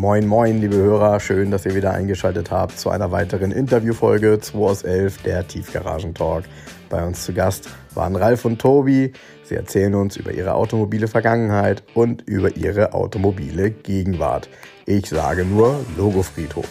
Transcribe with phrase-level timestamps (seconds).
[0.00, 1.20] Moin, moin, liebe Hörer.
[1.20, 6.46] Schön, dass ihr wieder eingeschaltet habt zu einer weiteren Interviewfolge 2 aus 11, der Tiefgaragentalk.
[6.88, 9.12] Bei uns zu Gast waren Ralf und Tobi.
[9.44, 14.48] Sie erzählen uns über ihre automobile Vergangenheit und über ihre automobile Gegenwart.
[14.86, 16.70] Ich sage nur Logofriedhof.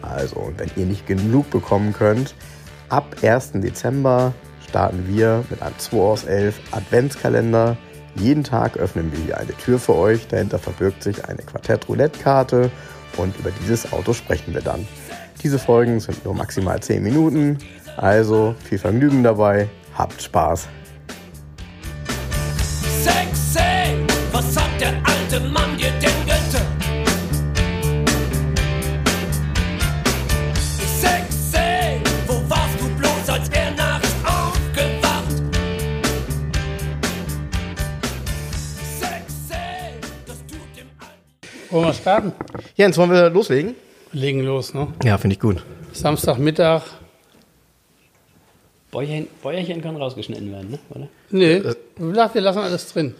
[0.00, 2.34] Also, und wenn ihr nicht genug bekommen könnt,
[2.88, 3.52] ab 1.
[3.56, 4.32] Dezember
[4.66, 7.76] starten wir mit einem 2 aus 11 Adventskalender.
[8.18, 10.26] Jeden Tag öffnen wir hier eine Tür für euch.
[10.28, 12.70] Dahinter verbirgt sich eine Quartett-Roulette-Karte
[13.16, 14.86] und über dieses Auto sprechen wir dann.
[15.42, 17.58] Diese Folgen sind nur maximal 10 Minuten,
[17.96, 19.68] also viel Vergnügen dabei.
[19.94, 20.66] Habt Spaß!
[23.02, 25.15] Sexy, was der alte
[41.76, 42.32] Wollen wir starten?
[42.74, 43.74] Jens, wollen wir loslegen?
[44.12, 44.88] Legen los, ne?
[45.04, 45.62] Ja, finde ich gut.
[45.92, 46.80] Samstagmittag.
[48.90, 50.78] Bäuerchen, Bäuerchen können rausgeschnitten werden, ne?
[50.88, 51.08] oder?
[51.28, 51.62] Nee,
[51.98, 53.14] wir wir lassen alles drin.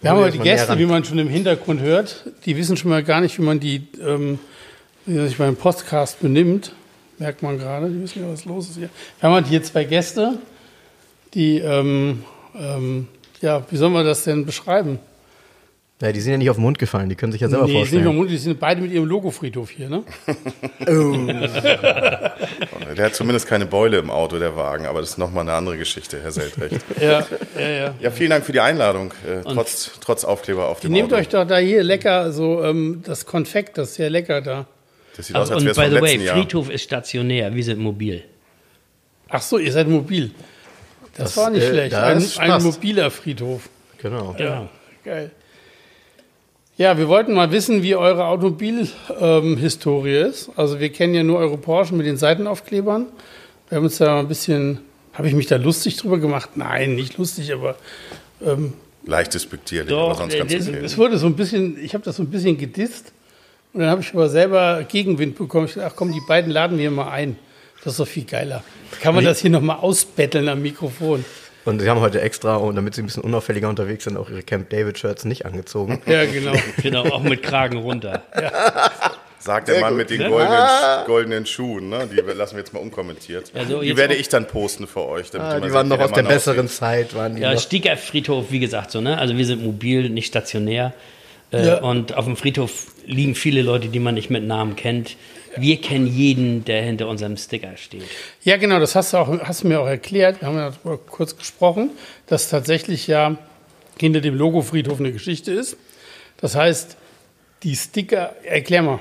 [0.00, 2.22] Wir haben heute Gäste, wie man schon im Hintergrund hört.
[2.46, 4.38] Die wissen schon mal gar nicht, wie man die, ähm,
[5.04, 6.70] wie man sich beim Podcast benimmt.
[7.18, 7.90] Merkt man gerade.
[7.90, 8.90] Die wissen ja, was los ist hier.
[9.18, 10.38] Wir haben halt hier zwei Gäste,
[11.34, 12.22] die, ähm,
[12.54, 13.08] ähm,
[13.40, 15.00] ja, wie soll man das denn beschreiben?
[16.00, 17.72] Ja, die sind ja nicht auf den Mund gefallen, die können sich ja selber nee,
[17.72, 18.04] sind nicht vorstellen.
[18.04, 20.04] mehr Mund, die sind beide mit ihrem Logofriedhof hier, ne?
[22.96, 25.76] Der hat zumindest keine Beule im Auto, der Wagen, aber das ist nochmal eine andere
[25.76, 26.76] Geschichte, Herr Seldrecht.
[27.00, 27.26] Ja,
[27.58, 27.94] ja, ja.
[28.00, 31.20] Ja, vielen Dank für die Einladung, äh, trotz, trotz Aufkleber auf dem Nehmt Auto.
[31.20, 34.66] euch doch da hier lecker so ähm, das Konfekt, das ist sehr lecker da.
[35.16, 36.36] Das sieht aus, Also, als und wäre es by vom the way, Jahr.
[36.36, 38.22] Friedhof ist stationär, wir sind mobil.
[39.28, 40.30] Ach so, ihr seid mobil.
[41.16, 41.94] Das, Das, war nicht äh, schlecht.
[41.94, 43.68] Ein, ein mobiler Friedhof.
[44.00, 44.34] Genau.
[44.38, 44.68] Genau.
[45.04, 45.30] Geil.
[46.78, 50.50] Ja, wir wollten mal wissen, wie eure Automobilhistorie ist.
[50.56, 53.06] Also wir kennen ja nur eure Porsche mit den Seitenaufklebern.
[53.68, 54.78] Wir haben uns da ein bisschen,
[55.12, 56.50] habe ich mich da lustig drüber gemacht?
[56.54, 57.74] Nein, nicht lustig, aber
[59.04, 60.80] Leicht despektierlich, Doch, aber sonst äh, ganz okay.
[60.84, 63.12] es wurde so ein bisschen, ich habe das so ein bisschen gedisst.
[63.72, 65.66] Und dann habe ich aber selber Gegenwind bekommen.
[65.66, 67.36] Ich dachte, ach komm, die beiden laden wir mal ein.
[67.82, 68.62] Das ist doch viel geiler.
[69.00, 71.24] Kann man das hier nochmal ausbetteln am Mikrofon?
[71.68, 74.42] Und sie haben heute extra, und damit sie ein bisschen unauffälliger unterwegs sind, auch ihre
[74.42, 76.00] Camp David Shirts nicht angezogen.
[76.06, 76.52] Ja, genau.
[76.82, 78.22] Genau, auch mit Kragen runter.
[79.38, 80.66] Sagt der Mann mit den goldenen,
[81.06, 82.08] goldenen Schuhen, ne?
[82.10, 83.52] die lassen wir jetzt mal unkommentiert.
[83.54, 85.30] Also die werde ich dann posten für euch.
[85.30, 86.78] Damit Ah, die waren noch aus der Mann besseren aussieht.
[86.78, 87.60] Zeit, waren die Ja, noch.
[87.60, 89.18] Stieger Friedhof, wie gesagt, so, ne?
[89.18, 90.94] Also wir sind mobil, nicht stationär.
[91.52, 91.78] Äh, Ja.
[91.82, 95.16] Und auf dem Friedhof liegen viele Leute, die man nicht mit Namen kennt.
[95.56, 98.04] Wir kennen jeden, der hinter unserem Sticker steht.
[98.42, 100.40] Ja, genau, das hast du, auch, hast du mir auch erklärt.
[100.40, 101.90] Wir haben darüber kurz gesprochen,
[102.26, 103.36] dass tatsächlich ja
[104.00, 105.76] hinter dem Logofriedhof eine Geschichte ist.
[106.40, 106.96] Das heißt,
[107.62, 109.00] die Sticker, erklär mal.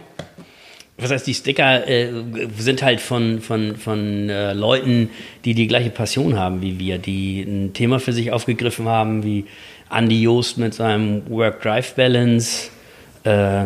[1.00, 2.12] Was heißt, die Sticker äh,
[2.58, 5.12] sind halt von, von, von äh, Leuten,
[5.46, 9.46] die die gleiche Passion haben wie wir, die ein Thema für sich aufgegriffen haben, wie
[9.92, 12.70] Andy Joost mit seinem Work-Drive-Balance.
[13.24, 13.66] Äh,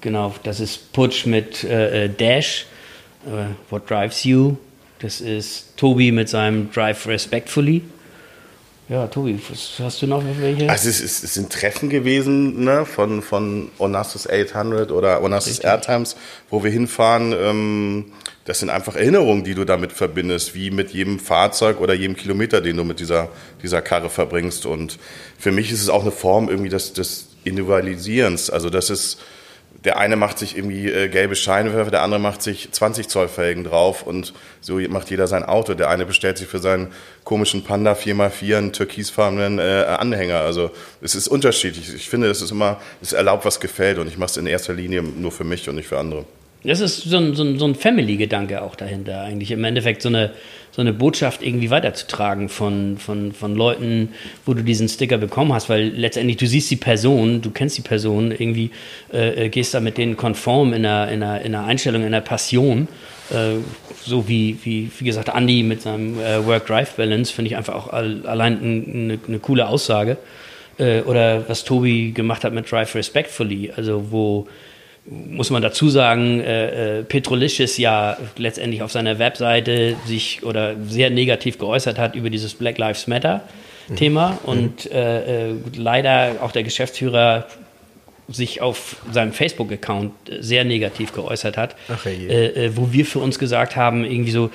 [0.00, 2.66] genau, das ist Putsch mit äh, äh, Dash,
[3.26, 4.56] äh, What Drives You.
[5.00, 7.82] Das ist Tobi mit seinem Drive Respectfully.
[8.88, 10.70] Ja, Tobi, was hast du noch welche?
[10.70, 16.16] Also es, ist, es sind Treffen gewesen ne, von, von Onassis 800 oder Onassis Airtimes,
[16.50, 17.34] wo wir hinfahren.
[17.36, 18.04] Ähm,
[18.44, 22.60] das sind einfach Erinnerungen, die du damit verbindest, wie mit jedem Fahrzeug oder jedem Kilometer,
[22.60, 23.28] den du mit dieser,
[23.60, 24.66] dieser Karre verbringst.
[24.66, 25.00] Und
[25.36, 28.50] für mich ist es auch eine Form irgendwie des, des Individualisierens.
[28.50, 29.18] Also das ist,
[29.86, 33.62] der eine macht sich irgendwie äh, gelbe Scheinwerfer, der andere macht sich 20 Zoll Felgen
[33.62, 35.74] drauf und so macht jeder sein Auto.
[35.74, 36.88] Der eine bestellt sich für seinen
[37.22, 40.40] komischen Panda 4x4 einen türkisfarbenen äh, Anhänger.
[40.40, 41.94] Also es ist unterschiedlich.
[41.94, 44.74] Ich finde, es ist immer, es erlaubt, was gefällt und ich mache es in erster
[44.74, 46.24] Linie nur für mich und nicht für andere.
[46.66, 50.08] Das ist so ein, so ein, so ein Family-Gedanke auch dahinter, eigentlich im Endeffekt so
[50.08, 50.30] eine,
[50.72, 54.10] so eine Botschaft irgendwie weiterzutragen von, von, von Leuten,
[54.44, 57.82] wo du diesen Sticker bekommen hast, weil letztendlich du siehst die Person, du kennst die
[57.82, 58.70] Person, irgendwie
[59.12, 62.08] äh, äh, gehst da mit denen konform in einer, in einer, in einer Einstellung, in
[62.08, 62.88] einer Passion,
[63.30, 63.56] äh,
[64.04, 68.26] so wie, wie, wie gesagt, Andy mit seinem äh, Work-Drive-Balance, finde ich einfach auch all,
[68.26, 70.16] allein ein- eine, eine coole Aussage.
[70.78, 74.46] Äh, oder was Tobi gemacht hat mit Drive Respectfully, also wo
[75.08, 81.10] muss man dazu sagen, äh, äh, Petrolicious ja letztendlich auf seiner Webseite sich oder sehr
[81.10, 83.42] negativ geäußert hat über dieses Black Lives Matter
[83.94, 87.46] Thema und äh, äh, leider auch der Geschäftsführer
[88.28, 93.38] sich auf seinem Facebook-Account sehr negativ geäußert hat, Ach, äh, äh, wo wir für uns
[93.38, 94.50] gesagt haben, irgendwie so,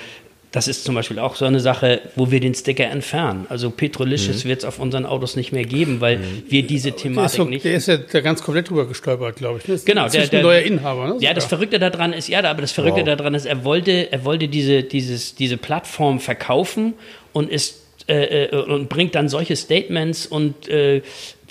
[0.52, 3.46] das ist zum Beispiel auch so eine Sache, wo wir den Sticker entfernen.
[3.48, 7.36] Also Petrolicious wird es auf unseren Autos nicht mehr geben, weil wir diese Der Thematik
[7.38, 7.64] so, nicht.
[7.64, 9.66] der ist ja da ganz komplett drüber gestolpert, glaube ich.
[9.68, 9.74] ne?
[9.74, 11.08] Ist Genau, der- der- neuer Inhaber.
[11.08, 11.16] Ne?
[11.20, 11.46] Ja, das.
[11.46, 13.16] Verrückte daran ist, ja, aber das Verrückte Wow.
[13.16, 16.94] daran ist, er wollte, er wollte diese, dieses, diese Plattform verkaufen
[17.32, 21.02] und ist äh, äh, und bringt dann solche Statements und äh,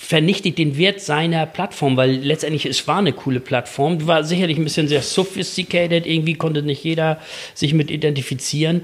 [0.04, 4.64] vernichtet den Wert seiner Plattform, weil letztendlich es war eine coole Plattform, war sicherlich ein
[4.64, 7.20] bisschen sehr sophisticated, irgendwie konnte nicht jeder
[7.54, 8.84] sich mit identifizieren.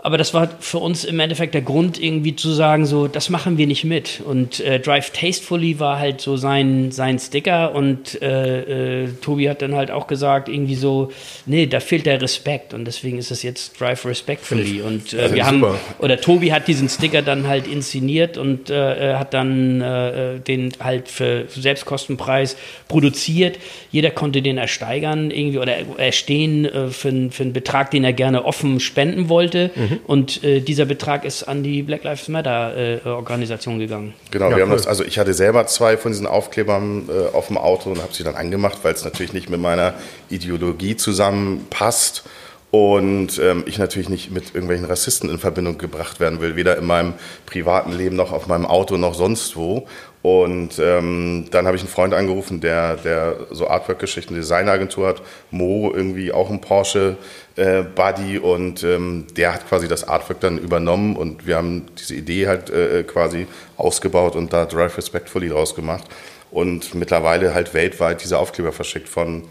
[0.00, 3.58] Aber das war für uns im Endeffekt der Grund, irgendwie zu sagen, so, das machen
[3.58, 4.20] wir nicht mit.
[4.24, 9.60] Und äh, Drive Tastefully war halt so sein, sein Sticker und äh, äh, Tobi hat
[9.60, 11.10] dann halt auch gesagt, irgendwie so,
[11.46, 14.82] nee, da fehlt der Respekt und deswegen ist es jetzt Drive Respectfully.
[14.82, 15.78] Und äh, wir haben, super.
[15.98, 21.08] oder Tobi hat diesen Sticker dann halt inszeniert und äh, hat dann äh, den halt
[21.08, 22.56] für Selbstkostenpreis
[22.86, 23.58] produziert.
[23.90, 28.12] Jeder konnte den ersteigern irgendwie oder erstehen äh, für, einen- für einen Betrag, den er
[28.12, 29.70] gerne offen spenden wollte.
[30.06, 34.14] Und äh, dieser Betrag ist an die Black Lives Matter äh, Organisation gegangen.
[34.30, 34.76] Genau, Ja, wir haben cool.
[34.76, 38.12] das, also ich hatte selber zwei von diesen Aufklebern äh, auf dem Auto und habe
[38.14, 39.94] sie dann angemacht, weil es natürlich nicht mit meiner
[40.30, 42.24] Ideologie zusammenpasst
[42.70, 46.84] und ähm, ich natürlich nicht mit irgendwelchen Rassisten in Verbindung gebracht werden will, weder in
[46.84, 47.14] meinem
[47.46, 49.86] privaten Leben noch auf meinem Auto noch sonst wo.
[50.20, 55.90] Und ähm, dann habe ich einen Freund angerufen, der, der so Artwork-Geschichten, Designagentur hat, Mo,
[55.94, 57.16] irgendwie auch ein Porsche
[57.58, 62.14] äh, Buddy und ähm, der hat quasi das Artwork dann übernommen und wir haben diese
[62.14, 63.46] Idee halt äh, quasi
[63.76, 66.04] ausgebaut und da Drive Respectfully draus gemacht
[66.50, 69.42] und mittlerweile halt weltweit diese Aufkleber verschickt von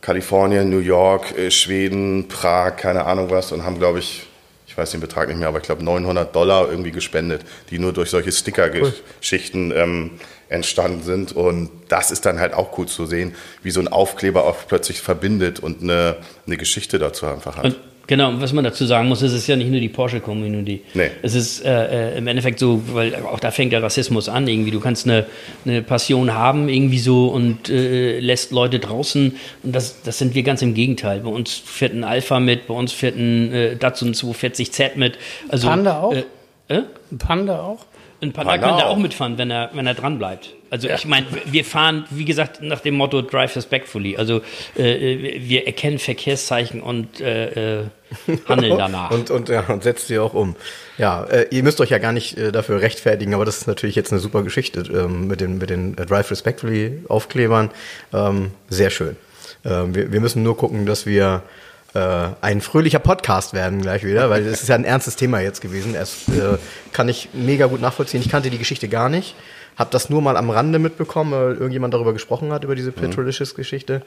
[0.00, 4.26] Kalifornien, New York, äh, Schweden, Prag, keine Ahnung was und haben, glaube ich,
[4.66, 7.92] ich weiß den Betrag nicht mehr, aber ich glaube 900 Dollar irgendwie gespendet, die nur
[7.92, 10.10] durch solche Sticker-Geschichten ähm,
[10.48, 11.32] entstanden sind.
[11.32, 15.00] Und das ist dann halt auch cool zu sehen, wie so ein Aufkleber auch plötzlich
[15.00, 16.16] verbindet und eine,
[16.46, 17.64] eine Geschichte dazu einfach hat.
[17.64, 20.82] Und genau, und was man dazu sagen muss, es ist ja nicht nur die Porsche-Community.
[20.94, 21.10] Nee.
[21.22, 24.70] Es ist äh, äh, im Endeffekt so, weil auch da fängt der Rassismus an, irgendwie.
[24.70, 25.26] Du kannst eine,
[25.64, 29.36] eine Passion haben, irgendwie so, und äh, lässt Leute draußen.
[29.62, 31.20] Und das, das sind wir ganz im Gegenteil.
[31.20, 35.18] Bei uns fährt ein Alpha mit, bei uns fährt ein äh, Datsun 240Z mit.
[35.48, 36.14] Also, Panda auch?
[36.14, 36.24] Äh,
[36.68, 36.82] äh?
[37.12, 37.84] Ein Panda auch?
[38.20, 38.92] Ein Panda Panda könnte auch.
[38.92, 40.54] auch mitfahren, wenn er, wenn er dran bleibt.
[40.70, 44.16] Also ich meine, wir fahren, wie gesagt, nach dem Motto Drive Respectfully.
[44.16, 44.42] Also
[44.76, 47.84] äh, wir erkennen Verkehrszeichen und äh, äh,
[48.48, 49.10] handeln danach.
[49.12, 50.56] Und, und, ja, und setzt sie auch um.
[50.98, 53.96] Ja, äh, ihr müsst euch ja gar nicht äh, dafür rechtfertigen, aber das ist natürlich
[53.96, 57.70] jetzt eine super Geschichte ähm, mit den, mit den äh, Drive Respectfully Aufklebern.
[58.12, 59.16] Ähm, sehr schön.
[59.64, 61.42] Ähm, wir, wir müssen nur gucken, dass wir
[61.94, 65.60] äh, ein fröhlicher Podcast werden gleich wieder, weil es ist ja ein ernstes Thema jetzt
[65.60, 65.94] gewesen.
[65.94, 66.58] Es äh,
[66.92, 68.20] kann ich mega gut nachvollziehen.
[68.20, 69.34] Ich kannte die Geschichte gar nicht.
[69.76, 74.02] Hab das nur mal am Rande mitbekommen, weil irgendjemand darüber gesprochen hat, über diese Petrolicious-Geschichte.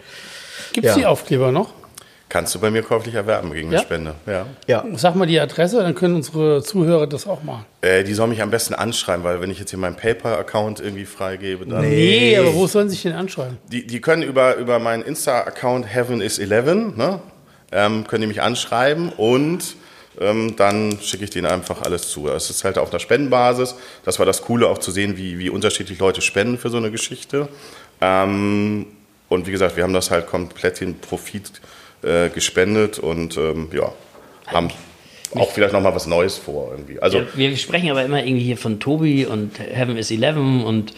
[0.73, 0.97] Gibt es Ja.
[0.97, 1.73] die Aufkleber noch?
[2.27, 3.81] Kannst du bei mir käuflich erwerben gegen eine Ja?
[3.81, 4.15] Spende.
[4.25, 4.45] Ja.
[4.65, 7.65] Ja, Sag mal die Adresse, dann können unsere Zuhörer das auch machen.
[7.81, 11.03] Äh, die soll mich am besten anschreiben, weil wenn ich jetzt hier meinen PayPal-Account irgendwie
[11.05, 11.81] freigebe, dann.
[11.81, 13.57] Nee, aber wo sollen sie sich denn anschreiben?
[13.69, 17.19] Die, die können über, über meinen Insta-Account Heaven is 11, ne,
[17.71, 19.75] ähm, können die mich anschreiben und
[20.19, 22.27] ähm, dann schicke ich denen einfach alles zu.
[22.27, 23.75] Es ist halt auf einer Spendenbasis.
[24.03, 26.91] Das war das Coole, auch zu sehen, wie, wie unterschiedlich Leute spenden für so eine
[26.91, 27.47] Geschichte.
[28.01, 28.87] Ähm,
[29.29, 31.61] und wie gesagt, wir haben das halt komplett in Profit
[32.03, 33.93] äh, gespendet und ähm, ja,
[34.47, 34.69] haben
[35.35, 36.99] auch vielleicht nochmal was Neues vor irgendwie.
[36.99, 40.93] Also Ja, wir sprechen aber immer irgendwie hier von Tobi und Heaven is Eleven und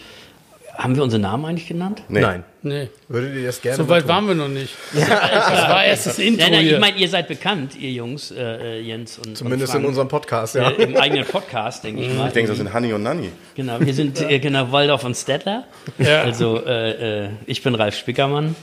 [0.74, 2.02] haben wir unsere Namen eigentlich genannt?
[2.08, 2.20] nee.
[2.20, 2.44] nein.
[2.66, 4.08] Nee, Würdet ihr das gerne so weit tun?
[4.08, 4.74] waren wir noch nicht.
[4.94, 8.78] Das war erst das Intro Nein, nein, ich meine, ihr seid bekannt, ihr Jungs, äh,
[8.78, 9.88] äh, Jens und Zumindest und in Frank.
[9.88, 10.70] unserem Podcast, ja.
[10.70, 12.28] Äh, Im eigenen Podcast, denke ich mal.
[12.28, 13.30] Ich denke, das sind Honey und Nanny.
[13.54, 15.64] Genau, wir sind äh, genau Waldorf und Stettler.
[15.98, 16.22] Ja.
[16.22, 18.56] Also äh, äh, ich bin Ralf Spickermann.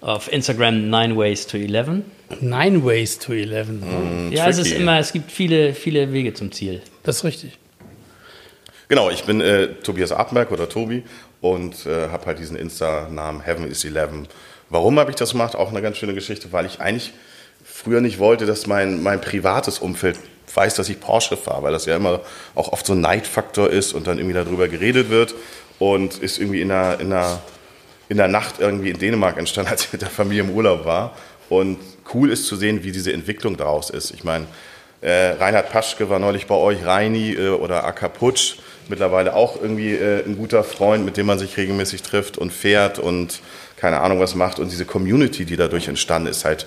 [0.00, 2.02] Auf Instagram 9 Ways to 11.
[2.40, 4.30] Nine Ways to Eleven.
[4.30, 4.82] Ja, es ist tricky.
[4.82, 6.82] immer, es gibt viele, viele Wege zum Ziel.
[7.02, 7.58] Das ist richtig.
[8.88, 11.04] Genau, ich bin äh, Tobias Appenberg oder Tobi
[11.44, 14.28] und äh, habe halt diesen Insta-Namen Heaven is 11.
[14.70, 15.54] Warum habe ich das gemacht?
[15.54, 17.12] Auch eine ganz schöne Geschichte, weil ich eigentlich
[17.62, 20.18] früher nicht wollte, dass mein, mein privates Umfeld
[20.54, 22.20] weiß, dass ich Porsche fahre, weil das ja immer
[22.54, 25.34] auch oft so ein Neidfaktor ist und dann irgendwie darüber geredet wird
[25.78, 27.42] und ist irgendwie in der, in der,
[28.08, 31.14] in der Nacht irgendwie in Dänemark entstanden, als ich mit der Familie im Urlaub war.
[31.50, 31.78] Und
[32.14, 34.12] cool ist zu sehen, wie diese Entwicklung daraus ist.
[34.12, 34.46] Ich meine,
[35.02, 38.56] äh, Reinhard Paschke war neulich bei euch, Reini äh, oder Aka Putsch,
[38.88, 42.98] mittlerweile auch irgendwie äh, ein guter Freund, mit dem man sich regelmäßig trifft und fährt
[42.98, 43.40] und
[43.76, 44.58] keine Ahnung was macht.
[44.58, 46.66] Und diese Community, die dadurch entstanden ist, halt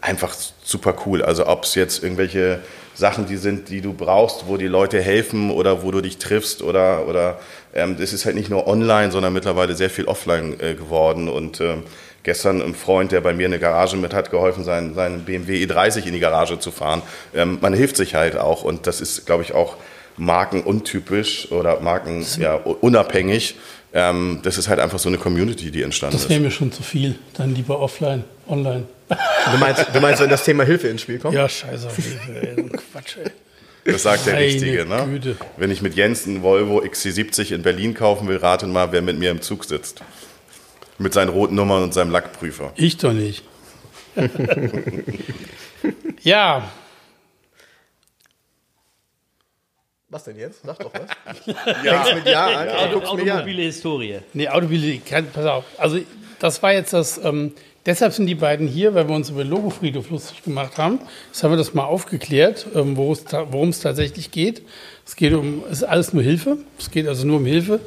[0.00, 1.22] einfach super cool.
[1.22, 2.60] Also ob es jetzt irgendwelche
[2.94, 6.62] Sachen, die sind, die du brauchst, wo die Leute helfen oder wo du dich triffst
[6.62, 7.38] oder oder
[7.74, 11.60] ähm, das ist halt nicht nur online, sondern mittlerweile sehr viel offline äh, geworden und
[11.60, 11.84] ähm,
[12.24, 16.06] gestern ein Freund, der bei mir eine Garage mit hat, geholfen, seinen, seinen BMW E30
[16.06, 17.02] in die Garage zu fahren.
[17.34, 19.76] Ähm, man hilft sich halt auch und das ist, glaube ich, auch
[20.18, 23.54] markenuntypisch oder marken ja, unabhängig.
[23.94, 26.30] Ähm, das ist halt einfach so eine Community, die entstanden Das ist.
[26.30, 27.14] wäre mir schon zu viel.
[27.34, 28.84] Dann lieber offline, online.
[29.08, 31.34] Du meinst, du meinst, wenn das Thema Hilfe ins Spiel kommt?
[31.34, 31.86] Ja, scheiße.
[31.86, 33.30] auf Hilfe, Quatsch, ey.
[33.90, 34.84] Das sagt der Meine Richtige.
[34.84, 35.06] Ne?
[35.10, 35.36] Güte.
[35.56, 39.18] Wenn ich mit Jens einen Volvo XC70 in Berlin kaufen will, rate mal, wer mit
[39.18, 40.02] mir im Zug sitzt.
[40.98, 42.72] Mit seinen roten Nummern und seinem Lackprüfer.
[42.76, 43.44] Ich doch nicht.
[46.22, 46.70] ja,
[50.10, 50.60] Was denn jetzt?
[50.64, 51.46] Sag doch was.
[51.84, 53.30] Ja, Fängst mit Ja an, Auto, mich an.
[53.38, 54.18] automobile Historie.
[54.32, 55.64] nee, Automobil, kann- pass auf.
[55.76, 55.98] Also,
[56.38, 57.52] das war jetzt das, ähm,
[57.84, 61.00] deshalb sind die beiden hier, weil wir uns über Logofriedhof lustig gemacht haben.
[61.26, 64.62] Jetzt haben wir das mal aufgeklärt, ähm, worum es tatsächlich geht.
[65.04, 66.56] Es geht um, es ist alles nur Hilfe.
[66.78, 67.80] Es geht also nur um Hilfe.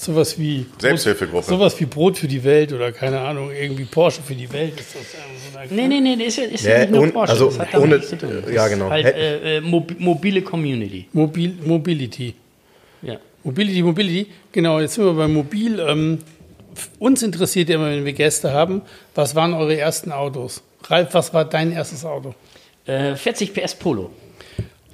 [0.00, 1.46] Sowas wie Selbsthilfegruppe.
[1.46, 4.80] Sowas wie Brot für die Welt oder keine Ahnung, irgendwie Porsche für die Welt.
[4.80, 7.06] Ist das ähm, so eine Nee, nee, nee, ist, ja- ist Ja, ja nicht nur
[7.08, 7.32] Porsche.
[7.32, 8.42] also das hat damit ohne- nichts zu tun.
[8.44, 8.88] Das ja, genau.
[8.88, 11.06] Halt, äh, äh, mobi mobile Community.
[11.12, 12.34] Mobil, Mobility.
[13.02, 13.16] Ja.
[13.44, 14.26] Mobility, Mobility.
[14.52, 15.78] Genau, jetzt sind wir bei Mobil.
[15.80, 16.18] Ähm,
[16.98, 18.80] uns interessiert ja immer, wenn wir Gäste haben,
[19.14, 20.62] was waren eure ersten Autos?
[20.88, 22.34] Ralf, was war dein erstes Auto?
[22.86, 24.10] Äh, 40 PS Polo.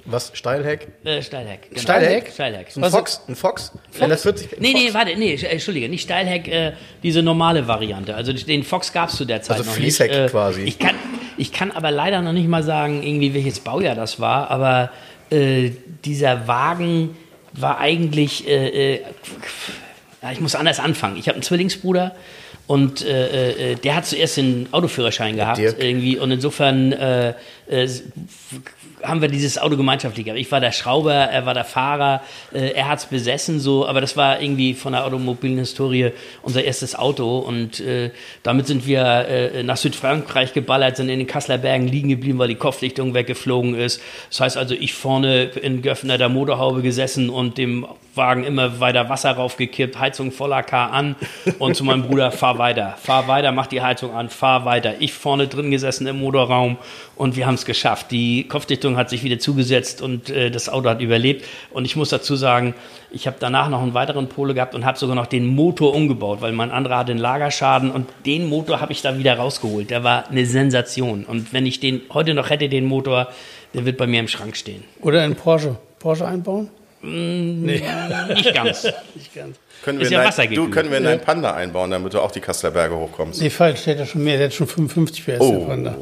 [0.09, 0.31] Was?
[0.33, 0.87] Steilheck?
[1.03, 1.69] Äh, Steilheck.
[1.69, 1.81] Genau.
[1.81, 2.31] Steilheck?
[2.33, 2.67] Steilheck.
[2.75, 3.21] Ein Fox?
[3.27, 3.71] Ein Fox?
[3.99, 4.93] Wenn das 40 Nee, nee, Fox?
[4.93, 6.71] warte, nee, äh, entschuldige, nicht Steilheck, äh,
[7.03, 8.15] diese normale Variante.
[8.15, 10.19] Also den Fox gab es zu der Zeit Also noch Fließheck nicht.
[10.19, 10.61] Äh, quasi.
[10.61, 10.95] Ich kann,
[11.37, 14.91] ich kann aber leider noch nicht mal sagen, irgendwie welches Baujahr das war, aber
[15.29, 15.71] äh,
[16.05, 17.17] dieser Wagen
[17.53, 19.01] war eigentlich, äh, äh,
[20.31, 21.17] ich muss anders anfangen.
[21.17, 22.15] Ich habe einen Zwillingsbruder
[22.65, 25.81] und äh, äh, der hat zuerst den Autoführerschein gehabt Dirk.
[25.81, 27.33] irgendwie und insofern äh,
[27.69, 27.87] äh,
[29.03, 30.39] haben wir dieses Auto gemeinschaftlich gehabt.
[30.39, 32.21] Ich war der Schrauber, er war der Fahrer,
[32.53, 36.63] äh, er hat es besessen, so, aber das war irgendwie von der automobilen Historie unser
[36.63, 38.11] erstes Auto und äh,
[38.43, 42.47] damit sind wir äh, nach Südfrankreich geballert, sind in den Kasseler Bergen liegen geblieben, weil
[42.47, 44.01] die Kopfdichtung weggeflogen ist.
[44.29, 49.31] Das heißt also, ich vorne in geöffneter Motorhaube gesessen und dem Wagen immer weiter Wasser
[49.31, 51.15] raufgekippt, Heizung voller K an
[51.59, 54.95] und zu meinem Bruder, fahr weiter, fahr weiter, mach die Heizung an, fahr weiter.
[54.99, 56.77] Ich vorne drin gesessen im Motorraum
[57.15, 58.11] und wir haben es geschafft.
[58.11, 61.45] Die Kopfdichtung hat sich wieder zugesetzt und äh, das Auto hat überlebt.
[61.71, 62.73] Und ich muss dazu sagen,
[63.11, 66.41] ich habe danach noch einen weiteren Pole gehabt und habe sogar noch den Motor umgebaut,
[66.41, 69.89] weil mein anderer hatte einen Lagerschaden und den Motor habe ich da wieder rausgeholt.
[69.89, 71.25] Der war eine Sensation.
[71.25, 73.27] Und wenn ich den heute noch hätte, den Motor,
[73.73, 74.83] der wird bei mir im Schrank stehen.
[75.01, 75.75] Oder ein Porsche?
[75.99, 76.69] Porsche einbauen?
[77.01, 77.83] Nicht
[78.53, 78.83] ganz.
[79.15, 79.57] Nicht ganz.
[79.83, 82.31] Können wir, in ja dein, du, können wir in deinen Panda einbauen, damit du auch
[82.31, 83.41] die Kasseler Berge hochkommst.
[83.41, 84.37] Nee, falsch, der hat ja schon mehr.
[84.37, 85.59] Der hat schon 55 PS, Oh.
[85.59, 85.97] der Panda.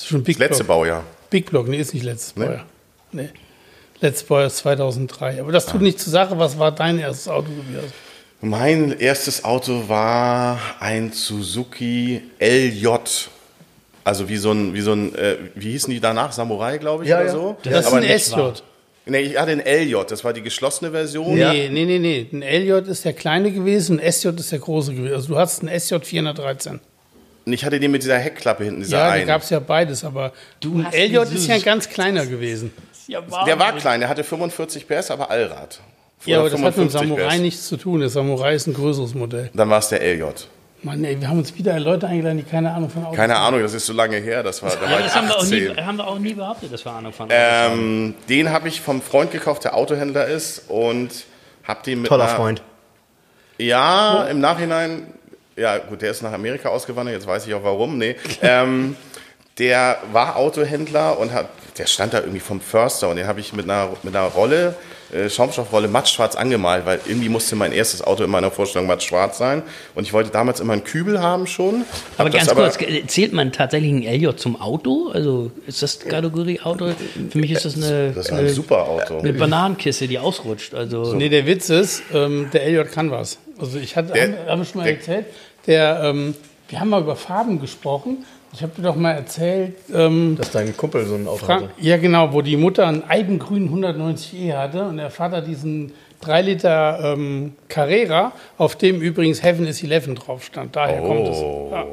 [0.00, 0.78] Das ist schon Big Das letzte Block.
[0.78, 1.04] Baujahr.
[1.28, 2.46] Big Block, nee, ist nicht letztes Nee?
[2.46, 2.64] Baujahr.
[3.12, 3.28] Nee.
[4.00, 5.40] Letztes Baujahr ist 2003.
[5.42, 6.38] Aber das tut nicht zur Sache.
[6.38, 7.92] Was war dein erstes Auto gewesen?
[8.40, 12.86] Mein erstes Auto war ein Suzuki LJ.
[14.02, 16.32] Also wie so ein, wie so ein, äh, wie hießen die danach?
[16.32, 17.32] Samurai, glaube ich, Ja, oder ja.
[17.32, 17.56] so?
[17.62, 18.62] Das ist Aber ein SJ.
[19.04, 21.34] Nee, ich hatte ein LJ, das war die geschlossene Version.
[21.34, 22.26] Nee, nee, nee, nee.
[22.32, 25.14] Ein LJ ist der kleine gewesen, ein SJ ist der große gewesen.
[25.14, 26.80] Also du hast einen SJ 413.
[27.46, 29.26] Und ich hatte den mit dieser Heckklappe hinten, dieser Ja, da einen.
[29.26, 30.32] gab es ja beides, aber
[30.62, 32.72] LJ dieses- ist ja ein ganz kleiner gewesen.
[33.06, 35.80] Ja, Der war klein, der hatte 45 PS, aber Allrad.
[36.26, 37.40] Ja, aber das hat mit dem 55 Samurai PS.
[37.40, 38.00] nichts zu tun.
[38.00, 39.50] Der Samurai ist ein größeres Modell.
[39.54, 40.24] Dann war es der LJ.
[40.82, 43.60] Mann, ey, wir haben uns wieder Leute eingeladen, die keine Ahnung von Autos Keine Ahnung,
[43.60, 45.68] das ist so lange her, das war, da Ja, war das haben wir, auch nie,
[45.70, 45.86] 18.
[45.86, 47.78] haben wir auch nie behauptet, dass wir Ahnung von Autos haben.
[47.78, 51.10] Ähm, den habe ich vom Freund gekauft, der Autohändler ist und
[51.64, 52.62] habe den mit Toller einer, Freund.
[53.58, 55.06] Ja, im Nachhinein,
[55.56, 58.16] ja gut, der ist nach Amerika ausgewandert, jetzt weiß ich auch warum, nee.
[58.42, 58.96] Ähm,
[59.58, 63.52] der war Autohändler und hat, der stand da irgendwie vom Förster und den habe ich
[63.52, 64.74] mit einer, mit einer Rolle,
[65.12, 69.62] äh, Schaumstoffrolle mattschwarz angemalt, weil irgendwie musste mein erstes Auto in meiner Vorstellung mattschwarz sein
[69.94, 71.84] und ich wollte damals immer einen Kübel haben schon.
[72.16, 75.10] Aber ganz kurz, äh, zählt man tatsächlich ein LJ zum Auto?
[75.12, 76.92] Also ist das Kategorie Auto?
[77.30, 79.18] Für mich ist das eine, Das war ein eine, super Auto.
[79.18, 80.74] eine Bananenkiste, die ausrutscht.
[80.74, 83.38] Also Nee, der Witz ist, ähm, der LJ kann was.
[83.60, 85.26] Also ich hatte, Der- wir schon mal der- erzählt,
[85.66, 86.34] der, ähm,
[86.68, 88.24] wir haben mal über Farben gesprochen.
[88.52, 91.72] Ich habe dir doch mal erzählt, ähm, Dass dein Kumpel so ein Auto Frank, hatte.
[91.80, 97.14] ja genau, wo die Mutter einen Eibengrün 190e hatte und der Vater diesen 3 Liter
[97.14, 100.74] ähm, Carrera, auf dem übrigens Heaven is Eleven drauf stand.
[100.76, 101.40] Daher kommt es.
[101.40, 101.84] Ja.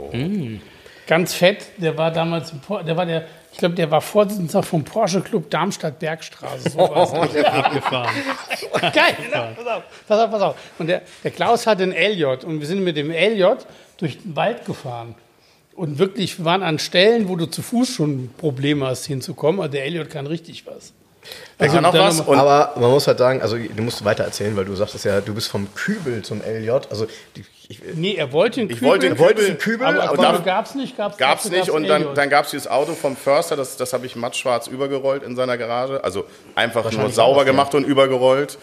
[1.07, 2.53] Ganz fett, der war damals,
[2.85, 6.69] der war der, ich glaube, der war Vorsitzender vom Porsche Club Darmstadt Bergstraße.
[6.69, 7.13] So war's.
[7.45, 8.13] abgefahren.
[8.81, 9.55] Geil, ne?
[9.55, 10.55] pass auf, pass auf, pass auf.
[10.77, 13.55] Und der, der Klaus hatte einen LJ und wir sind mit dem LJ
[13.97, 15.15] durch den Wald gefahren.
[15.75, 19.61] Und wirklich, wir waren an Stellen, wo du zu Fuß schon Probleme hast hinzukommen.
[19.61, 20.91] Aber der LJ kann richtig was.
[21.59, 22.17] Ist da noch was?
[22.19, 25.05] noch Und Aber man muss halt sagen, also du musst weiter erzählen, weil du sagtest
[25.05, 26.69] ja, du bist vom Kübel zum LJ.
[26.89, 28.89] Also die, ich, Nee, er wollte einen Ich Kübel.
[28.89, 30.95] wollte einen du wolltest einen Kübel, aber, aber, aber gab es nicht.
[30.95, 32.13] Gab's, Gab's nicht gab's und dann, LJ.
[32.13, 35.57] dann gab es dieses Auto vom Förster, das, das habe ich mattschwarz übergerollt in seiner
[35.57, 36.03] Garage.
[36.03, 37.51] Also einfach nur sauber anders, ja.
[37.51, 38.57] gemacht und übergerollt.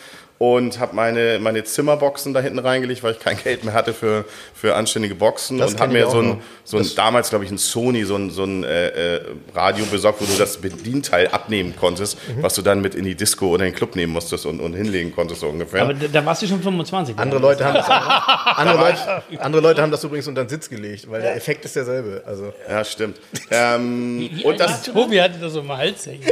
[0.52, 4.24] Und habe meine, meine Zimmerboxen da hinten reingelegt, weil ich kein Geld mehr hatte für,
[4.54, 5.58] für anständige Boxen.
[5.58, 8.30] Das und habe mir so ein, so ein damals, glaube ich, ein Sony, so ein,
[8.30, 9.20] so ein äh, äh,
[9.54, 12.42] Radio besorgt, wo du das Bedienteil abnehmen konntest, Mhm.
[12.42, 14.74] was du dann mit in die Disco oder in den Club nehmen musstest und, und
[14.74, 15.82] hinlegen konntest, so ungefähr.
[15.82, 17.18] Aber da, warst du schon 25.
[17.18, 17.88] andere Leute haben das
[18.58, 21.76] andere, Leute, andere Leute haben das übrigens unter den Sitz gelegt, weil der Effekt ist
[21.76, 22.22] derselbe.
[22.26, 23.18] Also ja, stimmt.
[23.50, 26.22] ähm, Wie und das, Tobi hatte das so im Hals hängen.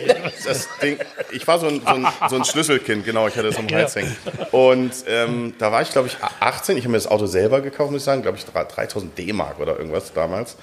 [0.46, 0.98] das Ding,
[1.30, 3.94] ich war so ein, so ein, so ein Schlüsselkind, genau, ich hatte das am Hals
[3.96, 4.01] hängen.
[4.50, 6.76] Und ähm, da war ich, glaube ich, 18.
[6.76, 9.78] Ich habe mir das Auto selber gekauft, muss ich sagen, glaube ich, 3000 D-Mark oder
[9.78, 10.56] irgendwas damals.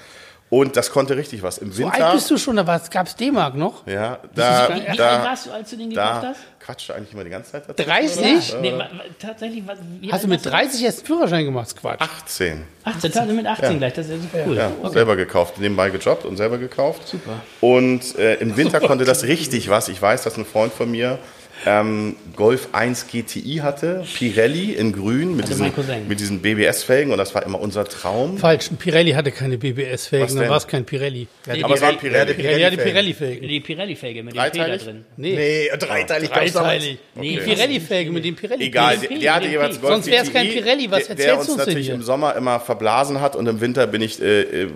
[0.48, 1.58] Und das konnte richtig was.
[1.58, 2.06] Im So Winter.
[2.06, 3.86] alt bist du schon, da gab es D-Mark noch.
[3.86, 6.40] Ja, da, Wie, wie alt warst du, als du den gekauft hast?
[6.58, 7.80] quatscht du eigentlich immer die ganze Zeit dazu.
[7.84, 8.56] 30?
[8.60, 8.86] Nee, wa- wa-
[9.20, 9.62] tatsächlich,
[10.10, 11.76] Hast du mit warst 30 erst einen Führerschein gemacht?
[11.80, 12.00] Quatsch.
[12.00, 12.64] 18.
[12.82, 14.56] 18, also mit 18 gleich, das ist ja cool.
[14.56, 14.92] Ja, Okay.
[14.92, 17.06] selber gekauft, nebenbei gejobbt und selber gekauft.
[17.06, 17.40] Super.
[17.60, 19.86] Und äh, im Winter konnte das richtig was.
[19.88, 21.20] Ich weiß, dass ein Freund von mir
[21.66, 25.70] ähm, Golf 1 GTI hatte, Pirelli in grün mit diesen,
[26.08, 28.38] mit diesen BBS-Felgen und das war immer unser Traum.
[28.38, 31.28] Falsch, ein Pirelli hatte keine BBS-Felgen, dann war es kein Pirelli.
[31.54, 32.34] Die, Aber es war ein Pirelli- Pirelli.
[32.34, 33.48] Pirelli hatte Pirelli-Felgen.
[33.48, 35.04] Die Pirelli-Felge mit dem P da drin.
[35.16, 36.52] Nee, nee, dreiteilig damals.
[36.52, 36.98] dreiteilig.
[37.14, 37.44] Nee, Die was?
[37.44, 38.64] Pirelli-Felgen mit dem Pirelli.
[38.66, 41.26] Egal, P, der, der hatte jeweils Golf Sonst wär's GTI, kein Pirelli, was der, der
[41.26, 41.94] erzählst uns du uns denn natürlich hier?
[41.94, 44.68] im Sommer immer verblasen hat und im Winter bin ich äh, äh,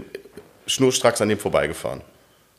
[0.67, 2.03] schnurstracks an dem vorbeigefahren.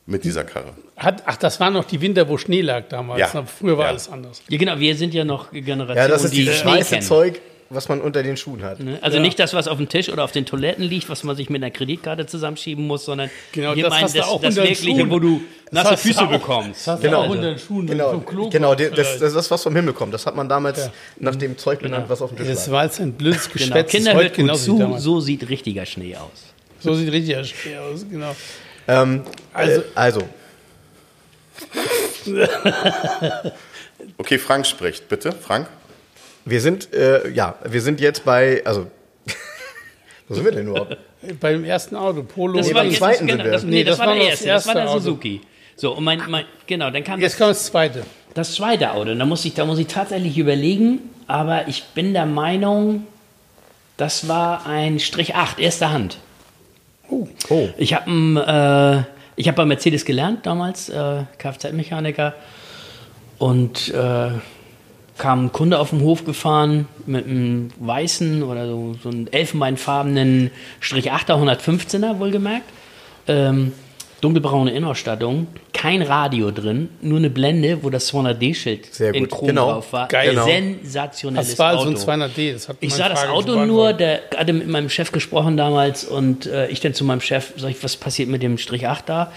[0.07, 0.73] Mit dieser Karre.
[0.97, 3.19] Hat, ach, das waren noch die Winter, wo Schnee lag damals.
[3.19, 3.29] Ja.
[3.33, 3.89] Na, Früher war Ja.
[3.91, 4.41] alles anders.
[4.47, 7.01] Ja, genau, wir sind ja noch Generation, Ja, das ist die Schnee weiße kennen.
[7.01, 8.79] Zeug, was man unter den Schuhen hat.
[8.79, 8.99] Ne?
[9.01, 11.49] Also nicht das, was auf dem Tisch oder auf den Toiletten liegt, was man sich
[11.49, 14.69] mit einer Kreditkarte zusammenschieben muss, sondern Genau, wir das meinen das, auch das unter den
[14.77, 15.09] Wirkliche, Schuhen.
[15.09, 16.81] wo du Das nasse Füße auch- bekommst.
[16.81, 17.23] Das hast Genau.
[17.27, 20.13] unter den Schuhen, Genau, vom Klo genau das, das, das ist was vom Himmel kommt.
[20.13, 22.73] Das hat man damals nach dem Zeug benannt, was auf dem Tisch Das lag.
[22.73, 23.53] war jetzt ein blödes Genau.
[23.65, 23.89] Geschwätz.
[23.91, 26.29] Kinder ist heute hört gut zu, so sieht richtiger Schnee aus.
[26.79, 28.35] So sieht richtig Schnee aus, genau.
[28.87, 29.23] Ähm,
[29.53, 30.21] also, also,
[34.17, 35.31] Okay, Frank spricht, bitte.
[35.31, 35.67] Frank?
[36.47, 38.85] wir sind, äh, ja, wir sind jetzt bei, also,
[40.27, 40.97] wo sind wir denn überhaupt?
[41.39, 42.57] Beim ersten Auto, Polo.
[42.57, 43.51] Das Nee, war beim jetzt zweiten genau, sind wir.
[43.51, 44.99] das, nee, Nee, das, das war der erste, das das war der Auto.
[44.99, 45.41] Suzuki.
[45.75, 48.03] So, und mein, mein, genau, dann kam Jetzt das, kommt das zweite.
[48.35, 49.11] das zweite Auto.
[49.11, 53.07] Und da muss, ich, da muss ich tatsächlich überlegen, aber ich bin der Meinung,
[53.97, 56.17] das war ein Strich 8, erster Hand.
[57.09, 57.27] Oh,
[57.77, 62.33] Ich habe äh, ich hab bei Mercedes gelernt damals, äh, Kfz-Mechaniker.
[63.37, 64.29] Und äh,
[65.17, 70.51] kam ein Kunde auf den Hof gefahren mit einem weißen oder so, so einem elfenbeinfarbenen
[70.79, 72.69] Strich 8er 115er, wohlgemerkt.
[73.27, 73.73] Ähm,
[74.25, 79.47] dunkelbraune Innenausstattung, kein Radio drin, nur eine Blende, wo das 200D-Schild Sehr in gut, Chrom
[79.49, 79.71] genau.
[79.73, 80.07] drauf war.
[80.07, 80.31] Geil.
[80.31, 80.45] Genau.
[80.45, 81.89] Sensationelles Das war Auto.
[81.89, 82.53] also ein 200D.
[82.53, 85.57] Das hat Ich sah das Frage Auto schon nur, der hatte mit meinem Chef gesprochen
[85.57, 88.87] damals und äh, ich dann zu meinem Chef, sag ich, was passiert mit dem Strich
[88.87, 89.31] 8 da?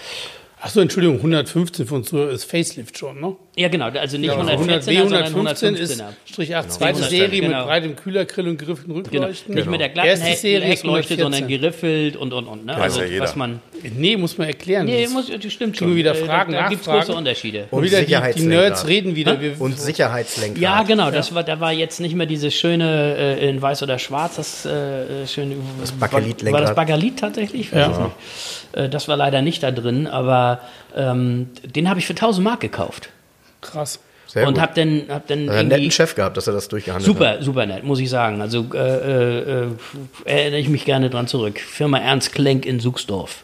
[0.61, 3.35] Achso, Entschuldigung, 115 von uns ist Facelift schon, ne?
[3.59, 6.05] Ja, genau, also nicht Ja, 114er, sondern 115 ist 115er.
[6.31, 7.57] Strich 8, zweite 100, Serie genau.
[7.57, 9.23] mit breitem Kühlergrill und geriffelten Genau.
[9.25, 9.53] Rückleuchten.
[9.53, 11.47] Nicht mit der glatten Erste Serie ist Heckleuchte, sondern 114.
[11.61, 12.65] geriffelt und und und.
[12.65, 12.75] Ne?
[12.75, 13.23] Also ja jeder.
[13.23, 13.59] was man.
[13.97, 14.85] Nee, muss man erklären.
[14.85, 15.93] Nee, Das- muss, das stimmt schon.
[15.95, 17.67] wieder Äh, Fragen, da da gibt es große Unterschiede.
[17.71, 18.45] Und wieder die, die.
[18.47, 19.41] Nerds reden wieder.
[19.41, 20.61] Wir, Und Sicherheitslenkrad.
[20.61, 23.99] Ja, genau, das war, da war jetzt nicht mehr dieses schöne äh, in weiß oder
[23.99, 25.55] schwarz, das äh, schöne.
[25.81, 26.53] Das Bakelit-Lenkrad.
[26.53, 27.61] War das Bagalit tatsächlich?
[27.61, 28.11] Ich weiß Ja.
[28.83, 30.61] Äh, das war leider nicht da drin, aber
[30.95, 33.09] ähm, den habe ich für 1000 Mark gekauft.
[33.61, 33.99] Krass.
[34.27, 34.61] Sehr und gut.
[34.61, 37.17] habe dann, hab dann einen netten Chef gehabt, dass er das durchgehandelt hat.
[37.17, 38.41] Super, super nett, muss ich sagen.
[38.41, 39.67] Also äh, äh, äh,
[40.25, 41.59] erinnere ich mich gerne dran zurück.
[41.59, 43.43] Firma Ernst Klenk in Suchsdorf.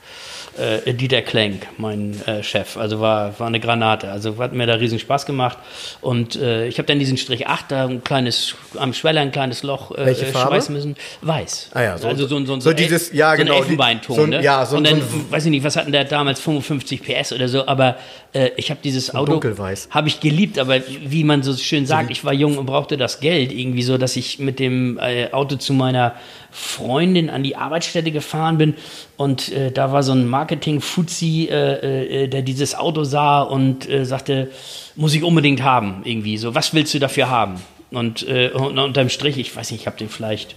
[0.58, 2.78] Äh, Dieter Klenk, mein äh, Chef.
[2.78, 4.10] Also war, war eine Granate.
[4.10, 5.58] Also hat mir da riesen Spaß gemacht.
[6.02, 9.63] Und äh, ich habe dann diesen Strich 8 da ein kleines, am Schweller ein kleines
[9.63, 10.52] Loch äh, Welche Farbe?
[10.56, 10.96] schweißen müssen.
[11.22, 11.72] Weiß.
[11.74, 14.15] Ah ja, so- also so, ein- so, so ein- dieses- ja, so genau, Elfenbeinton.
[14.15, 14.41] so ein- ne?
[14.41, 17.34] ja, so- Und dann, so ein- weiß ich nicht, was hatten der damals, 55 PS
[17.34, 17.98] oder so, aber
[18.34, 19.89] äh, ich habe dieses Auto, dunkelweiß.
[19.91, 23.20] habe ich geliebt, aber wie man so schön sagt, ich war jung und brauchte das
[23.20, 26.13] Geld irgendwie so, dass ich mit dem äh, Auto zu meiner
[26.52, 28.76] Freundin an die Arbeitsstätte gefahren bin
[29.18, 34.05] und äh, da war so ein Marketing-Fuzzi, äh, äh, der dieses Auto sah und äh,
[34.05, 34.51] sagte,
[34.95, 37.55] muss ich unbedingt haben irgendwie so, was willst du dafür haben?
[37.91, 40.55] Und, äh, und unterm Strich, ich weiß nicht, ich habe den vielleicht,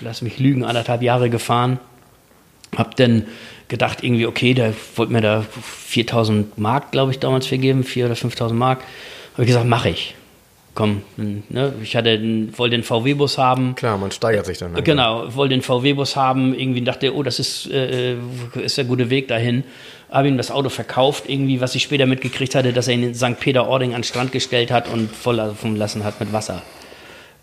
[0.00, 1.78] lass mich lügen, anderthalb Jahre gefahren
[2.76, 3.26] hab dann
[3.68, 5.44] gedacht, irgendwie, okay, der wollte mir da
[5.86, 8.80] 4000 Mark, glaube ich, damals vergeben, 4 oder 5000 Mark.
[9.34, 10.14] Habe ich gesagt, mache ich.
[10.78, 12.20] Komm, ne, ich hatte,
[12.56, 13.74] wollte den VW-Bus haben.
[13.74, 14.74] Klar, man steigert sich dann.
[14.84, 18.14] Genau, wollte den VW-Bus haben, irgendwie dachte, oh, das ist, äh,
[18.54, 19.64] ist der gute Weg dahin.
[20.08, 23.14] Habe ihm das Auto verkauft, irgendwie, was ich später mitgekriegt hatte, dass er ihn in
[23.16, 23.40] St.
[23.40, 26.62] Peter-Ording an den Strand gestellt hat und volllaufen lassen hat mit Wasser.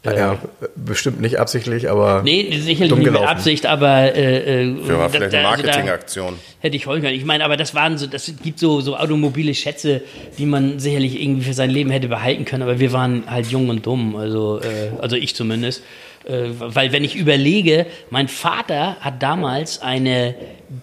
[0.05, 0.37] Ja,
[0.75, 3.21] bestimmt nicht absichtlich, aber Nee, sicherlich nicht mit.
[3.21, 6.33] Absicht, aber äh, äh, Ja, war da- vielleicht da- eine also Marketingaktion.
[6.59, 7.15] Hätte ich heulen können.
[7.15, 10.01] Ich meine, aber das waren so, das gibt so, so automobile Schätze,
[10.37, 13.69] die man sicherlich irgendwie für sein Leben hätte behalten können, aber wir waren halt jung
[13.69, 15.83] und dumm, also, äh, also ich zumindest.
[16.25, 20.33] Äh, weil wenn ich überlege, mein Vater hat damals eine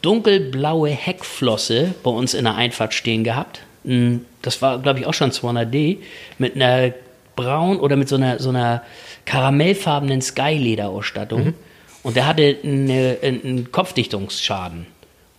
[0.02, 3.60] dunkelblaue Heckflosse bei uns in der Einfahrt stehen gehabt.
[3.84, 5.98] Mm, Das war, glaube ich, auch schon 200D
[6.38, 6.92] mit einer
[7.36, 8.82] braun oder mit so einer, so einer
[9.24, 11.54] karamellfarbenen Sky-Lederausstattung.
[12.02, 14.86] Und der hatte eine, einen Kopfdichtungsschaden.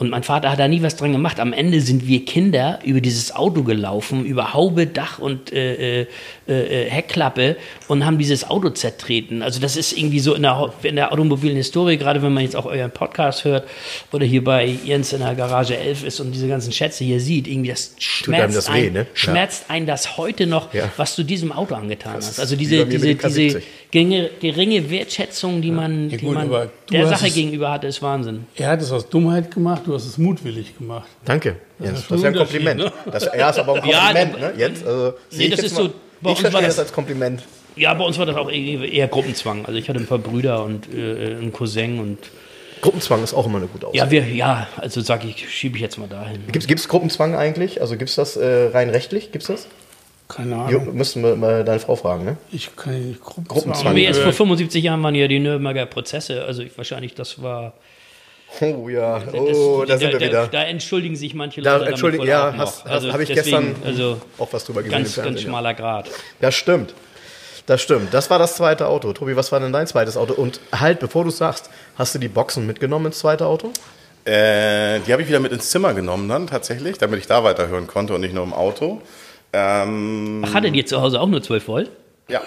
[0.03, 1.39] Und mein Vater hat da nie was dran gemacht.
[1.39, 6.07] Am Ende sind wir Kinder über dieses Auto gelaufen, über Haube, Dach und äh, äh,
[6.45, 7.55] äh, Heckklappe
[7.87, 9.41] und haben dieses Auto zertreten.
[9.41, 12.57] Also das ist irgendwie so in der, in der automobilen Historie, gerade wenn man jetzt
[12.57, 13.65] auch euren Podcast hört
[14.11, 17.47] oder hier bei Jens in der Garage 11 ist und diese ganzen Schätze hier sieht,
[17.47, 18.99] irgendwie das schmerzt, einem das weh, ein, ne?
[18.99, 19.05] Ja.
[19.13, 20.91] schmerzt einen das heute noch, Ja.
[20.97, 22.41] was du diesem Auto angetan hast.
[22.41, 23.61] Also diese, diese, diese K70.
[23.93, 27.71] Geringe, geringe Wertschätzung, die man, Ja, die gut, man aber du der Sache es- gegenüber
[27.71, 28.45] hatte, ist Wahnsinn.
[28.55, 31.07] Er hat es aus Dummheit gemacht, du hast es mutwillig gemacht.
[31.23, 31.99] Danke, Jens.
[31.99, 32.91] ist Das ist ja ein Kompliment.
[33.11, 34.83] Das, ja, ist aber ein Ja, Kompliment, aber- ne, Jens?
[34.85, 36.93] Also, ich das jetzt ist mal- so- bei Ich uns war verstehe das- das als
[36.93, 37.43] Kompliment.
[37.75, 39.65] Ja, bei uns war das auch eher Gruppenzwang.
[39.65, 42.17] Also ich hatte ein paar Brüder und äh, einen Cousin und
[42.81, 43.97] Gruppenzwang ist auch immer eine gute Aussage.
[44.15, 46.41] ja, wir, ja, also sag ich, schiebe ich jetzt mal dahin.
[46.51, 47.81] Gibt es Gruppenzwang eigentlich?
[47.81, 49.31] Also gibt es das äh, rein rechtlich?
[49.31, 49.67] Gibt's das?
[50.27, 50.95] Keine Jo, Ahnung.
[50.95, 52.37] müssten wir mal deine Frau fragen, ne?
[52.51, 53.47] Ich kann nicht Gruppenzwang.
[53.63, 53.97] Gruppenzwang.
[53.97, 54.35] Erst vor gehört.
[54.37, 56.43] 75 Jahren waren ja die Nürnberger Prozesse.
[56.45, 57.73] Also ich, wahrscheinlich, das war.
[58.61, 60.47] Oh ja, das, oh, da sind wir da, wieder.
[60.47, 61.79] Da entschuldigen sich manche Da, Leute.
[61.79, 64.99] damit entschuldigen, ja, hast, hast, Also habe ich deswegen, gestern Also auch was drüber gesehen
[64.99, 66.09] ganz, im ganz schmaler Grad.
[66.39, 66.93] Das stimmt.
[67.65, 68.13] Das stimmt.
[68.13, 69.11] Das war das zweite Auto.
[69.13, 70.33] Tobi, was war denn dein zweites Auto?
[70.33, 73.71] Und halt, bevor du sagst, hast du die Boxen mitgenommen ins zweite Auto?
[74.25, 77.87] Äh, die habe ich wieder mit ins Zimmer genommen dann tatsächlich, damit ich da weiterhören
[77.87, 79.01] konnte und nicht nur im Auto.
[79.53, 81.91] Ähm, Ach, hattet ihr zu Hause auch nur 12 Volt?
[82.27, 82.41] ja,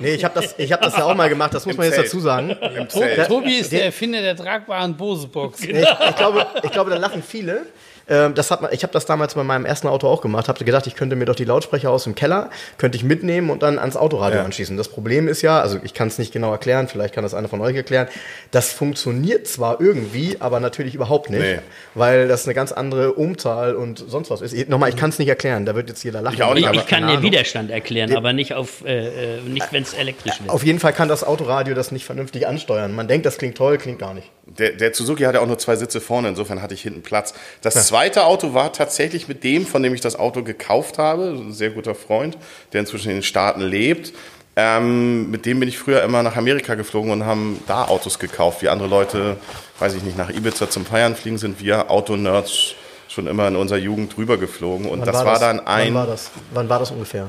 [0.00, 1.86] Nee, ich habe das, ich hab das ja auch mal gemacht, das muss Im man
[1.86, 2.06] jetzt Zelt.
[2.06, 2.50] dazu sagen.
[2.50, 3.26] im To- Zelt.
[3.26, 5.60] Tobi ist der Erfinder der tragbaren Bose-Box.
[5.64, 7.66] Ich, ich, glaube, ich glaube, da lachen viele.
[8.08, 10.48] Ähm, das hat man, ich habe das damals bei meinem ersten Auto auch gemacht.
[10.48, 13.62] Habe gedacht, ich könnte mir doch die Lautsprecher aus dem Keller, könnte ich mitnehmen und
[13.62, 14.44] dann ans Autoradio Ja.
[14.44, 14.76] anschließen.
[14.76, 17.48] Das Problem ist ja, also ich kann es nicht genau erklären, vielleicht kann das einer
[17.48, 18.08] von euch erklären.
[18.50, 21.58] Das funktioniert zwar irgendwie, aber natürlich überhaupt nicht, Nee.
[21.94, 24.68] weil das eine ganz andere Umzahl und sonst was ist.
[24.68, 25.66] Nochmal, ich kann es nicht erklären.
[25.66, 26.34] Da wird jetzt jeder lachen.
[26.36, 27.22] Ich auch nicht, Ich, aber ich kann den.
[27.22, 30.50] Widerstand erklären, aber nicht auf, äh, äh, nicht wenn es elektrisch wird.
[30.50, 32.94] Auf jeden Fall kann das Autoradio das nicht vernünftig ansteuern.
[32.94, 34.30] Man denkt, das klingt toll, klingt gar nicht.
[34.46, 37.34] Der, der Suzuki hatte auch nur zwei Sitze vorne, insofern hatte ich hinten Platz.
[37.60, 41.52] Das zweite Auto war tatsächlich mit dem, von dem ich das Auto gekauft habe, ein
[41.52, 42.38] sehr guter Freund,
[42.72, 44.12] der inzwischen in den Staaten lebt.
[44.54, 48.62] Ähm, mit dem bin ich früher immer nach Amerika geflogen und haben da Autos gekauft,
[48.62, 49.36] wie andere Leute,
[49.80, 52.74] weiß ich nicht, nach Ibiza zum Feiern fliegen, sind wir Autonerds
[53.08, 54.86] schon immer in unserer Jugend drüber geflogen.
[54.88, 55.88] Und Wann das war, dann ein.
[55.88, 56.30] Wann war das?
[56.52, 57.26] Wann war das ungefähr?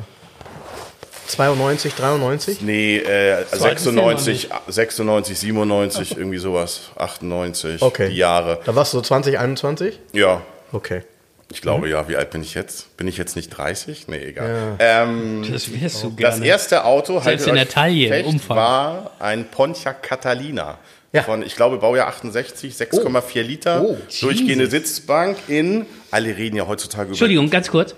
[1.26, 2.62] 92, 93?
[2.62, 6.92] Nee, äh, Zweiten 96, 96, 97, irgendwie sowas.
[6.96, 8.10] 98, Okay.
[8.10, 8.60] die Jahre.
[8.66, 10.00] Da warst du so 20, 21?
[10.14, 11.02] Ja, Okay.
[11.52, 11.92] ich glaube Mhm.
[11.94, 12.08] ja.
[12.10, 12.96] Wie alt bin ich jetzt?
[12.98, 14.08] Bin ich jetzt nicht 30?
[14.08, 14.76] Nee, egal.
[14.80, 16.46] Ähm, Das wärst du das gerne.
[16.46, 18.58] erste Auto Selbst in der Taille, im fest, Umfang.
[18.58, 20.78] war ein Pontiac Catalina.
[21.12, 21.24] Ja.
[21.24, 23.82] Von, ich glaube, Baujahr 68, 6,4 Liter.
[23.84, 27.12] Oh, durchgehende Sitzbank in, alle reden ja heutzutage über.
[27.14, 27.96] Entschuldigung, ganz kurz.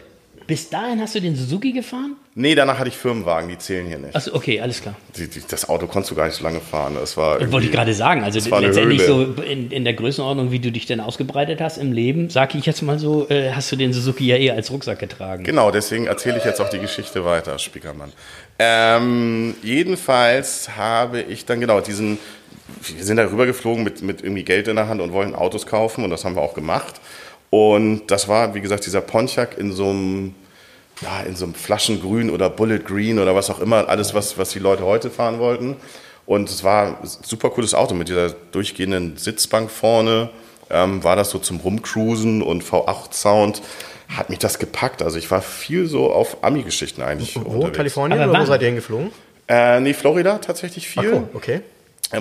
[0.48, 2.16] Bis dahin hast du den Suzuki gefahren?
[2.34, 4.16] Nee, danach hatte ich Firmenwagen, die zählen hier nicht.
[4.16, 4.96] Achso, okay, alles klar.
[5.18, 6.96] Die, die, das Auto konntest du gar nicht so lange fahren.
[7.00, 8.24] Das war wollte ich gerade sagen.
[8.24, 9.34] Also letztendlich Höhle.
[9.36, 12.66] so in, in der Größenordnung, wie du dich denn ausgebreitet hast im Leben, sage ich
[12.66, 15.44] jetzt mal so, äh, hast du den Suzuki ja eher als Rucksack getragen.
[15.44, 18.12] Genau, deswegen erzähle ich jetzt auch die Geschichte weiter, Spiekermann.
[18.60, 22.18] Ähm, jedenfalls habe ich dann genau diesen,
[22.82, 26.04] wir sind da rübergeflogen mit, mit irgendwie Geld in der Hand und wollten Autos kaufen
[26.04, 27.02] und das haben wir auch gemacht.
[27.52, 30.34] Und das war, wie gesagt, dieser Pontiac in so einem,
[31.02, 34.50] ja, in so einem Flaschengrün oder Bullet Green oder was auch immer, alles, was, was
[34.52, 35.76] die Leute heute fahren wollten.
[36.26, 40.30] Und es war ein super cooles Auto mit dieser durchgehenden Sitzbank vorne.
[40.70, 43.62] Ähm, war das so zum Rumcruisen und V8-Sound
[44.08, 45.02] hat mich das gepackt.
[45.02, 47.42] Also ich war viel so auf Ami-Geschichten eigentlich Wo?
[47.50, 47.76] unterwegs.
[47.78, 49.12] Kalifornien Aber oder wo seid ihr hingeflogen?
[49.50, 51.62] Äh, nee, Florida tatsächlich viel, Oh, okay.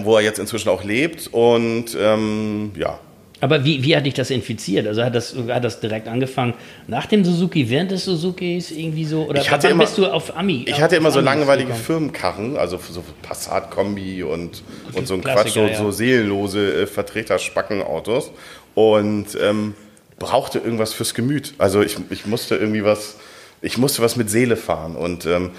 [0.02, 1.28] wo er jetzt inzwischen auch lebt.
[1.32, 2.98] Und ähm, ja,
[3.42, 4.86] Aber wie, wie hat dich das infiziert?
[4.86, 6.54] Also hat das, hat das direkt angefangen
[6.86, 9.24] nach dem Suzuki, während des Suzukis irgendwie so?
[9.24, 10.64] Oder Ich hatte wann immer- bist du auf Ami?
[10.68, 11.84] Ich hatte immer so Amis langweilige gekommen?
[11.84, 15.74] Firmenkarren, also so Passat-Kombi und, und so ein Quatsch, so, ja.
[15.74, 18.30] so seelenlose äh, Vertreter-Spackenautos.
[18.74, 19.74] Und ähm,
[20.18, 21.54] brauchte irgendwas fürs Gemüt.
[21.58, 23.16] Also ich, ich musste irgendwie was,
[23.62, 24.96] ich musste was mit Seele fahren.
[24.96, 25.50] Und ähm,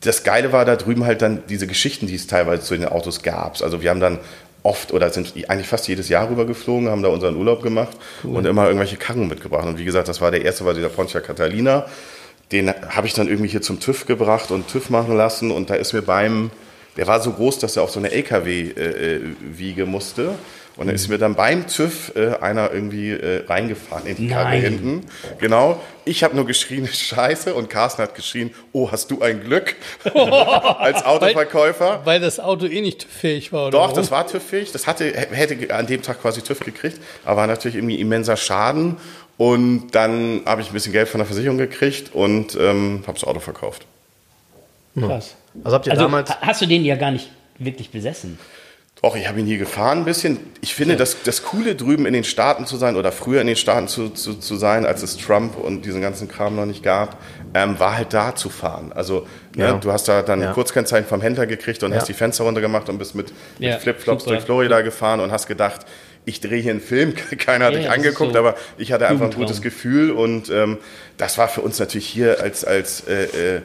[0.00, 3.22] das Geile war da drüben halt dann diese Geschichten, die es teilweise zu den Autos
[3.22, 3.60] gab.
[3.62, 4.18] Also wir haben dann
[4.62, 8.46] oft oder sind eigentlich fast jedes Jahr rüber geflogen, haben da unseren Urlaub gemacht und
[8.46, 9.66] immer irgendwelche Karren mitgebracht.
[9.66, 11.86] Und wie gesagt, das war der erste, war dieser Pontiac Catalina.
[12.52, 15.50] Den habe ich dann irgendwie hier zum TÜV gebracht und TÜV machen lassen.
[15.50, 16.50] Und da ist mir beim,
[16.96, 20.34] der war so groß, dass er auf so eine LKW-Wiege musste.
[20.80, 24.48] Und da ist mir dann beim TÜV äh, einer irgendwie äh, reingefahren in die Karre
[24.48, 24.60] Nein.
[24.62, 25.06] hinten.
[25.38, 25.78] Genau.
[26.06, 27.52] Ich habe nur geschrien, Scheiße.
[27.54, 29.76] Und Carsten hat geschrien, oh, hast du ein Glück?
[30.14, 32.00] Als Autoverkäufer.
[32.04, 33.64] Weil das Auto eh nicht fähig war.
[33.66, 33.94] Oder Doch, warum?
[33.96, 34.72] das war TÜV-fähig.
[34.72, 38.96] Das hatte, hätte an dem Tag quasi TÜV gekriegt, aber war natürlich irgendwie immenser Schaden.
[39.36, 43.24] Und dann habe ich ein bisschen Geld von der Versicherung gekriegt und ähm, habe das
[43.28, 43.84] Auto verkauft.
[44.98, 45.34] Krass.
[45.62, 46.30] Also habt ihr Also damals.
[46.30, 48.38] ha- hast du den ja gar nicht wirklich besessen.
[49.02, 50.38] Doch, ich habe ihn hier gefahren ein bisschen.
[50.60, 53.56] Ich finde, das, das Coole drüben in den Staaten zu sein oder früher in den
[53.56, 57.16] Staaten zu, zu, zu sein, als es Trump und diesen ganzen Kram noch nicht gab,
[57.54, 58.92] ähm, war halt da zu fahren.
[58.94, 59.72] Also ne, Ja.
[59.78, 60.52] du hast da dann Ja.
[60.52, 61.98] Kurzkennzeichen vom Händler gekriegt und Ja.
[62.00, 64.34] hast die Fenster runtergemacht und bist mit, Ja, mit Flipflops super.
[64.36, 65.86] durch Florida gefahren und hast gedacht,
[66.26, 67.14] ich drehe hier einen Film.
[67.38, 70.50] Keiner hat Ja, dich ja, angeguckt, so aber ich hatte einfach ein gutes Gefühl und
[70.50, 70.76] ähm,
[71.16, 73.60] das war für uns natürlich hier als, als äh, äh,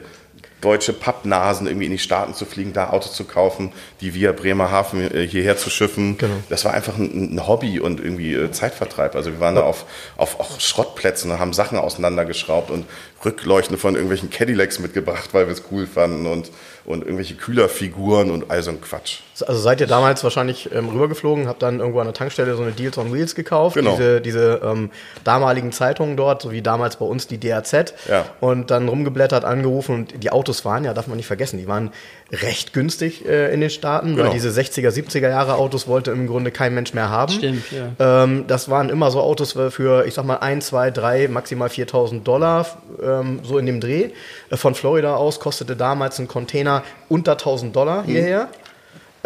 [0.60, 5.14] deutsche Pappnasen irgendwie in die Staaten zu fliegen, da Autos zu kaufen, die via Bremerhaven
[5.14, 6.16] äh, hierher zu schiffen.
[6.18, 6.34] Genau.
[6.48, 9.14] Das war einfach ein, ein Hobby und irgendwie äh, Zeitvertreib.
[9.14, 9.84] Also wir waren da auf,
[10.16, 12.86] auf auch Schrottplätzen und haben Sachen auseinandergeschraubt und
[13.24, 16.50] Rückleuchten von irgendwelchen Cadillacs mitgebracht, weil wir es cool fanden und,
[16.84, 19.20] und irgendwelche Kühlerfiguren und all so ein Quatsch.
[19.42, 22.72] Also seid ihr damals wahrscheinlich ähm, rübergeflogen, habt dann irgendwo an der Tankstelle so eine
[22.72, 23.92] Deals on Wheels gekauft, Genau.
[23.96, 24.90] diese, diese ähm,
[25.24, 28.24] damaligen Zeitungen dort, so wie damals bei uns die DAZ, Ja.
[28.40, 31.90] und dann rumgeblättert, angerufen und die Autos waren ja, darf man nicht vergessen, die waren
[32.32, 34.28] recht günstig äh, in den Staaten, Genau.
[34.28, 37.32] weil diese 60er, 70er Jahre Autos wollte im Grunde kein Mensch mehr haben.
[37.32, 38.22] Stimmt, ja.
[38.24, 42.22] Ähm, das waren immer so Autos für, ich sag mal, 1, 2, 3, maximal 4.000
[42.24, 42.66] Dollar,
[43.02, 44.10] ähm, so in dem Dreh.
[44.50, 48.16] Äh, Von Florida aus kostete damals ein Container unter 1.000 Dollar Mhm.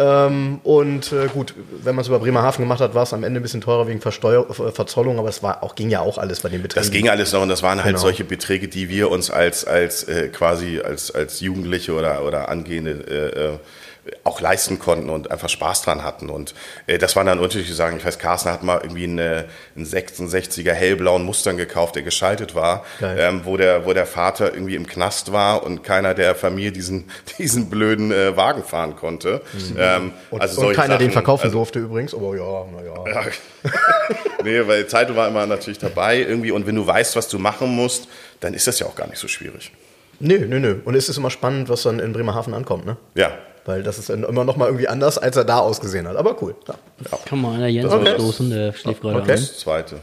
[0.01, 3.39] Ähm, und äh, gut, wenn man es über Bremerhaven gemacht hat, war es am Ende
[3.39, 6.39] ein bisschen teurer wegen Versteuer äh, Verzollung, aber es war auch, ging ja auch alles
[6.39, 6.83] bei den Beträgen.
[6.87, 7.99] Das ging alles noch und das waren halt Genau.
[8.01, 12.91] solche Beträge, die wir uns als, als äh, quasi als, als Jugendliche oder, oder angehende
[12.91, 13.57] äh, äh,
[14.23, 16.29] auch leisten konnten und einfach Spaß dran hatten.
[16.29, 16.55] Und
[16.87, 17.97] äh, das waren dann unterschiedliche Sachen.
[17.97, 22.83] Ich weiß, Carsten hat mal irgendwie eine, einen 66er hellblauen Mustern gekauft, der geschaltet war,
[23.01, 27.09] ähm, wo, der, wo der Vater irgendwie im Knast war und keiner der Familie diesen,
[27.37, 29.41] diesen blöden äh, Wagen fahren konnte.
[29.77, 30.13] Ähm, Mhm.
[30.31, 33.03] und, also und keiner den Sachen, verkaufen also, durfte übrigens, aber ja, naja.
[33.63, 33.73] ja.
[34.43, 37.69] nee, weil Zeitung war immer natürlich dabei irgendwie und wenn du weißt, was du machen
[37.75, 38.07] musst,
[38.39, 39.71] dann ist das ja auch gar nicht so schwierig.
[40.19, 40.79] Nö, nö, nö.
[40.85, 42.97] Und es ist immer spannend, was dann in Bremerhaven ankommt, ne?
[43.15, 43.31] Ja.
[43.71, 46.17] Weil das ist dann immer noch mal irgendwie anders, als er da ausgesehen hat.
[46.17, 46.55] Aber cool.
[46.67, 47.17] Ja.
[47.25, 48.09] Kann mal einer Jens Okay.
[48.15, 49.31] ausstoßen, der schläft gerade Okay.
[49.31, 49.37] ein.
[49.39, 49.95] Das zweite.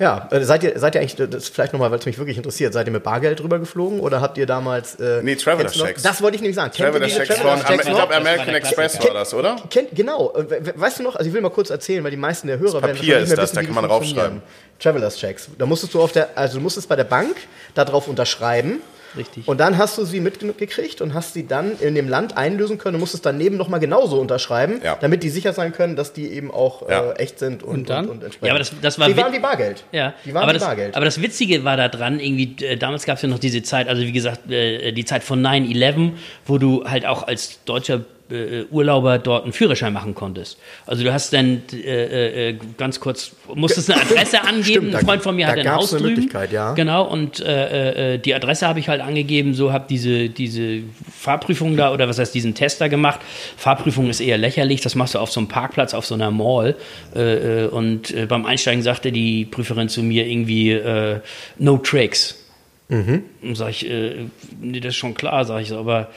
[0.00, 2.72] Ja, äh, seid ihr, seid ihr eigentlich, das vielleicht nochmal, weil es mich wirklich interessiert,
[2.72, 4.94] seid ihr mit Bargeld drüber geflogen oder habt ihr damals.
[4.96, 6.02] Äh, Nee, Traveler Checks.
[6.04, 6.70] Das wollte ich nämlich sagen.
[6.72, 9.56] Traveler Checks von, Checks ich glaube, Das American Express war das, oder?
[9.70, 10.32] Kennt, genau.
[10.36, 12.58] Äh, we- Weißt du noch, also ich will mal kurz erzählen, weil die meisten der
[12.60, 14.42] Hörer werden Papier wahrscheinlich ist nicht mehr das, wissen, da wie kann man funktionieren.
[14.78, 15.48] Travelers Checks.
[15.58, 17.36] Da musstest du auf der, also du musstest bei der Bank
[17.74, 18.80] darauf unterschreiben.
[19.16, 19.48] Richtig.
[19.48, 22.96] Und dann hast du sie mitgekriegt und hast sie dann in dem Land einlösen können
[22.96, 24.96] und musstest daneben nochmal genauso unterschreiben, Ja.
[25.00, 27.12] damit die sicher sein können, dass die eben auch Ja.
[27.12, 28.04] äh, echt sind und, Und dann?
[28.04, 28.46] und, und entsprechend.
[28.46, 29.84] Ja, aber das- das war Die waren wie Bargeld.
[29.92, 30.94] Ja, Die waren aber, wie das, Bargeld.
[30.96, 33.88] aber das Witzige war da dran, irgendwie, äh, damals gab es ja noch diese Zeit,
[33.88, 36.12] also wie gesagt, äh, die Zeit von 9-11,
[36.46, 40.58] wo du halt auch als deutscher äh, Urlauber dort einen Führerschein machen konntest.
[40.86, 45.22] Also du hast dann äh, äh, ganz kurz, musstest eine Adresse angeben, Stimmt, ein Freund
[45.22, 46.14] von mir da hat ein Haus eine drüben.
[46.14, 46.72] Möglichkeit, ja.
[46.74, 51.76] Genau, und äh, äh, die Adresse habe ich halt angegeben, so habe diese, diese Fahrprüfung
[51.76, 53.20] da, oder was heißt, diesen Tester gemacht.
[53.56, 56.76] Fahrprüfung ist eher lächerlich, das machst du auf so einem Parkplatz, auf so einer Mall.
[57.14, 61.20] Äh, äh, und äh, beim Einsteigen sagte die Prüferin zu mir irgendwie, äh,
[61.58, 62.44] no tricks.
[62.90, 64.28] Und sag ich, äh,
[64.62, 66.08] nee, das ist schon klar, sag ich so, aber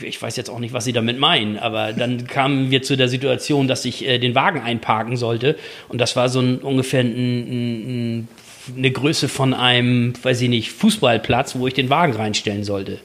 [0.00, 3.08] ich weiß jetzt auch nicht, was sie damit meinen, aber dann kamen wir zu der
[3.08, 5.56] Situation, dass ich äh, den Wagen einparken sollte
[5.88, 8.28] und das war so ein, ungefähr ein, ein, ein,
[8.76, 12.98] eine Größe von einem, weiß ich nicht, Fußballplatz, wo ich den Wagen reinstellen sollte.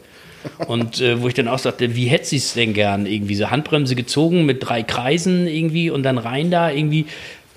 [0.67, 3.05] Und äh, wo ich dann auch sagte, wie hätte sie es denn gern?
[3.05, 7.05] Irgendwie so Handbremse gezogen mit drei Kreisen irgendwie und dann rein da irgendwie.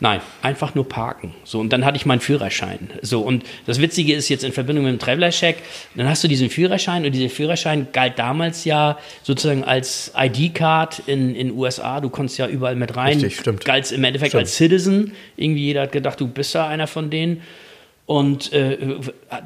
[0.01, 1.35] Nein, einfach nur parken.
[1.45, 2.91] So, und dann hatte ich meinen Führerschein.
[3.03, 5.59] So, und das Witzige ist jetzt in Verbindung mit dem Traveler-Check,
[5.95, 11.35] dann hast du diesen Führerschein und dieser Führerschein galt damals ja sozusagen als ID-Card in
[11.35, 12.01] in USA.
[12.01, 13.15] Du konntest ja überall mit rein.
[13.15, 13.65] Richtig, stimmt.
[13.65, 14.43] Galt im Endeffekt Stimmt.
[14.43, 15.13] als Citizen.
[15.37, 17.43] Irgendwie jeder hat gedacht, du bist da einer von denen.
[18.11, 18.77] Und äh,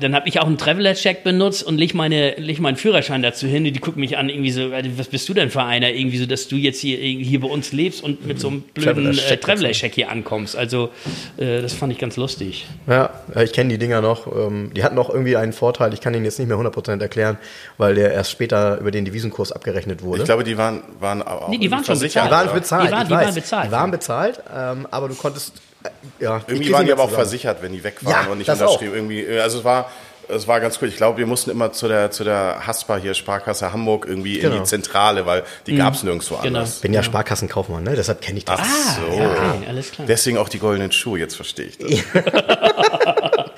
[0.01, 3.67] dann habe ich auch einen Traveler-Check benutzt und leg, meine, leg meinen Führerschein dazu hin.
[3.67, 5.91] Und die gucken mich an, irgendwie so, "Alter, was bist du denn für einer?
[5.91, 8.95] Irgendwie so, dass du jetzt hier, hier bei uns lebst und mit so einem blöden
[8.95, 10.57] Traveler-Check äh, Traveler-Check hier ankommst.
[10.57, 10.89] Also
[11.37, 12.65] äh, das fand ich ganz lustig.
[12.87, 13.11] Ja,
[13.45, 14.27] ich kenne die Dinger noch.
[14.35, 17.37] Ähm, Die hatten auch irgendwie einen Vorteil, ich kann ihn jetzt nicht mehr 100% erklären,
[17.77, 20.21] weil der erst später über den Devisenkurs abgerechnet wurde.
[20.21, 22.29] Ich glaube, die waren, waren auch Nee, die waren schon versichert.
[22.29, 22.89] die waren bezahlt.
[22.89, 25.53] Die waren- die waren bezahlt, Die waren bezahlt, ähm, aber du konntest.
[26.19, 27.25] Ja, Irgendwie waren die aber auch zusammen.
[27.29, 28.95] versichert, wenn die weg waren Ja, und nicht unterschrieben.
[28.95, 29.91] Irgendwie, äh, also es war,
[30.29, 30.89] es war ganz cool.
[30.89, 34.43] Ich glaube, wir mussten immer zu der, zu der Haspa hier, Sparkasse Hamburg, irgendwie in
[34.51, 34.63] Genau.
[34.63, 36.47] die Zentrale, weil die gab's nirgendwo Genau.
[36.47, 36.81] anders.
[36.81, 37.95] Bin ja Sparkassenkaufmann, ne?
[37.97, 38.61] deshalb kenne ich das.
[38.63, 39.15] Ach so.
[39.21, 40.07] Ja, okay, alles klar.
[40.07, 41.91] Deswegen auch die goldenen Schuhe, jetzt verstehe ich das.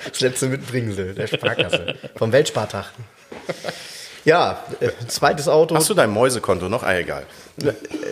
[0.09, 1.95] Das letzte Mitbringsel der Sparkasse.
[2.15, 2.85] Vom Weltspartag.
[4.27, 5.73] Ja, äh, zweites Auto.
[5.73, 6.83] Hast du dein Mäusekonto noch?
[6.83, 7.23] Ah, egal.
[7.63, 7.71] Äh,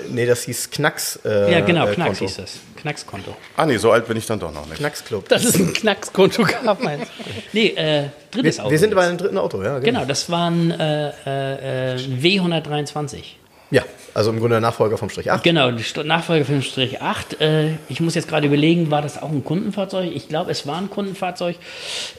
[0.10, 1.20] Nee, das hieß Knacks.
[1.26, 2.26] Äh, Ja, genau, äh, Knacks Konto.
[2.26, 2.52] hieß das.
[2.78, 3.36] Knackskonto.
[3.58, 4.78] Ah, nee, so alt bin ich dann doch noch nicht.
[4.78, 5.28] Knacksclub.
[5.28, 7.24] Dass es ein Knackskonto gab, meinst du?
[7.52, 8.70] Nee, äh, drittes Auto.
[8.72, 8.96] Wir sind jetzt.
[8.96, 9.80] bei einem dritten Auto, ja.
[9.80, 13.24] Genau, das war ein äh, äh, äh, W123.
[13.72, 15.44] Ja, also im Grunde der Nachfolger vom Strich 8.
[15.44, 15.72] Genau,
[16.04, 17.42] Nachfolger den Strich 8.
[17.42, 20.12] Äh, ich muss jetzt gerade überlegen, war das auch ein Kundenfahrzeug?
[20.16, 21.58] Ich glaube, es war ein Kundenfahrzeug.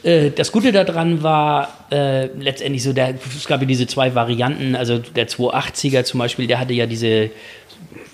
[0.03, 4.75] Äh, das Gute daran war äh, letztendlich so, der, es gab ja diese zwei Varianten,
[4.75, 7.31] also der 280er zum Beispiel, der hatte ja diese,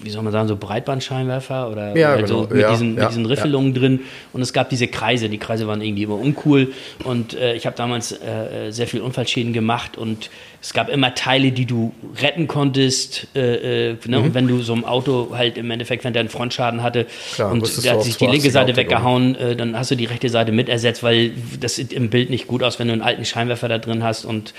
[0.04, 2.54] wie soll man sagen, so Breitbandscheinwerfer oder, Ja, so genau.
[2.54, 4.02] mit, Ja, diesen, ja, mit diesen Riffelungen drin.
[4.34, 6.74] Und es gab diese Kreise, die Kreise waren irgendwie immer uncool.
[7.04, 10.30] Und äh, ich habe damals äh, sehr viel Unfallschäden gemacht und
[10.62, 13.28] es gab immer Teile, die du retten konntest.
[13.36, 14.20] Äh, äh, ne?
[14.20, 17.52] Und wenn du so ein Auto halt im Endeffekt, wenn der einen Frontschaden hatte Klar,
[17.52, 20.06] und der hat sich die linke 280er Seite Optik weggehauen, äh, dann hast du die
[20.06, 23.02] rechte Seite mit ersetzt, weil das sieht im Bild nicht gut aus, wenn du einen
[23.02, 24.54] alten Scheinwerfer da drin hast und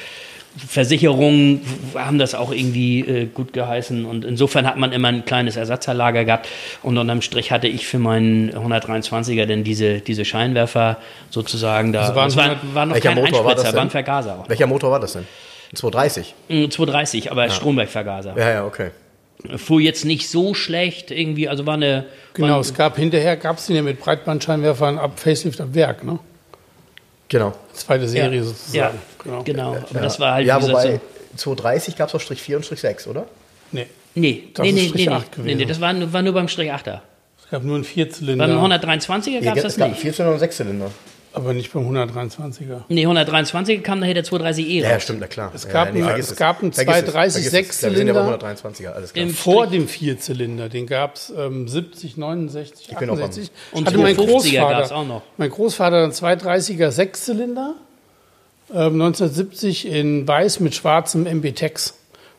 [0.57, 1.63] Versicherungen
[1.95, 6.25] haben das auch irgendwie äh, gut geheißen und insofern hat man immer ein kleines Ersatzerlager
[6.25, 6.49] gehabt
[6.83, 10.99] und unterm Strich hatte ich für meinen 123er denn diese, diese Scheinwerfer
[11.31, 12.03] sozusagen da.
[12.03, 13.77] Also waren das war, 100 war noch Welcher kein Motor war das Einspritzer, denn?
[13.77, 14.49] war ein Vergaser auch.
[14.49, 15.27] Welcher Motor war das denn?
[15.73, 16.35] Ein 230.
[16.49, 18.35] Mm, 230, aber Stromberg-Vergaser.
[18.37, 18.91] Ja, ja, okay.
[19.57, 22.07] Fuhr jetzt nicht so schlecht irgendwie, also war eine.
[22.35, 26.05] Genau, war, es gab hinterher, gab es den ja mit Breitbandscheinwerfern ab Facelift ab Werk,
[26.05, 26.21] ne?
[27.35, 27.53] Genau.
[27.73, 28.75] Zweite Serie ja, sozusagen.
[28.77, 28.93] Ja,
[29.25, 29.43] Genau.
[29.43, 29.77] genau.
[29.91, 31.01] Aber das war halt Ja, wobei so,
[31.39, 33.25] 230 gab es auch Strich 4 und Strich 6, oder?
[33.73, 35.57] Nee, Nee, Das nee, nee, Strich nee, nee, 8 nee, gewesen.
[35.59, 37.01] nee, das war, nur- war nur beim Strich 8er.
[37.43, 40.15] es gab nur einen Vierzylinder, Beim 123er gab es das es gab einen nicht.
[40.17, 40.91] 4 und 6 Zylinder.
[41.35, 42.83] Aber nicht beim 123er.
[42.89, 45.51] Nee, 123 kam nachher der 230e Ja, ja, stimmt, na klar.
[45.55, 47.81] Es ja, gab ja, nee, einen- es gab einen Vergiss es, 230 vergiss es.
[47.83, 48.69] Ja, Wir sind ja bei Sechszylinder.
[48.89, 49.25] 123er, alles klar.
[49.27, 53.51] Im Vor dem Vierzylinder, den gab es ähm, 70, 69, bin auch am- 68.
[53.73, 55.23] Und Hatte mein 250er Großvater, gab's auch noch.
[55.37, 57.75] Mein Großvater einen 230er Sechszylinder,
[58.73, 61.95] ähm, 1970 in weiß mit schwarzem MB-Tex.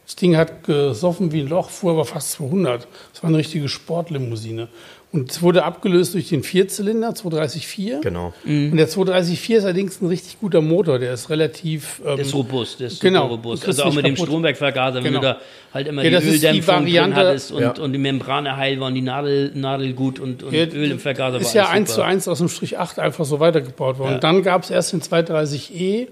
[0.05, 2.87] Das Ding hat gesoffen wie ein Loch, fuhr aber fast 200.
[3.13, 4.67] Das war eine richtige Sportlimousine.
[5.15, 8.01] Und es wurde abgelöst durch den Vierzylinder, 230-4.
[8.01, 8.33] Genau.
[8.43, 10.99] Und der 230-4 ist allerdings ein richtig guter Motor.
[10.99, 12.01] Der ist relativ.
[12.05, 13.65] Ähm, Der ist robust, der ist Genau, super robust.
[13.65, 14.27] Also auch mit dem kaputt.
[14.27, 15.19] Strombergvergaser, wenn Genau.
[15.21, 15.37] du da
[15.73, 17.71] halt immer Ja, die ist die Öldämpfung drin hattest und, Ja.
[17.79, 20.99] und die Membrane heil war und die Nadel, Nadel gut und, und Ja, Öl im
[20.99, 22.01] Vergaser ist war ja alles 1 zu.
[22.03, 24.09] 1 aus dem Strich 8 einfach so weitergebaut worden.
[24.09, 24.15] Ja.
[24.15, 26.07] Und dann gab es erst den 230e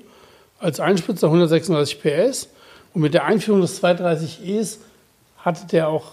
[0.60, 2.48] als Einspritzer 136 PS.
[2.94, 4.78] Und mit der Einführung des 230es
[5.40, 6.06] hatte der auch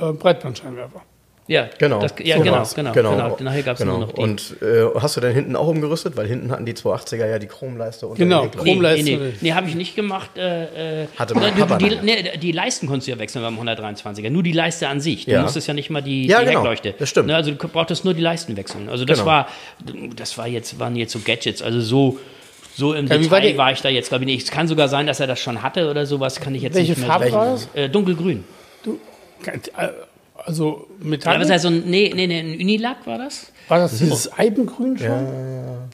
[0.00, 1.02] äh, Breitbandscheinwerfer.
[1.48, 1.98] Ja, Genau.
[2.00, 2.74] Das, ja, So genau, war's.
[2.74, 3.98] genau, genau, Nachher gab es genau.
[3.98, 4.20] nur noch die.
[4.20, 6.16] Und äh, hast du denn hinten auch umgerüstet?
[6.16, 9.04] Weil hinten hatten die 280er ja die Chromleiste und Genau, Chromleiste.
[9.04, 10.30] Nee, nee, nee, nee habe ich nicht gemacht.
[10.36, 14.30] Äh, äh, Hatte die, Papa die, nee, die Leisten konntest du ja wechseln beim 123er.
[14.30, 15.24] Nur die Leiste an sich.
[15.24, 15.42] Du Ja.
[15.42, 16.60] musstest ja nicht mal die, Ja, die genau.
[16.60, 16.94] Heckleuchte.
[16.98, 17.26] Das stimmt.
[17.26, 18.88] Ne, also du brauchtest nur die Leisten wechseln.
[18.88, 19.30] Also das Genau.
[19.30, 19.48] war,
[20.16, 21.60] das war jetzt, waren jetzt so Gadgets.
[21.60, 22.18] Also so,
[22.76, 24.44] so im Detail war war, die- ich da jetzt, glaube ich, nicht.
[24.44, 26.92] Es kann sogar sein, dass er das schon hatte oder sowas, kann ich jetzt Welche
[26.92, 27.34] nicht mehr Farbe sagen.
[27.36, 27.68] war das?
[27.74, 28.44] Äh, dunkelgrün.
[28.84, 28.98] Du,
[29.44, 29.88] äh,
[30.44, 31.34] also Ja, Metall.
[31.34, 33.52] aber es ist ja so ein, nee, nee, nee, ein Unilack war das?
[33.68, 35.26] war das dieses Eibengrün schon?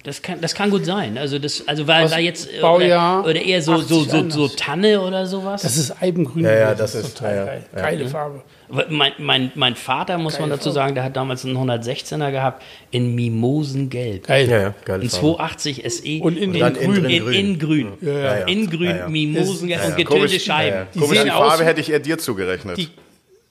[0.04, 1.18] Das kann, das kann gut sein.
[1.18, 4.10] Also das, also war Aus da jetzt äh, Baujahr oder, oder eher so, so, 80
[4.10, 4.48] so, so.
[4.56, 5.62] Tanne oder sowas.
[5.62, 6.44] Das ist Eibengrün.
[6.44, 6.78] Ja, ja, gewesen.
[6.78, 7.44] das ist- total ja, ja.
[7.46, 7.64] geil.
[7.74, 7.82] Ja.
[7.82, 8.42] Geile Farbe.
[8.90, 10.74] Mein, mein, mein Vater, muss man Geile dazu Farbe.
[10.74, 14.26] sagen, der hat damals einen 116er gehabt in Mimosengelb.
[14.26, 14.48] Geil.
[14.48, 15.36] Ja, ja, geile Ein Farbe.
[15.36, 16.20] 280 SE.
[16.22, 17.02] Und in, den innen Grün.
[17.02, 17.34] drin in, grün.
[17.34, 17.88] in grün.
[18.00, 18.46] Ja, ja.
[18.46, 19.08] In grün, Ja, ja.
[19.08, 20.40] Mimosengelb Ist- und getönte.
[20.40, 20.68] Scheiben.
[20.74, 20.86] Ja, ja.
[20.94, 22.76] Die Komisch, sehen die aus Farbe wie- hätte ich eher dir zugerechnet.
[22.78, 22.88] Die-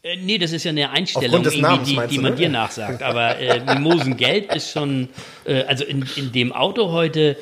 [0.08, 2.38] Äh, nee, das ist ja eine Einstellung, Namens, die, die du, man ne?
[2.38, 3.04] dir nachsagt.
[3.04, 5.10] Aber äh, Mimosengelb ist schon,
[5.46, 7.36] äh, also in, in dem Auto heute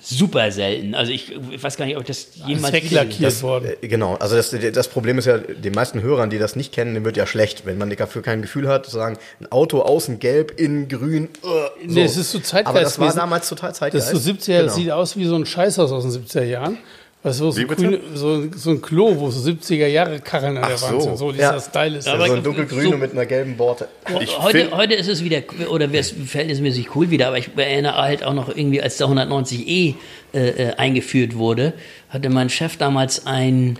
[0.00, 0.94] super selten.
[0.94, 3.72] Also ich, ich weiß gar nicht, ob ich das ist jemals weglackiert worden.
[3.80, 6.94] Äh, Genau, also das, das Problem ist ja, den meisten Hörern, die das nicht kennen,
[6.94, 10.18] dem wird ja schlecht, wenn man dafür kein Gefühl hat, zu sagen, ein Auto außen
[10.18, 11.28] gelb, innen grün.
[11.42, 11.94] Uh, so.
[11.94, 14.12] Nee, es ist so Zeitgeist Aber das war damals total Das Zeitgeist.
[14.12, 14.64] ist so 70er, Genau.
[14.64, 16.78] das sieht aus wie so ein Scheißhaus aus den 70er Jahren.
[17.24, 20.56] Weißt du, so, Wie ein grüne, so, so ein Klo, wo so 70er Jahre Karren
[20.56, 21.00] an der Ach Wand so.
[21.00, 21.16] sind.
[21.18, 21.60] So dieser Ja.
[21.60, 22.28] Style ist Aber das.
[22.28, 23.86] so ein dunkelgrüne so- mit einer gelben Borte.
[24.20, 27.96] Ich heute, heute ist es wieder, oder wäre es verhältnismäßig cool wieder, aber ich erinnere
[27.96, 29.94] halt auch noch irgendwie, als der 190e
[30.34, 31.74] äh, äh, eingeführt wurde,
[32.08, 33.78] hatte mein Chef damals ein,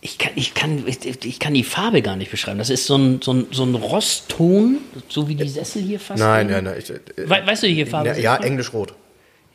[0.00, 2.58] ich kann, ich, kann, ich, ich kann die Farbe gar nicht beschreiben.
[2.58, 6.18] Das ist so ein, so ein, so ein Rostton, so wie die Sessel hier fast.
[6.18, 6.76] Nein, nein, nein.
[6.78, 8.22] Ich, äh, We weißt du, welche Farbe ja, ist?
[8.22, 8.94] ja englisch-rot.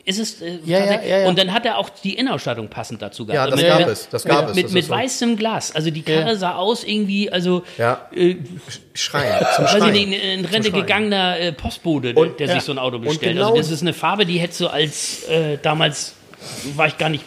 [0.09, 1.27] Ist es äh, Ja, ja, ja, ja.
[1.27, 3.35] Und dann hat er auch die Innenausstattung passend dazu gehabt.
[3.35, 4.89] Ja, das mit, gab mit, es, das gab es, Mit, das mit so.
[4.91, 5.75] weißem Glas.
[5.75, 6.35] Also die Karre Ja.
[6.35, 8.07] sah aus irgendwie, also Ja.
[8.15, 8.35] äh,
[8.95, 9.93] Schreien, zum weiß ich Schreien.
[9.93, 12.53] nicht, ein in Rente geganger äh, Postbote, Und- der ja.
[12.55, 13.35] sich so ein Auto bestellt.
[13.35, 16.15] genau- also das ist eine Farbe, die hättest du als äh, damals
[16.75, 17.23] war ich gar nicht,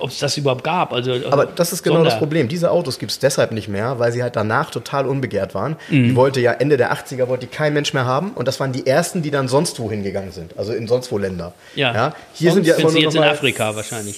[0.00, 0.92] ob es das überhaupt gab.
[0.92, 2.48] Also, Aber das ist genau Sonder- das Problem.
[2.48, 5.76] Diese Autos gibt es deshalb nicht mehr, weil sie halt danach total unbegehrt waren.
[5.90, 6.04] Mhm.
[6.04, 8.72] Die wollte ja Ende der 80er wollte die kein Mensch mehr haben und das waren
[8.72, 11.52] die ersten, die dann sonst wohin gegangen sind, also in sonst wo Länder.
[11.74, 14.16] Ja, hier sind ja immer nur jetzt in Afrika wahrscheinlich.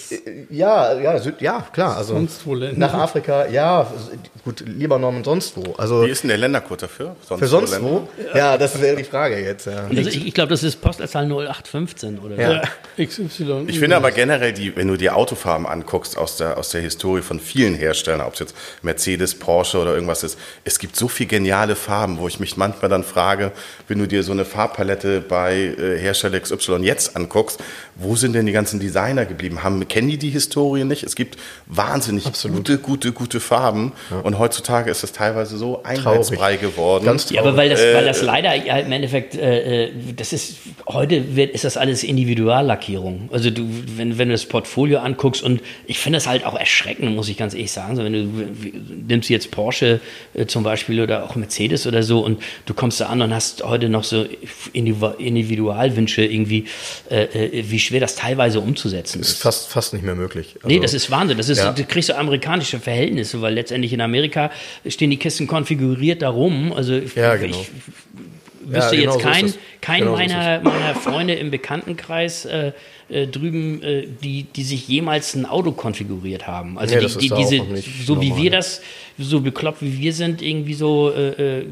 [0.51, 2.79] Ja, ja, Süd, ja, klar, also Sonst wo Länder.
[2.87, 3.87] nach Afrika, ja,
[4.45, 5.75] gut, Libanon und sonst wo.
[5.79, 7.17] Also Wie ist denn der Ländercode dafür?
[7.27, 8.09] Sonst für sonst wo?
[8.35, 9.67] Ja, das ist ja die Frage jetzt.
[9.67, 9.85] Ja.
[9.89, 12.63] Also ich, ich glaube, das ist Postleitzahl 0815 oder Ja.
[13.05, 13.65] XY.
[13.69, 17.23] Ich finde aber generell, die, wenn du die Autofarben anguckst aus der, aus der Historie
[17.23, 21.27] von vielen Herstellern, ob es jetzt Mercedes, Porsche oder irgendwas ist, es gibt so viel
[21.27, 23.53] geniale Farben, wo ich mich manchmal dann frage,
[23.89, 27.61] wenn du dir so eine Farbpalette bei äh, Hersteller XY jetzt anguckst,
[27.95, 29.63] wo sind denn die ganzen Designer geblieben?
[29.63, 31.03] Haben, kennen die die Historie nicht?
[31.03, 33.93] Es gibt wahnsinnig gute, gute, gute Farben
[34.23, 37.05] und heutzutage ist es teilweise so einheitsbrei geworden.
[37.07, 40.33] Ganz Ja, aber weil das, Äh, weil das leider ja im Endeffekt, äh, äh, das
[40.33, 40.57] ist,
[40.89, 43.29] heute wird, ist das alles Individuallackierung.
[43.33, 45.56] Also du, wenn, wenn du das Portfolio anguckst und
[45.87, 47.97] ich finde das halt auch erschreckend, muss ich ganz ehrlich sagen.
[47.97, 48.45] So, wenn du
[49.09, 50.01] nimmst jetzt Porsche
[50.35, 53.63] äh, zum Beispiel oder auch Mercedes oder so und du kommst da an und hast
[53.65, 54.27] heute noch so
[54.75, 56.67] Individu- Individualwünsche irgendwie,
[57.11, 59.43] äh, äh, wie schwer das teilweise umzusetzen ist ist.
[59.43, 60.55] fast, fast nicht mehr möglich.
[60.57, 61.37] Also, Nee, das ist Wahnsinn.
[61.39, 61.73] Das ist, Ja.
[61.73, 64.51] du kriegst so amerikanische Verhältnisse, weil letztendlich in Amerika
[64.87, 66.73] stehen die Kisten konfiguriert darum.
[66.73, 67.57] Also ich, Ja, genau.
[67.61, 67.71] ich
[68.69, 69.59] wüsste Ja, genau jetzt so kein, es.
[69.81, 72.73] kein Genau so meiner, meiner Freunde im Bekanntenkreis äh,
[73.09, 76.77] äh, drüben, äh, die, die sich jemals ein Auto konfiguriert haben.
[76.79, 78.57] Also Nee, die, das ist die, diese, auch nicht so wie normal, wir ne?
[78.57, 78.81] das,
[79.19, 81.67] so bekloppt wie wir sind, irgendwie so, äh, äh,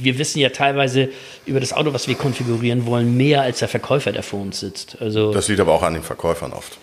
[0.00, 1.08] wir wissen ja teilweise
[1.46, 4.98] über das Auto, was wir konfigurieren wollen, mehr als der Verkäufer, der vor uns sitzt.
[5.00, 6.78] Also das liegt aber auch an den Verkäufern oft.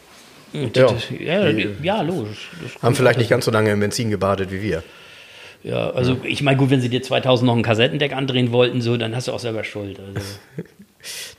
[0.76, 0.96] Ja.
[1.20, 1.50] ja,
[1.82, 2.50] ja, logisch.
[2.62, 4.84] Das Haben vielleicht nicht ganz so lange im Benzin gebadet wie wir.
[5.64, 8.98] Ja, also ich meine, gut, wenn sie dir 2000 noch ein Kassettendeck andrehen wollten, so,
[8.98, 10.00] dann hast du auch selber Schuld.
[10.00, 10.20] Also.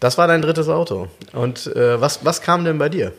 [0.01, 1.09] Das war dein drittes Auto.
[1.33, 3.13] Und äh, was, was kam denn bei dir?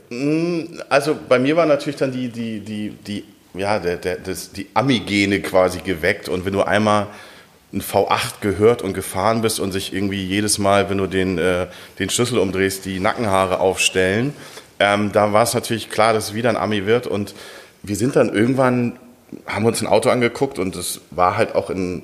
[0.90, 3.24] Also bei mir war natürlich dann die, die, die, die,
[3.54, 6.30] ja, der, der, das, die Ami-Gene quasi geweckt.
[6.30, 7.08] Und wenn du einmal
[7.74, 11.68] ein V8 gehört und gefahren bist und sich irgendwie jedes Mal, wenn du den, äh,
[12.00, 14.34] den Schlüssel umdrehst, die Nackenhaare aufstellen,
[14.80, 17.08] ähm, da war es natürlich klar, dass es wieder ein Ami wird.
[17.08, 17.34] Und
[17.84, 18.98] wir sind dann irgendwann,
[19.46, 22.04] haben uns ein Auto angeguckt und es war halt auch in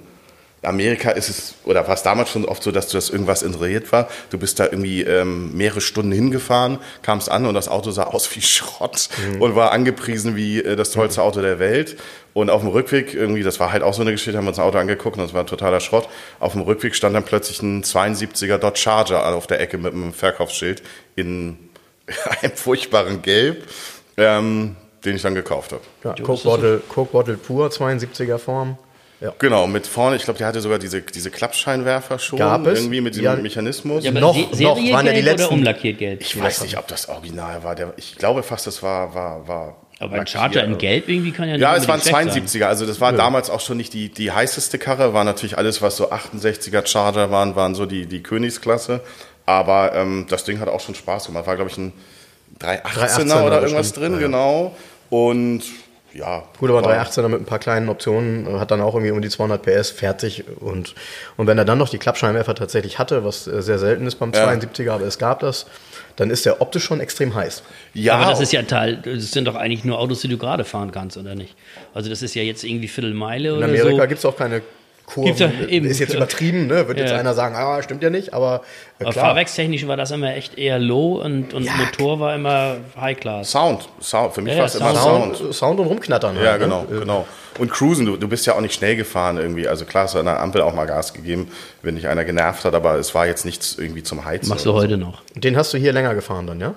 [0.64, 3.91] Amerika ist es, oder war es damals schon oft so, dass du das irgendwas inseriert
[3.91, 4.07] war.
[4.30, 8.34] Du bist da irgendwie ähm, mehrere Stunden hingefahren, kamst an und das Auto sah aus
[8.36, 9.09] wie Schrott
[9.39, 11.97] und war angepriesen wie äh, das tollste Auto der Welt.
[12.34, 14.59] Und auf dem Rückweg irgendwie, das war halt auch so eine Geschichte, haben wir uns
[14.59, 16.07] ein Auto angeguckt und das war totaler Schrott.
[16.39, 20.14] Auf dem Rückweg stand dann plötzlich ein 72er Dodge Charger auf der Ecke mit einem
[20.14, 20.84] Verkaufsschild
[21.16, 21.57] in
[22.41, 23.64] einem furchtbaren Gelb,
[24.18, 25.82] ähm, den ich dann gekauft habe.
[26.03, 28.78] Ja, Coke, Bottle, Coke Bottle pur, 72er Form.
[29.22, 29.34] Ja.
[29.38, 32.80] Genau, mit vorne, ich glaube, der hatte sogar diese, diese Klappscheinwerfer schon, Gab es?
[32.80, 33.36] irgendwie mit diesem Ja.
[33.36, 34.03] Mechanismus.
[34.03, 36.22] Ja, aber Noch- Se- noch waren ja die letzten- oder umlackiert gelb?
[36.22, 37.76] ich weiß nicht, ob das Original war.
[37.76, 39.13] Der, ich glaube fast, das war.
[39.13, 40.26] war, war aber ein.
[40.26, 42.61] Charger in gelb irgendwie kann ja nicht Ja, es waren unbedingt schlecht sein.
[42.63, 45.84] 72er, also das war damals auch schon nicht die, die heißeste Karre, war natürlich alles,
[45.84, 49.01] was so 68er Charger waren, waren so die, die Königsklasse.
[49.45, 51.45] Aber ähm, das Ding hat auch schon Spaß gemacht.
[51.45, 51.93] War, glaube ich, ein
[52.59, 54.26] 318er, 318er oder irgendwas bestimmt, drin, ja, ja.
[54.26, 54.76] genau.
[55.11, 55.61] Und
[56.14, 56.43] ja.
[56.59, 59.22] Gut, aber war- 318er mit ein paar kleinen Optionen äh, hat dann auch irgendwie um
[59.22, 60.43] die 200 PS fertig.
[60.59, 60.95] Und,
[61.38, 64.32] und wenn er dann noch die Klappscheinwerfer tatsächlich hatte, was äh, sehr selten ist beim
[64.34, 64.49] Ja.
[64.49, 65.66] 72er, aber es gab das,
[66.18, 67.64] dann ist der optisch schon extrem heiß.
[67.93, 70.64] Ja, aber das ist ja Teil, das sind doch eigentlich nur Autos, die du gerade
[70.66, 71.55] fahren kannst, oder nicht?
[71.93, 74.07] Also das ist ja jetzt irgendwie Viertelmeile In oder Amerika so.
[74.07, 74.62] gibt es auch keine
[75.06, 75.26] Kurven.
[75.36, 75.86] Gibt's ja eben.
[75.88, 76.88] ist jetzt übertrieben, ne?
[76.88, 77.18] Wird jetzt Ja.
[77.18, 78.62] einer sagen, ah, stimmt ja nicht, aber
[78.99, 79.26] äh, Aber klar.
[79.28, 81.74] fahrwerkstechnisch war das immer echt eher low und, und Ja.
[81.74, 83.52] Motor war immer High Class.
[83.52, 84.34] Sound, Sound.
[84.34, 85.36] Für mich Ja, war es immer Sound.
[85.38, 85.54] Sound.
[85.54, 86.36] Sound und rumknattern.
[86.38, 86.99] Ja, halt, genau, ne?
[86.99, 87.28] genau.
[87.60, 89.68] Und cruisen, du, du bist ja auch nicht schnell gefahren irgendwie.
[89.68, 92.64] Also klar, hast du an der Ampel auch mal Gas gegeben, wenn dich einer genervt
[92.64, 94.47] hat, aber es war jetzt nichts irgendwie zum Heizen.
[94.49, 94.84] Machst du oder so.
[94.86, 95.22] heute noch.
[95.36, 96.74] Den hast du hier länger gefahren dann, ja?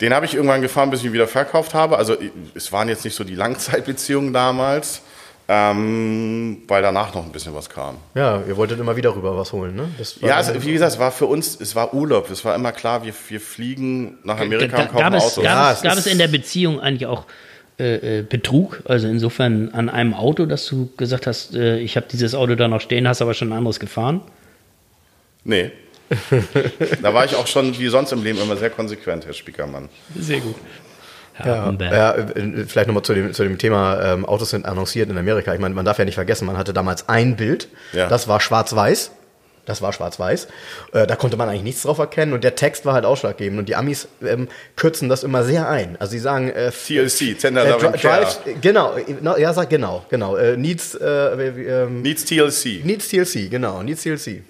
[0.00, 1.98] Den habe ich irgendwann gefahren, bis ich ihn wieder verkauft habe.
[1.98, 2.16] Also
[2.54, 5.02] es waren jetzt nicht so die Langzeitbeziehungen damals,
[5.52, 7.96] ähm, weil danach noch ein bisschen was kam.
[8.14, 9.88] Ja, ihr wolltet immer wieder rüber was holen, ne?
[9.98, 12.30] Das war Ja, es, wie gesagt, es war für uns, es war Urlaub.
[12.30, 15.34] Es war immer klar, wir, wir fliegen nach Amerika Ga- und kaufen gab es, Autos.
[15.42, 17.24] gab, Ja, es, gab es in der Beziehung eigentlich auch
[17.80, 18.82] äh, äh, Betrug?
[18.84, 22.68] Also insofern an einem Auto, dass du gesagt hast, äh, ich habe dieses Auto da
[22.68, 24.20] noch stehen, hast aber schon ein anderes gefahren?
[25.42, 25.72] Nee.
[27.02, 29.88] da war ich auch schon wie sonst im Leben immer sehr konsequent, Herr Spiekermann.
[30.16, 30.54] Sehr gut.
[31.44, 35.18] Ja, ja, äh, vielleicht nochmal zu dem, zu dem Thema, ähm, Autos sind annonciert in
[35.18, 35.52] Amerika.
[35.54, 38.08] Ich meine, man darf ja nicht vergessen, man hatte damals ein Bild, Ja.
[38.08, 39.12] das war schwarz-weiß.
[39.66, 40.48] Das war schwarz-weiß.
[40.94, 43.58] Äh, da konnte man eigentlich nichts drauf erkennen und der Text war halt ausschlaggebend.
[43.60, 45.96] Und die Amis ähm, kürzen das immer sehr ein.
[46.00, 47.92] Also sie sagen äh, TLC, Tender äh, Loving.
[47.92, 50.34] Drives, genau, äh, no, ja, sag genau, genau.
[50.36, 51.04] Äh, needs, äh,
[51.84, 52.84] ähm, Needs TLC.
[52.84, 54.42] needs TLC, genau, needs TLC.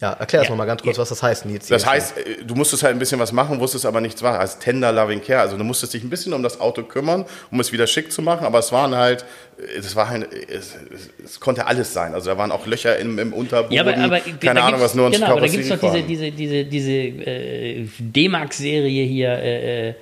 [0.00, 2.44] Ja, erklär das Ja, noch mal ganz kurz, was das heißt, needs Das heißt, äh,
[2.44, 4.36] du musstest halt ein bisschen was machen, wusstest aber nichts machen.
[4.36, 5.40] Als Tender Loving Care.
[5.40, 8.22] Also du musstest dich ein bisschen um das Auto kümmern, um es wieder schick zu
[8.22, 8.46] machen.
[8.46, 9.24] Aber es waren halt,
[9.58, 12.14] äh, das war halt, es, es, es konnte alles sein.
[12.14, 13.74] Also da waren auch Löcher im, im Unterboden.
[13.74, 15.68] Ja, aber, aber keine da Ahnung, gibt's- was nur uns Genau, aber da gibt es
[15.68, 19.94] doch diese, diese, diese, diese äh, D-Max-Serie hier, äh, äh,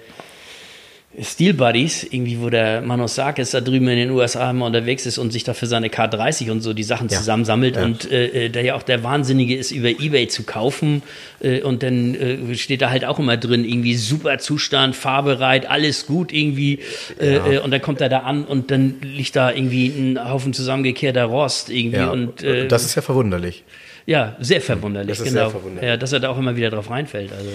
[1.23, 5.33] Steel Buddies, irgendwie, wo der Manosakis da drüben in den USA immer unterwegs ist und
[5.33, 8.75] sich da für seine K30 und so die Sachen zusammensammelt und äh, äh, der ja
[8.75, 11.03] auch der Wahnsinnige ist, über Ebay zu kaufen
[11.41, 16.07] äh, und dann äh, steht da halt auch immer drin, irgendwie super Zustand, fahrbereit, alles
[16.07, 16.81] gut irgendwie
[17.19, 20.53] äh, äh, und dann kommt er da an und dann liegt da irgendwie ein Haufen
[20.53, 23.64] zusammengekehrter Rost irgendwie ja, und das ist ja verwunderlich.
[24.07, 25.47] Ja, sehr verwunderlich, Das ist genau.
[25.47, 25.89] sehr verwunderlich.
[25.89, 27.33] Ja, dass er da auch immer wieder drauf reinfällt.
[27.33, 27.51] Also.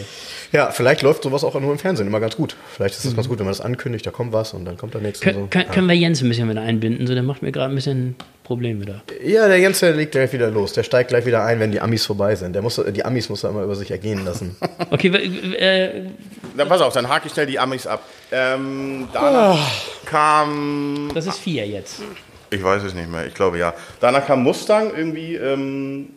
[0.52, 2.58] Ja, vielleicht läuft sowas auch nur im Fernsehen immer ganz gut.
[2.76, 4.94] Vielleicht ist es ganz gut, wenn man das ankündigt, da kommt was und dann kommt
[4.94, 5.24] der nächste.
[5.24, 5.48] Kön so.
[5.48, 7.08] können, können wir Jens ein bisschen mit einbinden?
[7.08, 9.02] So, der macht mir gerade ein bisschen Probleme da.
[9.24, 10.74] Ja, der Jens, der legt gleich wieder los.
[10.74, 12.52] Der steigt gleich wieder ein, wenn die Amis vorbei sind.
[12.52, 14.58] Der muss, die Amis muss er immer über sich ergehen lassen.
[14.90, 16.10] Okay, äh,
[16.58, 18.04] Dann pass auf, dann hake ich schnell die Amis ab.
[18.30, 19.58] Ähm, danach
[20.06, 22.02] kam das ist vier jetzt.
[22.50, 23.74] Ich weiß es nicht mehr, ich glaube ja.
[24.02, 26.10] Danach kam Mustang irgendwie, ähm,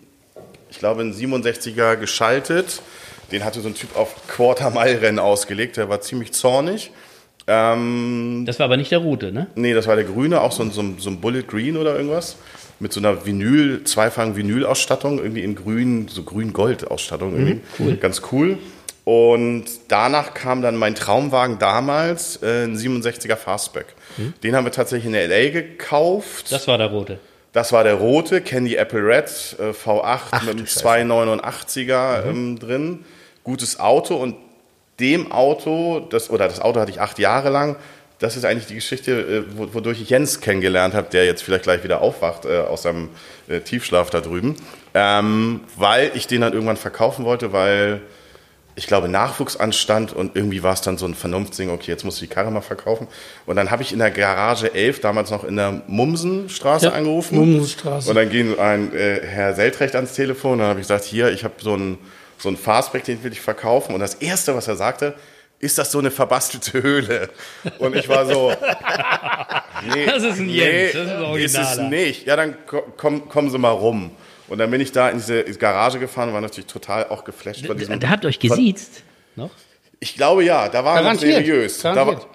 [0.74, 2.82] ich glaube ein 67er geschaltet.
[3.32, 6.90] Den hatte so ein Typ auf Quarter-Mile-Rennen ausgelegt, der war ziemlich zornig.
[7.46, 9.46] Ähm, Das war aber nicht der Route, ne?
[9.54, 11.94] nee, das war der grüne, auch so ein, so ein, so ein Bullet Green oder
[11.96, 12.36] irgendwas.
[12.80, 17.60] Mit so einer Vinyl, zweifachen Vinyl-Ausstattung, irgendwie in grün, so grün-gold-Ausstattung irgendwie.
[17.78, 17.96] cool.
[17.96, 18.58] Ganz cool.
[19.04, 23.86] Und danach kam dann mein Traumwagen damals, äh, ein 67er Fastback.
[24.42, 25.50] Den haben wir tatsächlich in L.A.
[25.50, 26.50] gekauft.
[26.50, 27.18] Das war der Rote.
[27.54, 30.86] Das war der rote Candy Apple Red äh, V8 mit einem du Scheiße.
[30.86, 33.04] 289er ähm, drin.
[33.44, 34.36] Gutes Auto und
[35.00, 37.76] dem Auto, das, oder das Auto hatte ich acht Jahre lang,
[38.20, 41.64] das ist eigentlich die Geschichte, äh, wo- wodurch ich Jens kennengelernt habe, der jetzt vielleicht
[41.64, 43.08] gleich wieder aufwacht äh, aus seinem
[43.48, 44.56] äh, Tiefschlaf da drüben.
[44.94, 48.00] Ähm, weil ich den dann irgendwann verkaufen wollte, weil
[48.76, 52.20] ich glaube, Nachwuchs anstand und irgendwie war es dann so ein Vernunftsding, okay, jetzt musst
[52.20, 53.06] du die Karre mal verkaufen.
[53.46, 57.36] Und dann habe ich in der Garage 11, damals noch in der Mumsenstraße Ja, angerufen.
[57.38, 58.08] Mumsenstraße.
[58.10, 61.30] Und dann ging ein äh, Herr Seltrecht ans Telefon und dann habe ich gesagt, hier,
[61.30, 61.98] ich habe so einen
[62.36, 63.94] so einen Fastback, den will ich verkaufen.
[63.94, 65.14] Und das Erste, was er sagte,
[65.60, 67.30] ist das so eine verbastelte Höhle?
[67.78, 68.52] Und ich war so,
[69.94, 71.88] nee, Das ist ein Jens, das ist ein ist es Originaler.
[71.88, 72.26] nicht.
[72.26, 74.10] Ja, dann ko- komm, kommen Sie mal rum.
[74.48, 77.66] Und dann bin ich da in diese Garage gefahren und war natürlich total auch geflasht
[77.66, 77.98] von diesem.
[78.00, 79.02] Da habt ihr euch gesiezt.
[79.36, 79.50] Noch?
[80.00, 81.80] Ich glaube ja, da war er seriös.
[81.80, 82.22] Da Garantiert.
[82.24, 82.30] war,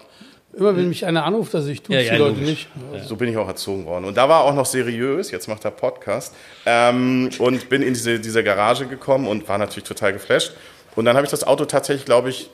[0.51, 2.67] Immer wenn mich einer anruft, also ich tue Ja, ja, die Leute logisch.
[2.91, 3.07] nicht.
[3.07, 4.05] so bin ich auch erzogen worden.
[4.05, 6.33] Und da war auch noch seriös, jetzt macht er Podcast.
[6.65, 10.53] Ähm, und bin in diese, diese Garage gekommen und war natürlich total geflasht.
[10.95, 12.49] Und dann habe ich das Auto tatsächlich, glaube ich,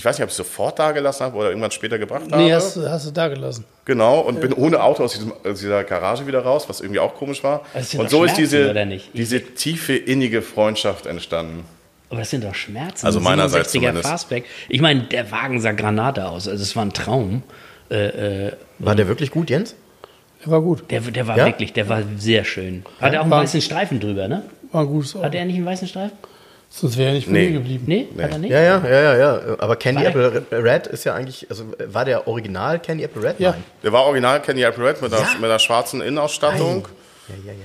[0.00, 2.42] ich weiß nicht, ob ich es sofort da gelassen habe oder irgendwann später gebracht habe.
[2.42, 3.66] Nee, hast, hast du da gelassen.
[3.84, 7.14] Genau, und bin ohne Auto aus, diesem, aus dieser Garage wieder raus, was irgendwie auch
[7.14, 7.60] komisch war.
[7.82, 8.74] Sind Und so ist diese,
[9.12, 11.64] diese tiefe, innige Freundschaft entstanden.
[12.08, 13.04] Aber das sind doch Schmerzen.
[13.04, 14.08] Also meinerseits 67er zumindest.
[14.08, 14.44] Fastback.
[14.70, 16.48] Ich meine, der Wagen sah Granate aus.
[16.48, 17.42] Also es war ein Traum.
[17.90, 19.74] Äh, äh, War der wirklich gut, Jens?
[20.42, 20.90] Der war gut.
[20.90, 21.44] der, der war Ja?
[21.44, 22.84] wirklich, der war sehr schön.
[23.02, 24.44] Hat er auch einen war- weißen Streifen drüber, ne?
[24.72, 25.24] War ein gutes Auto.
[25.26, 26.16] Hat er nicht einen weißen Streifen?
[26.72, 27.46] Sonst wäre er nicht bei Nee.
[27.48, 27.84] mir geblieben.
[27.86, 28.50] Nee, hat er nicht?
[28.50, 29.40] Ja, ja, ja, ja, ja.
[29.58, 33.40] Aber Candy War Apple Red ist ja eigentlich, also war der Original Candy Apple Red?
[33.40, 33.50] Ja.
[33.50, 33.64] Nein.
[33.82, 36.86] Der war original Candy Apple Red mit, einer, mit einer schwarzen Innenausstattung.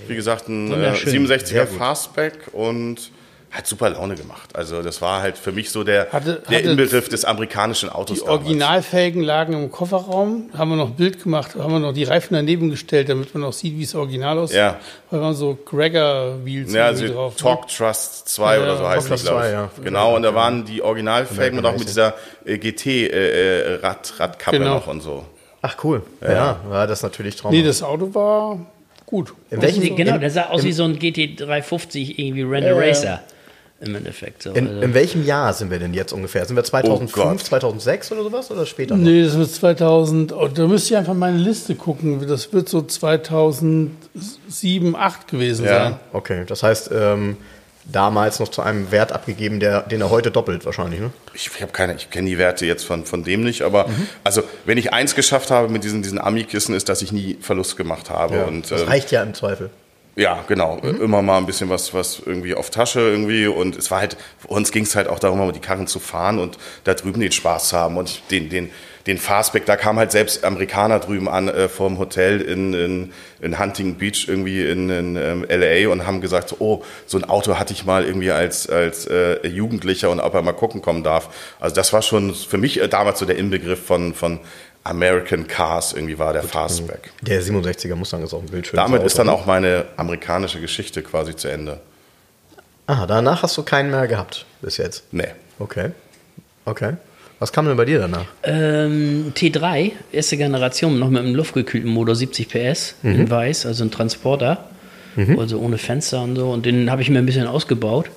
[0.08, 1.28] Wie gesagt, ein äh, Wunderschön.
[1.28, 1.78] 67er Sehr gut.
[1.78, 3.12] Fastback und
[3.56, 4.56] hat super Laune gemacht.
[4.56, 8.20] Also das war halt für mich so der, Hatte- der hatte Inbegriff des amerikanischen Autos
[8.20, 8.44] Die damals.
[8.46, 12.34] Originalfelgen lagen im Kofferraum, haben wir noch ein Bild gemacht, haben wir noch die Reifen
[12.34, 14.58] daneben gestellt, damit man auch sieht, wie es original aussieht.
[14.58, 14.80] Ja.
[15.10, 17.34] Weil wir so Gregor-Wheels Ja, also drauf.
[17.36, 17.42] ne?
[17.42, 19.46] Talk Trust 2 Ja, oder so heißt Trust glaube ich.
[19.48, 19.70] 2, ja.
[19.84, 22.14] Genau, und da waren die Originalfelgen und auch mit dieser
[22.46, 24.76] äh, GT-Rad, Radkappe Genau.
[24.76, 25.26] noch und so.
[25.62, 26.04] Ach cool.
[26.22, 27.58] Ja, war das natürlich traumhaft.
[27.60, 28.60] Nee, das Auto war
[29.08, 29.34] gut.
[29.50, 32.78] in welchem, Nee, genau, der sah aus wie so ein GT350 irgendwie Render ja.
[32.90, 33.22] Racer.
[33.82, 34.44] Im Endeffekt.
[34.44, 34.52] So.
[34.52, 34.82] in, also.
[34.82, 36.46] in welchem Jahr sind wir denn jetzt ungefähr?
[36.46, 37.40] Sind wir 2005, Gott.
[37.42, 39.04] 2006 oder sowas oder später noch?
[39.04, 42.26] Nee, das wird 2000, oh, da müsst ihr einfach meine Liste gucken.
[42.26, 43.92] Das wird so 2007,
[44.50, 45.84] 2008 gewesen Ja.
[45.84, 46.00] sein.
[46.14, 47.36] Okay, das heißt, ähm,
[47.92, 51.12] damals noch zu einem Wert abgegeben, der, den er heute doppelt wahrscheinlich, ne?
[51.34, 53.88] Ich, ich habe keine, ich kenne die Werte jetzt von, von dem nicht, aber
[54.24, 57.78] also wenn ich eins geschafft habe mit diesen, diesen Ami-Kissen, ist, dass ich nie Verlust
[57.78, 58.46] gemacht habe.
[58.46, 59.70] Und, das äh, reicht ja im Zweifel.
[60.16, 60.78] Ja, genau.
[60.82, 61.02] Mhm.
[61.02, 63.48] Immer mal ein bisschen was, was irgendwie auf Tasche irgendwie.
[63.48, 66.40] Und es war halt, für uns ging es halt auch darum, die Karren zu fahren
[66.40, 67.98] und da drüben den Spaß zu haben.
[67.98, 68.70] Und den, den,
[69.08, 73.60] den Fastback, da kamen halt selbst Amerikaner drüben an äh, vom Hotel in, in, in
[73.60, 77.60] Huntington Beach irgendwie in, in ähm, LA und haben gesagt, so, oh, so ein Auto
[77.60, 81.30] hatte ich mal irgendwie als, als äh, Jugendlicher und ob er mal gucken kommen darf.
[81.60, 84.40] Also das war schon für mich äh, damals so der Inbegriff von, von
[84.86, 87.12] American Cars irgendwie war der Fastback.
[87.22, 88.78] Der 67er Mustang ist auch ein Bild schön.
[88.78, 91.80] Damit ist dann auch meine amerikanische Geschichte quasi zu Ende.
[92.88, 95.04] Ah, danach hast du keinen mehr gehabt bis jetzt.
[95.12, 95.28] Nee.
[95.60, 95.90] Okay.
[96.66, 96.94] Okay.
[97.40, 98.26] Was kam denn bei dir danach?
[98.44, 103.92] Ähm, T3, erste Generation, noch mit einem luftgekühlten Motor, 70 PS in weiß, also ein
[103.92, 104.70] Transporter,
[105.38, 106.52] also ohne Fenster und so.
[106.52, 108.10] Und den habe ich mir ein bisschen ausgebaut,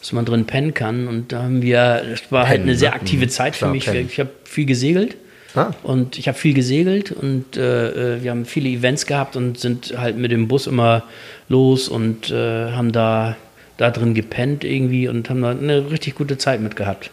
[0.00, 1.08] dass man drin pennen kann.
[1.08, 2.96] Und da haben wir, das war halt Pennen, eine sehr ne?
[2.96, 3.30] aktive Mhm.
[3.30, 3.84] Zeit für Klar, mich.
[3.86, 4.08] pennen.
[4.10, 5.16] Ich habe viel gesegelt.
[5.56, 5.72] Ah.
[5.82, 9.94] Und ich habe viel gesegelt und äh, äh, wir haben viele Events gehabt und sind
[9.96, 11.02] halt mit dem Bus immer
[11.48, 13.36] los und äh, haben da,
[13.78, 17.10] da drin gepennt irgendwie und haben da eine richtig gute Zeit mit gehabt.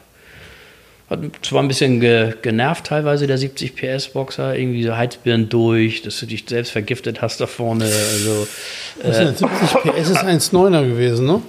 [1.09, 6.01] Hat zwar ein bisschen ge, genervt teilweise der 70 PS Boxer, irgendwie so Heizbirnen durch,
[6.01, 7.85] dass du dich selbst vergiftet hast da vorne.
[7.85, 8.47] Also
[9.01, 11.41] Das sind 70 PS ist 1,9er gewesen, ne?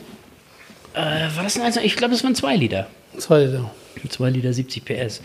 [0.94, 1.84] äh, war das ein Einzel?
[1.84, 2.86] Ich glaube, das waren 2 Liter.
[3.18, 3.70] Zwei Liter.
[4.08, 5.20] 2 Liter 70 PS.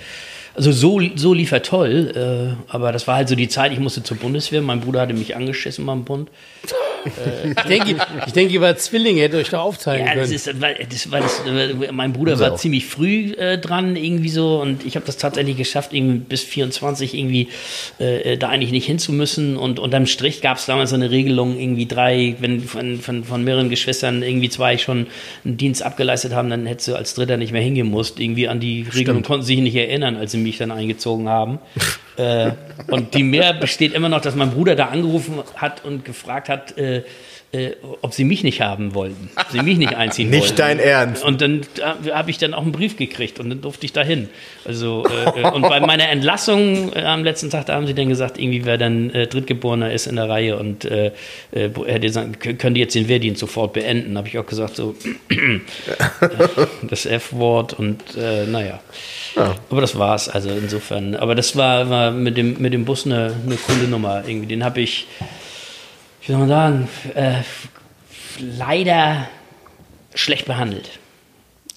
[0.56, 3.80] Also so, so lief er toll, äh, aber das war halt so die Zeit, ich
[3.80, 6.30] musste zur Bundeswehr, mein Bruder hatte mich angeschissen beim Bund.
[7.06, 7.96] Ich denke,
[8.28, 10.36] ich denke, ihr wart Zwillinge, hättet euch da aufteilen Ja, das können.
[10.36, 12.58] ist, weil, das, weil das, äh, mein Bruder war auch.
[12.58, 17.14] ziemlich früh äh, dran irgendwie so und ich habe das tatsächlich geschafft, irgendwie bis 24
[17.14, 17.48] irgendwie
[18.00, 21.86] äh, da eigentlich nicht hinzumüssen und unterm Strich gab es damals so eine Regelung, irgendwie
[21.86, 25.08] drei, wenn von, von, von mehreren Geschwistern irgendwie zwei schon
[25.46, 28.20] einen Dienst abgeleistet haben, dann hättest du als Dritter nicht mehr hingemusst.
[28.20, 31.60] Irgendwie an die Regelung konnten sie sich nicht erinnern, als sie mich dann eingezogen haben.
[32.20, 32.52] äh,
[32.88, 36.78] und die mehr besteht immer noch, dass mein Bruder da angerufen hat und gefragt hat,
[36.78, 37.04] äh,
[37.52, 37.72] äh,
[38.02, 40.56] ob sie mich nicht haben wollten, ob sie mich nicht einziehen Nicht wollten.
[40.58, 41.24] dein Ernst.
[41.24, 41.62] Und dann
[42.14, 44.30] habe ich dann auch einen Brief gekriegt und dann durfte ich dahin.
[44.66, 45.04] Also
[45.36, 48.38] äh, äh, und bei meiner Entlassung äh, am letzten Tag, da haben sie dann gesagt,
[48.38, 51.12] irgendwie wer dann äh, Drittgeborener ist in der Reihe und äh,
[51.52, 54.16] äh, hätte sagen, "Kö- können die jetzt den Wehrdienst sofort beenden?
[54.18, 54.96] Habe ich auch gesagt so
[56.84, 58.80] das F-Wort und äh, naja.
[59.70, 60.30] Aber das war's.
[60.30, 61.16] Also insofern.
[61.16, 64.48] Aber das war, war mit dem mit dem Bus eine, eine coole Nummer irgendwie.
[64.48, 65.08] Den habe ich,
[66.22, 67.42] wie soll man sagen, äh,
[68.40, 69.28] leider
[70.14, 70.99] schlecht behandelt.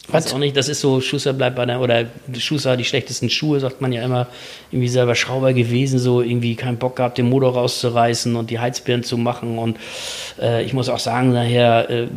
[0.09, 2.05] Ich weiß auch nicht, das ist so, Schuster bleibt bei der, oder
[2.37, 4.27] Schuster hat die schlechtesten Schuhe, sagt man ja immer,
[4.73, 9.05] irgendwie selber Schrauber gewesen, so irgendwie keinen Bock gehabt, den Motor rauszureißen und die Heizbirnen
[9.05, 9.59] zu machen.
[9.59, 9.79] Und
[10.41, 12.09] äh, ich muss auch sagen, nachher äh,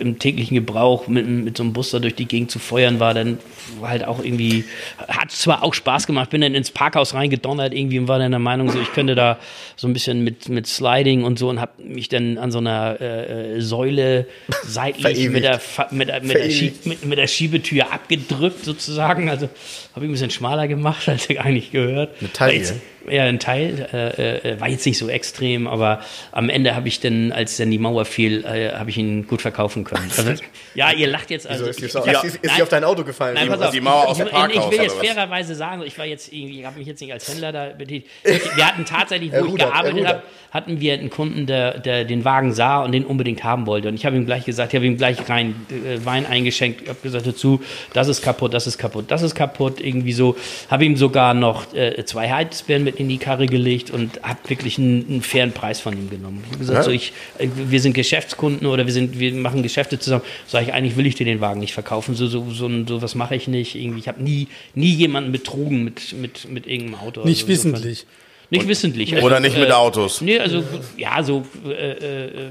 [0.00, 3.38] im täglichen Gebrauch mit, mit so einem Buster durch die Gegend zu feuern, war dann
[3.82, 4.64] halt auch irgendwie,
[5.06, 8.40] hat zwar auch Spaß gemacht, bin dann ins Parkhaus reingedonnert irgendwie und war dann der
[8.40, 9.38] Meinung, so ich könnte da
[9.76, 12.96] so ein bisschen mit, mit Sliding und so und habe mich dann an so einer
[13.00, 14.26] äh, äh, Säule
[14.66, 15.60] seitlich mit der,
[15.92, 16.48] mit, der- mit, der
[16.84, 19.28] mit, mit der Schiebetür abgedrückt sozusagen.
[19.30, 19.48] Also
[19.94, 22.16] habe ich ein bisschen schmaler gemacht, als ich eigentlich gehört.
[22.20, 22.80] Eine Taille.
[23.10, 23.88] Ja, ein Teil.
[23.92, 26.00] Äh, äh, war jetzt nicht so extrem, aber
[26.32, 29.42] am Ende habe ich dann, als dann die Mauer fiel, äh, habe ich ihn gut
[29.42, 30.10] verkaufen können.
[30.16, 30.32] Also,
[30.74, 31.66] ja, ihr lacht jetzt also.
[31.66, 33.34] Wieso ist die, ich- ich- ist, nein, auf dein Auto gefallen?
[33.34, 33.70] Nein, pass auf.
[33.70, 36.32] die Mauer aus ich, dem ich, Parkhaus, ich will jetzt fairerweise sagen, ich war jetzt
[36.32, 38.06] irgendwie, ich habe mich jetzt nicht als Händler da betätigt.
[38.24, 41.46] Ich, wir hatten tatsächlich, wo Er ich rudert, er gearbeitet habe, hatten wir einen Kunden,
[41.46, 43.88] der, der den Wagen sah und den unbedingt haben wollte.
[43.88, 46.88] Und ich habe ihm gleich gesagt, ich habe ihm gleich rein äh, Wein eingeschenkt, ich
[46.88, 47.60] habe gesagt dazu,
[47.92, 50.36] das ist kaputt, das ist kaputt, das ist kaputt, irgendwie so.
[50.70, 54.78] Habe ihm sogar noch äh, zwei Heizbären mit in die Karre gelegt und habe wirklich
[54.78, 56.42] einen, einen fairen Preis von ihm genommen.
[56.44, 56.82] Ich habe gesagt, Ja.
[56.82, 60.22] so, ich, äh, wir sind Geschäftskunden oder wir, sind, wir machen Geschäfte zusammen.
[60.46, 63.14] Sage ich, eigentlich will ich dir den Wagen nicht verkaufen, so, so, so, so was
[63.14, 63.74] mache ich nicht.
[63.74, 67.24] Irgendwie, ich habe nie, nie jemanden betrogen mit, mit, mit irgendeinem Auto.
[67.24, 68.06] Nicht Also wissentlich.
[68.50, 69.14] Nicht wissentlich.
[69.14, 70.22] Also, Oder nicht mit Autos.
[70.22, 70.64] Nee, also
[70.96, 72.50] ja, so äh, äh, äh,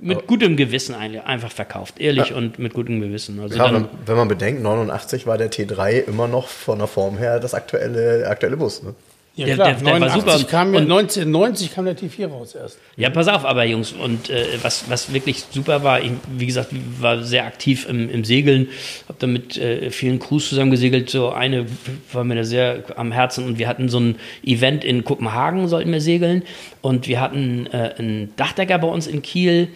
[0.00, 2.00] mit gutem Gewissen einfach verkauft.
[2.00, 3.38] Ehrlich und mit gutem Gewissen.
[3.40, 7.18] Also Ja, dann, wenn, man bedenkt, 89 war der T3 immer noch von der Form
[7.18, 8.82] her das aktuelle, aktuelle Bus.
[8.82, 8.94] Ne?
[9.36, 9.66] Ja, Der- klar.
[9.68, 10.50] der- der war 89 super.
[10.50, 12.78] kam ja, Und- 1990 kam der T4 raus erst.
[12.96, 16.70] Ja, pass auf, aber Jungs, und äh, was, was wirklich super war, ich, wie gesagt,
[17.00, 18.68] war sehr aktiv im, im Segeln,
[19.08, 21.10] habe da mit äh, vielen Crews zusammen gesegelt.
[21.10, 21.66] So eine
[22.14, 25.92] war mir da sehr am Herzen und wir hatten so ein Event in Kopenhagen, sollten
[25.92, 26.42] wir segeln.
[26.80, 29.68] Und wir hatten äh, einen Dachdecker bei uns in Kiel,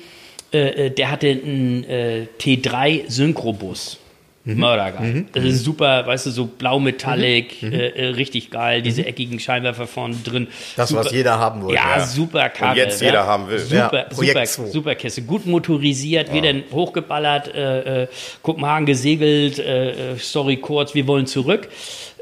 [0.54, 3.98] äh, äh, der hatte einen äh, T3 Synchrobus.
[4.44, 5.26] Mördergeil.
[5.32, 10.16] Das ist super, weißt du, so blau-metallic, äh, äh, richtig geil, diese eckigen Scheinwerfer vorne
[10.24, 10.48] drin.
[10.76, 11.74] Das, super, was jeder haben wollte.
[11.74, 12.06] Ja, Ja.
[12.06, 12.70] super Karre.
[12.72, 13.08] Und jetzt ja.
[13.08, 13.58] jeder haben will.
[13.58, 15.22] Super, Ja, super, super Kiste.
[15.22, 18.08] Gut motorisiert, wieder hochgeballert, äh, äh,
[18.42, 21.68] Kopenhagen gesegelt, äh, äh, Story kurz, wir wollen zurück.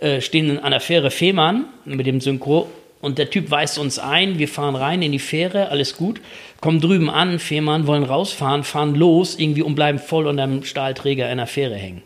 [0.00, 2.68] Äh, stehen an der Fähre Fehmarn mit dem Synchro
[3.00, 6.20] und der Typ weist uns ein, wir fahren rein in die Fähre, alles gut,
[6.60, 11.30] kommen drüben an, Fehmarn, wollen rausfahren, fahren los irgendwie und bleiben voll unter dem Stahlträger
[11.30, 12.02] in der Fähre hängen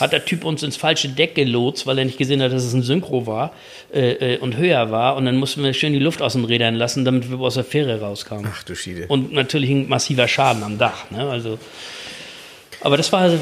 [0.00, 2.72] hat der Typ uns ins falsche Deck gelotst, weil er nicht gesehen hat, dass es
[2.72, 3.52] ein Synchro war
[3.92, 5.16] äh, äh, und höher war.
[5.16, 7.64] Und dann mussten wir schön die Luft aus den Rädern lassen, damit wir aus der
[7.64, 8.50] Fähre rauskamen.
[8.52, 9.06] Ach du Schiede.
[9.08, 11.10] Und natürlich ein massiver Schaden am Dach.
[11.10, 11.28] Ne?
[11.28, 11.58] Also,
[12.80, 13.40] aber das war, das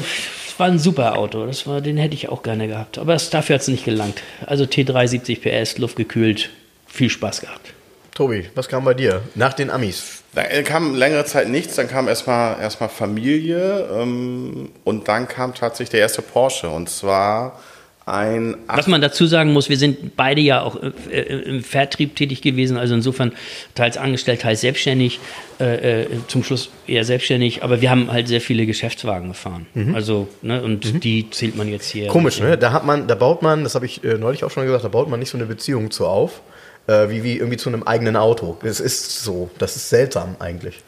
[0.57, 1.45] war ein super Auto.
[1.45, 2.97] Das war, den hätte ich auch gerne gehabt.
[2.97, 4.21] Aber es, dafür hat es nicht gelangt.
[4.45, 6.49] Also T370 PS, luftgekühlt,
[6.87, 7.73] viel Spaß gehabt.
[8.13, 9.21] Tobi, was kam bei dir?
[9.35, 10.23] Nach den Amis.
[10.35, 15.91] Da kam längere Zeit nichts, dann kam erstmal erstmal Familie ähm, und dann kam tatsächlich
[15.91, 17.57] der erste Porsche und zwar
[18.05, 22.15] ein Was man dazu sagen muss, wir sind beide ja auch äh, äh, im Vertrieb
[22.15, 23.31] tätig gewesen, also insofern
[23.73, 25.19] teils angestellt, teils selbstständig,
[25.59, 29.65] äh, äh, zum Schluss eher selbstständig, aber wir haben halt sehr viele Geschäftswagen gefahren.
[29.95, 32.07] Also, ne, und die zählt man jetzt hier.
[32.09, 32.57] Komisch, ne?
[32.57, 34.89] Da hat man, da baut man, das habe ich äh, neulich auch schon gesagt, da
[34.89, 36.41] baut man nicht so eine Beziehung zu auf,
[36.87, 38.57] äh, wie, wie irgendwie zu einem eigenen Auto.
[38.61, 40.81] Das ist so, das ist seltsam eigentlich.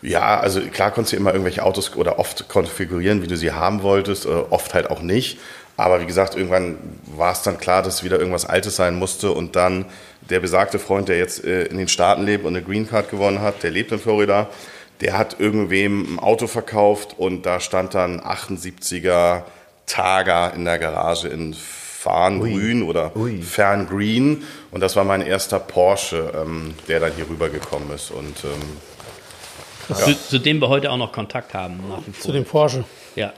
[0.00, 3.82] Ja, also klar konntest du immer irgendwelche Autos oder oft konfigurieren, wie du sie haben
[3.82, 5.38] wolltest, äh, oft halt auch nicht.
[5.76, 6.76] Aber wie gesagt, irgendwann
[7.16, 9.30] war es dann klar, dass es wieder irgendwas Altes sein musste.
[9.30, 9.86] Und dann
[10.28, 13.40] der besagte Freund, der jetzt äh, in den Staaten lebt und eine Green Card gewonnen
[13.40, 14.48] hat, der lebt in Florida,
[15.00, 19.42] der hat irgendwem ein Auto verkauft und da stand dann 78er
[19.86, 21.54] Targa in der Garage in
[22.08, 23.42] Farngrün oder Ui.
[23.42, 24.42] Ferngreen.
[24.70, 28.10] Und das war mein erster Porsche, ähm, der dann hier rübergekommen ist.
[28.10, 32.44] Und ähm, Zu, zu dem wir heute auch noch Kontakt haben, nach wie Zu dem
[32.44, 32.84] Porsche.
[33.14, 33.32] Ja,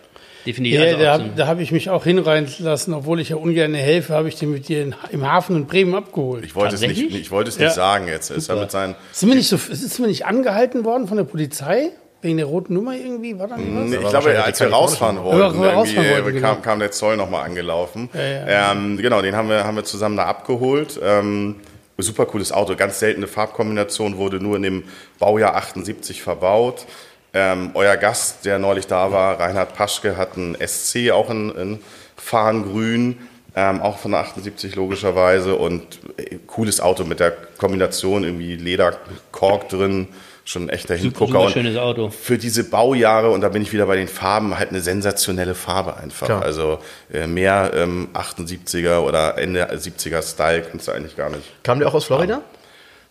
[0.46, 0.78] definitiv.
[0.80, 3.36] Ja, also da so habe da hab ich mich auch hinreihen lassen, obwohl ich ja
[3.36, 6.44] ungern helfe, habe ich den mit dir in, im Hafen in Bremen abgeholt.
[6.44, 7.74] ich wollte es nicht, ich wollte es nicht Ja.
[7.74, 8.30] sagen jetzt.
[8.30, 11.16] Er ist ja mit seinen Sind wir nicht so, ist wir nicht angehalten worden von
[11.16, 11.90] der Polizei?
[12.22, 13.38] Wegen der roten Nummer irgendwie?
[13.38, 13.84] War da nicht was?
[13.84, 16.48] Nee, ich glaube, als wir rausfahren Ja, wollten, wir rausfahren irgendwie, wollten, äh, genau.
[16.54, 18.10] kam, kam der Zoll nochmal angelaufen.
[18.14, 18.72] ja.
[18.72, 21.00] Ähm, genau, den haben wir, haben wir zusammen da abgeholt.
[21.02, 21.56] Ähm,
[21.98, 24.84] super cooles Auto, ganz seltene Farbkombination, wurde nur in dem
[25.18, 26.86] Baujahr 78 verbaut.
[27.32, 31.78] Ähm, euer Gast, der neulich da war, Reinhard Paschke, hat einen SC, auch in, in
[32.16, 33.18] Farngrün,
[33.54, 35.54] ähm, auch von der 78 logischerweise.
[35.54, 40.08] Und äh, cooles Auto mit der Kombination irgendwie Lederkork drin,
[40.50, 41.26] schon ein echter Hingucker.
[41.26, 42.10] super Und schönes Auto.
[42.10, 45.96] für diese Baujahre, und da bin ich wieder bei den Farben, halt eine sensationelle Farbe
[45.96, 46.26] einfach.
[46.26, 46.42] Klar.
[46.42, 46.78] Also
[47.12, 51.44] äh, mehr ähm, 78er oder Ende 70er Style kannst du eigentlich gar nicht.
[51.62, 52.42] Kam der auch aus Florida?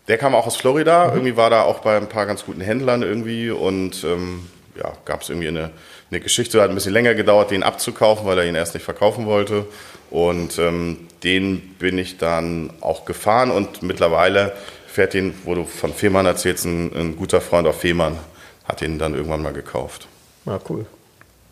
[0.07, 3.03] Der kam auch aus Florida, irgendwie war da auch bei ein paar ganz guten Händlern
[3.03, 5.69] irgendwie und ähm, ja, gab es irgendwie eine,
[6.09, 9.25] eine Geschichte, hat ein bisschen länger gedauert, den abzukaufen, weil er ihn erst nicht verkaufen
[9.27, 9.65] wollte.
[10.09, 14.53] Und ähm, den bin ich dann auch gefahren und mittlerweile
[14.99, 18.17] fährt den, wo du von Fehmarn erzählst, ein, ein guter Freund auf Fehmarn,
[18.65, 20.09] hat den dann irgendwann mal gekauft.
[20.45, 20.85] Ja, cool.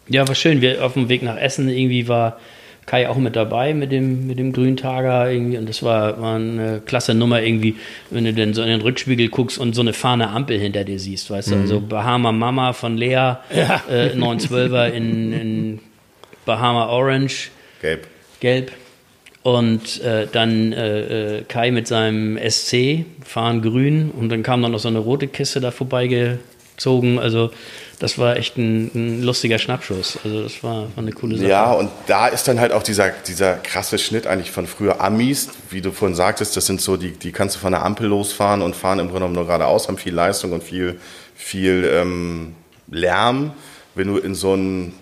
[0.09, 0.59] Ja, war schön.
[0.59, 2.41] Wir auf dem Weg nach Essen irgendwie war
[2.85, 6.81] Kai auch mit dabei mit dem, mit dem Grüntager irgendwie und das war, war eine
[6.85, 7.77] klasse Nummer irgendwie,
[8.09, 10.99] wenn du dann so in den Rückspiegel guckst und so eine fahrende Ampel hinter dir
[10.99, 13.35] siehst, weißt du, also Bahama Mama von Lea,
[13.89, 15.79] äh, 912er in, in
[16.45, 17.49] Bahama Orange,
[17.81, 18.07] Gelb.
[18.41, 18.71] gelb
[19.47, 24.73] und äh, dann äh, äh, Kai mit seinem SC, fahren grün und dann kam dann
[24.73, 27.51] noch so eine rote Kiste da vorbeigezogen, also
[27.97, 31.47] das war echt ein, ein lustiger Schnappschuss, also das war, war eine coole Sache.
[31.47, 35.47] Ja, und da ist dann halt auch dieser, dieser krasse Schnitt eigentlich von früher Amis,
[35.69, 38.61] wie du vorhin sagtest, das sind so, die, die kannst du von der Ampel losfahren
[38.61, 40.99] und fahren im Grunde genommen nur geradeaus, haben viel Leistung und viel,
[41.35, 42.53] viel ähm,
[42.91, 43.53] Lärm.
[43.95, 44.93] Wenn du in so einen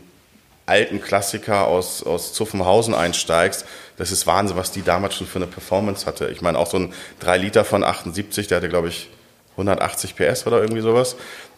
[0.65, 3.65] alten Klassiker aus, aus Zuffenhausen einsteigst,
[3.97, 6.29] das ist Wahnsinn, was die damals schon für eine Performance hatte.
[6.29, 9.09] Ich meine, auch so ein 3 Liter von 78, der hatte, glaube ich,
[9.51, 11.15] 180 PS oder irgendwie sowas.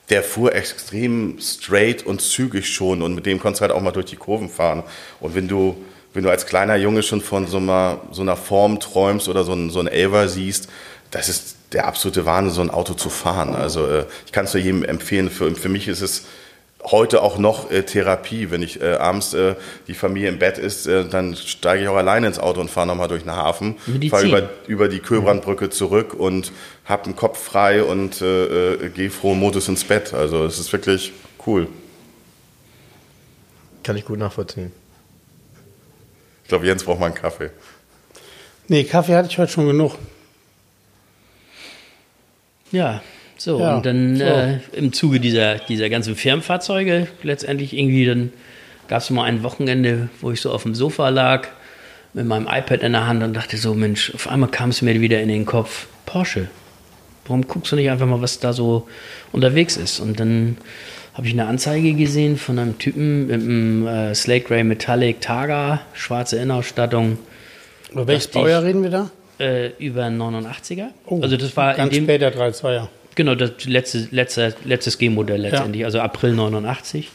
[0.10, 3.91] Der fuhr extrem straight und zügig schon und mit dem konntest du halt auch mal
[3.91, 4.84] durch die Kurven fahren.
[5.20, 5.76] Und wenn du,
[6.14, 9.53] wenn du als kleiner Junge schon von so einer, so einer Form träumst oder so
[9.53, 10.70] ein, so ein Elver siehst,
[11.12, 13.55] das ist der absolute Wahnsinn, so ein Auto zu fahren.
[13.55, 15.30] Also äh, ich kann es nur jedem empfehlen.
[15.30, 16.26] Für, für mich ist es
[16.91, 18.51] heute auch noch äh, Therapie.
[18.51, 19.55] Wenn ich äh, abends äh,
[19.88, 22.88] die Familie im Bett ist, äh, dann steige ich auch alleine ins Auto und fahre
[22.88, 23.75] nochmal durch den Hafen,
[24.09, 26.51] fahre über, über die Köbrandbrücke zurück und
[26.85, 30.13] habe den Kopf frei und äh, äh, gehe frohen Modus ins Bett.
[30.13, 31.11] Also es ist wirklich
[31.45, 31.67] cool.
[33.83, 34.71] Kann ich gut nachvollziehen.
[36.43, 37.51] Ich glaube, Jens braucht mal einen Kaffee.
[38.67, 39.95] Nee, Kaffee hatte ich heute schon genug.
[42.71, 43.01] Ja,
[43.38, 44.23] so, Ja, und dann so.
[44.23, 48.31] Äh, im Zuge dieser, dieser ganzen Firmenfahrzeuge letztendlich irgendwie dann
[48.88, 51.47] gab es mal ein Wochenende, wo ich so auf dem Sofa lag
[52.13, 54.99] mit meinem iPad in der Hand und dachte so, Mensch, auf einmal kam es mir
[55.01, 56.47] wieder in den Kopf, Porsche.
[57.25, 58.88] Warum guckst du nicht einfach mal, was da so
[59.33, 59.99] unterwegs ist?
[59.99, 60.57] Und dann
[61.13, 65.81] habe ich eine Anzeige gesehen von einem Typen mit einem äh, Slate Grey Metallic Targa,
[65.93, 67.17] schwarze Innenausstattung,
[67.91, 69.09] Über welches Baujahr reden wir da?
[69.39, 70.88] äh, über einen 89er.
[71.21, 72.88] also das war in Ganz dem, später, 3-2er.
[73.18, 77.09] Genau, das letzte, letzte, letztes G-Modell letztendlich, also April 89.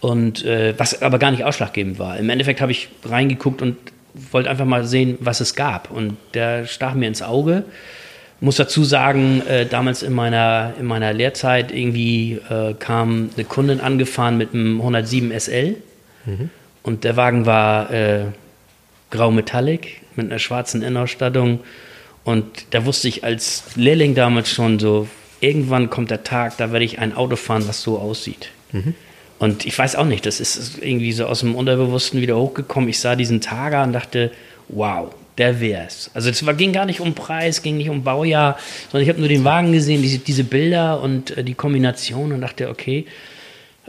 [0.00, 2.18] Und äh, was aber gar nicht ausschlaggebend war.
[2.18, 3.78] Im Endeffekt habe ich reingeguckt und
[4.30, 5.90] wollte einfach mal sehen, was es gab.
[5.90, 7.64] Und der stach mir ins Auge.
[8.40, 13.80] Muss dazu sagen, äh, damals in meiner, in meiner Lehrzeit irgendwie äh, kam eine Kundin
[13.80, 15.76] angefahren mit einem 107 SL.
[16.82, 18.24] Und der Wagen war äh,
[19.10, 21.60] grau Metallic mit einer schwarzen Innenausstattung.
[22.22, 25.08] Und da wusste ich als Lehrling damals schon so,
[25.42, 28.50] irgendwann kommt der Tag, da werde ich ein Auto fahren, was so aussieht.
[29.38, 32.88] Und ich weiß auch nicht, das ist irgendwie so aus dem Unterbewussten wieder hochgekommen.
[32.88, 34.30] Ich sah diesen Targa und dachte,
[34.68, 36.10] wow, der wär's.
[36.14, 38.56] Also es ging gar nicht um Preis, ging nicht um Baujahr,
[38.90, 42.40] sondern ich habe nur den Wagen gesehen, diese, diese Bilder und äh, die Kombination und
[42.40, 43.06] dachte, okay,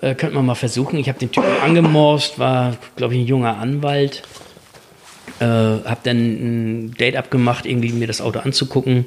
[0.01, 0.97] äh, könnte man mal versuchen.
[0.97, 4.23] Ich habe den Typen angemorst, war, glaube ich, ein junger Anwalt.
[5.39, 9.05] Äh, habe dann ein Date abgemacht, irgendwie mir das Auto anzugucken.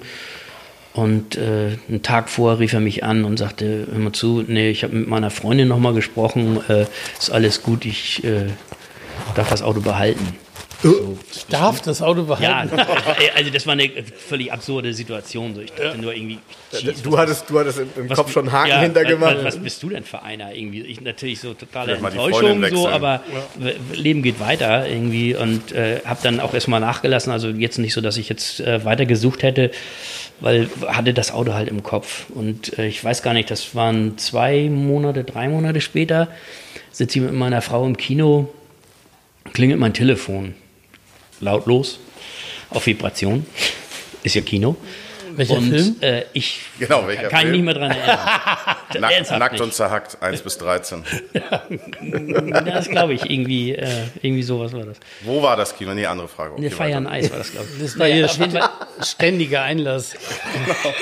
[0.96, 4.70] Und äh, einen Tag vorher rief er mich an und sagte, hör mal zu, nee,
[4.70, 6.86] ich habe mit meiner Freundin nochmal gesprochen, äh,
[7.18, 8.46] ist alles gut, ich äh,
[9.34, 10.34] darf das Auto behalten.
[11.34, 12.78] Ich darf das Auto Ja, behalten.
[13.36, 13.90] also das war eine
[14.28, 15.54] völlig absurde Situation.
[15.54, 15.60] So.
[15.60, 16.38] Ich dachte nur irgendwie,
[16.72, 19.36] Jesus, Du hattest, du hattest im, was- Kopf schon einen Haken ja, hintergemacht.
[19.38, 20.82] Was, was bist du denn für einer irgendwie?
[20.82, 23.22] Ich natürlich so totale Enttäuschung, so, aber
[23.58, 27.32] w- Leben geht weiter irgendwie und äh, habe dann auch erstmal nachgelassen.
[27.32, 29.70] Also jetzt nicht so, dass ich jetzt äh, weiter gesucht hätte,
[30.40, 32.26] weil hatte das Auto halt im Kopf.
[32.30, 36.28] Und äh, ich weiß gar nicht, das waren zwei Monate, drei Monate später,
[36.92, 38.48] sitze ich mit meiner Frau im Kino,
[39.52, 40.54] klingelt mein Telefon
[41.40, 41.98] lautlos
[42.70, 43.46] auf Vibration.
[44.22, 44.76] Ist ja Kino.
[45.36, 45.96] Welcher und Film?
[46.00, 47.52] Äh, ich Genau, welcher kann mich Film?
[47.52, 48.18] nicht mehr dran erinnern.
[49.38, 49.60] Nackt nicht.
[49.62, 51.04] und zerhackt, 1 bis 13.
[52.64, 53.86] Das glaube ich, irgendwie, äh,
[54.22, 54.98] irgendwie sowas war das.
[55.22, 55.92] Wo war das Kino?
[55.94, 56.54] Nee, andere Frage.
[56.56, 56.96] Eine Okay, Feier weiter.
[56.98, 57.82] an Eis war das, glaube ich.
[57.82, 60.14] Das war Naja, ihr ständiger Einlass.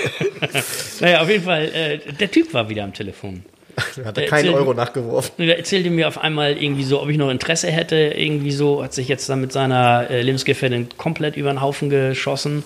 [1.01, 3.45] naja, auf jeden Fall, äh, der Typ war wieder am Telefon.
[4.05, 5.33] Hat er keinen Euro nachgeworfen.
[5.39, 7.97] Er erzählte mir auf einmal irgendwie so, ob ich noch Interesse hätte.
[7.97, 12.63] Irgendwie so, hat sich jetzt dann mit seiner äh, Lebensgefährtin komplett über den Haufen geschossen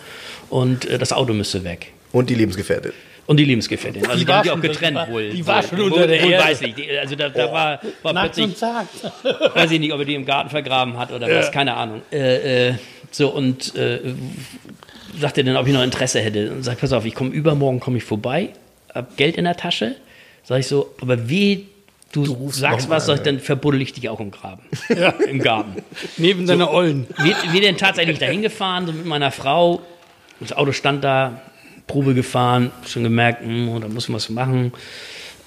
[0.50, 1.92] und äh, das Auto müsste weg.
[2.12, 2.92] Und die Lebensgefährtin.
[3.26, 4.06] Und die Lebensgefährtin.
[4.06, 5.28] Also Die die, war haben die auch schon- getrennt die war- wohl.
[5.30, 6.44] die war schon unter der Erde.
[6.44, 6.78] Weiß nicht.
[6.78, 8.62] Die- Also da, da war, war Nachts plötzlich
[9.54, 12.00] weiß ich nicht, ob er die im Garten vergraben hat oder was, keine Ahnung.
[12.10, 12.74] Äh, äh,
[13.10, 13.98] so und äh,
[15.18, 16.50] sagte dann, ob ich noch Interesse hätte.
[16.52, 18.50] Und sagt, pass auf, ich komme übermorgen, komme ich vorbei,
[18.94, 19.96] hab Geld in der Tasche.
[20.44, 21.68] Sag ich so, aber wie
[22.12, 24.62] du, rufst sagst was, ich, dann verbuddel ich dich auch im Graben.
[25.28, 25.82] Im Garten.
[26.16, 27.06] Neben deiner Ollen.
[27.18, 29.82] Wir, wir denn tatsächlich dahin gefahren, so mit meiner Frau.
[30.40, 31.40] Das Auto stand da,
[31.86, 34.72] Probe gefahren, schon gemerkt, hm, da muss man was machen.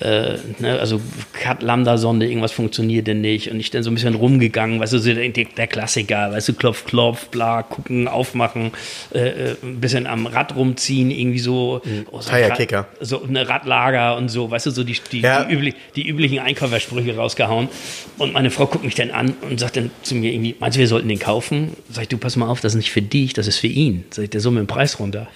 [0.02, 1.00] Äh, ne, also
[1.34, 3.52] Cut Lambda-Sonde, irgendwas funktioniert denn nicht.
[3.52, 6.54] Und ich dann so ein bisschen rumgegangen, weißt du, so der, der Klassiker, weißt du,
[6.54, 8.72] klopf, klopf, bla, gucken, aufmachen,
[9.14, 11.82] äh, äh, ein bisschen am Rad rumziehen, irgendwie so.
[12.12, 12.88] oh, so ein Tire-Kicker.
[13.00, 15.44] So eine Radlager und so, weißt du, so die, die, Ja.
[15.44, 17.70] die, üblich, die üblichen Einkäufersprüche rausgehauen.
[18.18, 20.80] Und meine Frau guckt mich dann an und sagt dann zu mir irgendwie, meinst du,
[20.80, 21.76] wir sollten den kaufen?
[21.90, 24.06] Sag ich, du, pass mal auf, das ist nicht für dich, das ist für ihn.
[24.10, 25.28] Sag ich, der mit dem Preis runter.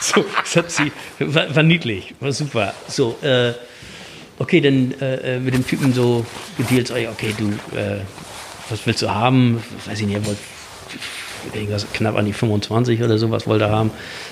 [0.00, 2.74] So, das hat sie, war, war niedlich, war super.
[2.88, 3.52] So, äh,
[4.38, 6.24] okay, dann äh, äh, mit dem Typen so
[6.56, 8.00] gedealt, okay, du, äh,
[8.68, 9.62] was willst du haben?
[9.86, 10.40] Weiß ich nicht, er wollte
[11.52, 13.90] irgendwas knapp an die 25 oder sowas wollte er haben.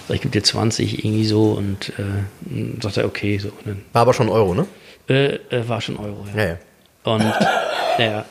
[0.09, 3.51] Sag ich, gebe dir 20 irgendwie so und äh, sagt er, okay, so.
[3.93, 4.67] War aber schon Euro, ne?
[5.09, 6.43] äh, äh, war schon Euro, ja.
[6.43, 6.59] Ja, ja.
[7.05, 7.35] Und
[7.99, 8.25] ja,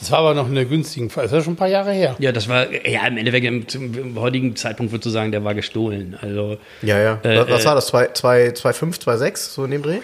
[0.00, 1.24] Das war aber noch in der günstigen Fall.
[1.24, 2.16] Das ist ja schon ein paar Jahre her.
[2.18, 5.54] ja, das war, ja, im Endeffekt, im, im heutigen Zeitpunkt würdest du sagen, der war
[5.54, 6.16] gestohlen.
[6.20, 7.18] Also, Ja, ja.
[7.22, 7.92] Äh, was, äh, war das?
[7.92, 9.98] 2,5, 2,6, so in dem Dreh?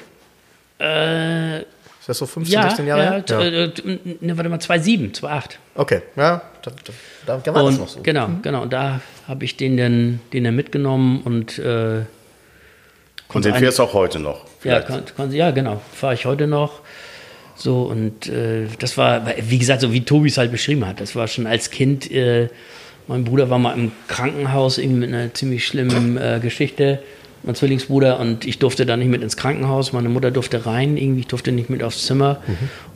[0.79, 1.67] äh, Ist
[2.09, 3.25] das so 15, ja, 16 Jahre ja, her?
[3.25, 5.43] t- äh, t- ne, warte mal, 2,7, 2,8.
[5.75, 6.71] Okay, ja, da,
[7.27, 8.01] da, da war das Und noch so.
[8.03, 8.63] genau, genau.
[8.63, 12.03] Und da habe ich den dann, den dann mitgenommen und äh,
[13.33, 14.45] Und den fährst du auch heute noch.
[14.63, 15.81] Ja, kann, kann, ja genau.
[15.95, 16.81] Fahre ich heute noch.
[17.57, 21.01] So, und äh, das war, wie gesagt, so wie Tobi es halt beschrieben hat.
[21.01, 22.49] Das war schon als Kind, äh,
[23.09, 27.01] mein Bruder war mal im Krankenhaus irgendwie mit einer ziemlich schlimmen äh, Geschichte,
[27.43, 29.93] mein Zwillingsbruder, und ich durfte da nicht mit ins Krankenhaus.
[29.93, 32.43] Meine Mutter durfte rein, irgendwie, ich durfte nicht mit aufs Zimmer.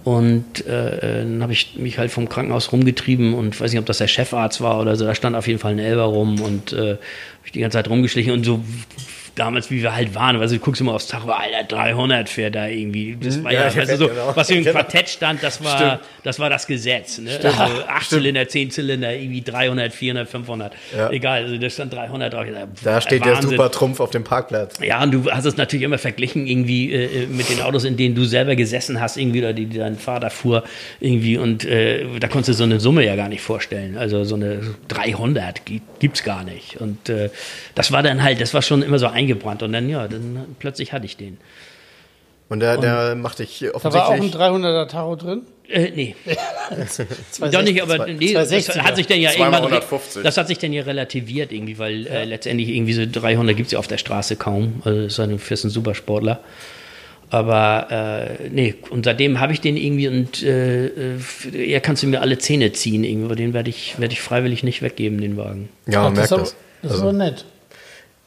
[0.02, 3.98] Und äh, dann habe ich mich halt vom Krankenhaus rumgetrieben und weiß nicht, ob das
[3.98, 5.04] der Chefarzt war oder so.
[5.04, 6.98] Da stand auf jeden Fall ein Elber rum und äh, hab
[7.44, 8.60] ich die ganze Zeit rumgeschlichen und so
[9.34, 12.66] damals, wie wir halt waren, also du guckst immer aufs Tacho, Alter, 300 fährt da
[12.66, 13.16] irgendwie.
[13.20, 14.32] Das war ja, Ja, also ja, so, genau.
[14.34, 14.64] was im.
[14.64, 15.98] Quartett stand, das war, Stimmt.
[16.24, 17.18] das war das Gesetz.
[17.18, 17.38] Ne?
[17.42, 20.72] Also 8 Zylinder, 10 Zylinder, irgendwie 300, 400, 500.
[20.96, 21.10] Ja.
[21.10, 22.46] Egal, also da stand 300 drauf.
[22.84, 23.50] Da steht der Wahnsinn.
[23.50, 24.78] super Trumpf auf dem Parkplatz.
[24.82, 28.14] Ja, und du hast es natürlich immer verglichen irgendwie äh, mit den Autos, in denen
[28.14, 30.64] du selber gesessen hast, irgendwie, oder die, die dein Vater fuhr,
[31.00, 31.36] irgendwie.
[31.38, 33.96] Und äh, da konntest du so eine Summe ja gar nicht vorstellen.
[33.96, 36.76] Also so eine 300 gi- gibt's gar nicht.
[36.80, 37.30] Und äh,
[37.74, 39.62] das war dann halt, das war schon immer so eingebrannt.
[39.62, 41.38] Und dann, ja, dann plötzlich hatte ich den.
[42.48, 44.42] Und der, der macht dich Da war auch ein offensichtlich.
[44.42, 45.42] 300er Tacho drin.
[45.68, 46.16] Äh, nee,
[47.52, 48.78] doch nicht, aber nee, das 260er.
[48.80, 50.24] hat sich dann ja irgendwann, 150.
[50.24, 53.78] das hat sich dann ja relativiert irgendwie, weil äh, letztendlich irgendwie so 300 gibt's ja
[53.78, 54.82] auf der Straße kaum.
[54.84, 56.40] Also das ist ein, für einen Supersportler.
[57.30, 57.86] Aber
[58.42, 61.18] äh, nee, und seitdem habe ich den irgendwie und äh, äh,
[61.54, 64.64] er kannst du mir alle Zähne ziehen irgendwie, aber den werde ich, werd ich freiwillig
[64.64, 65.68] nicht weggeben, den Wagen.
[65.86, 66.56] Ja, man Ach, merkt ist aber- das.
[66.82, 67.44] Das ist Also, aber nett.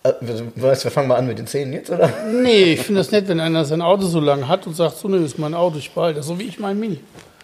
[0.03, 2.11] Äh, du weißt, wir fangen mal an mit den Zähnen jetzt, oder?
[2.31, 5.07] Nee, ich finde das nett, wenn einer sein Auto so lang hat und sagt, so,
[5.07, 6.99] nee, das ist mein Auto, ich behalte das, so wie ich mein Mini.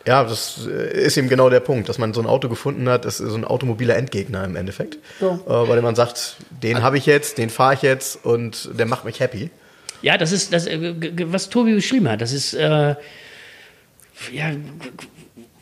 [0.06, 3.06] Ja, das äh, ist eben genau der Punkt, dass man so ein Auto gefunden hat,
[3.06, 4.98] das ist so ein automobiler Endgegner im Endeffekt.
[5.20, 5.36] Ja.
[5.36, 8.86] Äh, bei dem man sagt, den habe ich jetzt, den fahre ich jetzt und der
[8.86, 9.50] macht mich happy.
[10.02, 10.96] Ja, das ist, das, äh,
[11.26, 12.22] was Tobi beschrieben hat.
[12.22, 12.96] Das ist, äh,
[14.32, 14.52] ja,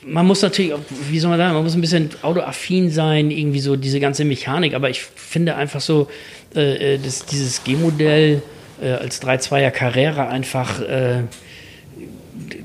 [0.01, 0.73] man muss natürlich,
[1.09, 4.73] wie soll man sagen, man muss ein bisschen autoaffin sein, irgendwie so diese ganze Mechanik.
[4.73, 6.07] Aber ich finde einfach so,
[6.55, 8.41] äh, äh, das, dieses G-Modell
[8.81, 11.23] äh, als 3.2er Carrera einfach, äh,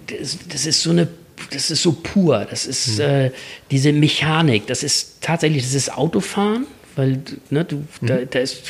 [0.07, 1.09] das, das ist so eine
[1.51, 3.31] das ist so pur, das ist äh,
[3.71, 6.67] diese Mechanik, das ist tatsächlich, das ist Autofahren,
[6.97, 7.21] weil
[7.51, 8.63] ne, du, da, da ist,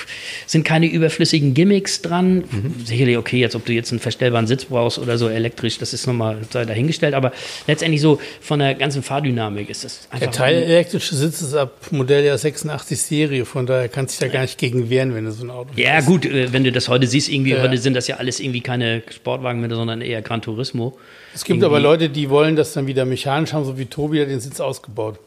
[0.46, 2.44] sind keine überflüssigen Gimmicks dran.
[2.84, 6.06] Sicherlich okay, jetzt ob du jetzt einen verstellbaren Sitz brauchst oder so elektrisch, das ist
[6.06, 7.32] nochmal sei dahingestellt, aber
[7.66, 11.72] letztendlich so von der ganzen Fahrdynamik ist das einfach Der Teil elektrische Sitz ist ab
[11.90, 15.32] Modelljahr 86 Serie, von daher kannst du dich da gar nicht gegen wehren, wenn du
[15.32, 17.62] so ein Auto Ja, gut, äh, wenn du das heute siehst, irgendwie, Ja.
[17.62, 20.98] heute sind das ja alles irgendwie keine Sportwagen mehr, sondern eher Gran Turismo.
[21.34, 24.28] Es gibt aber Leute, die wollen das dann wieder mechanisch haben, so wie Tobi hat
[24.28, 25.18] den Sitz ausgebaut.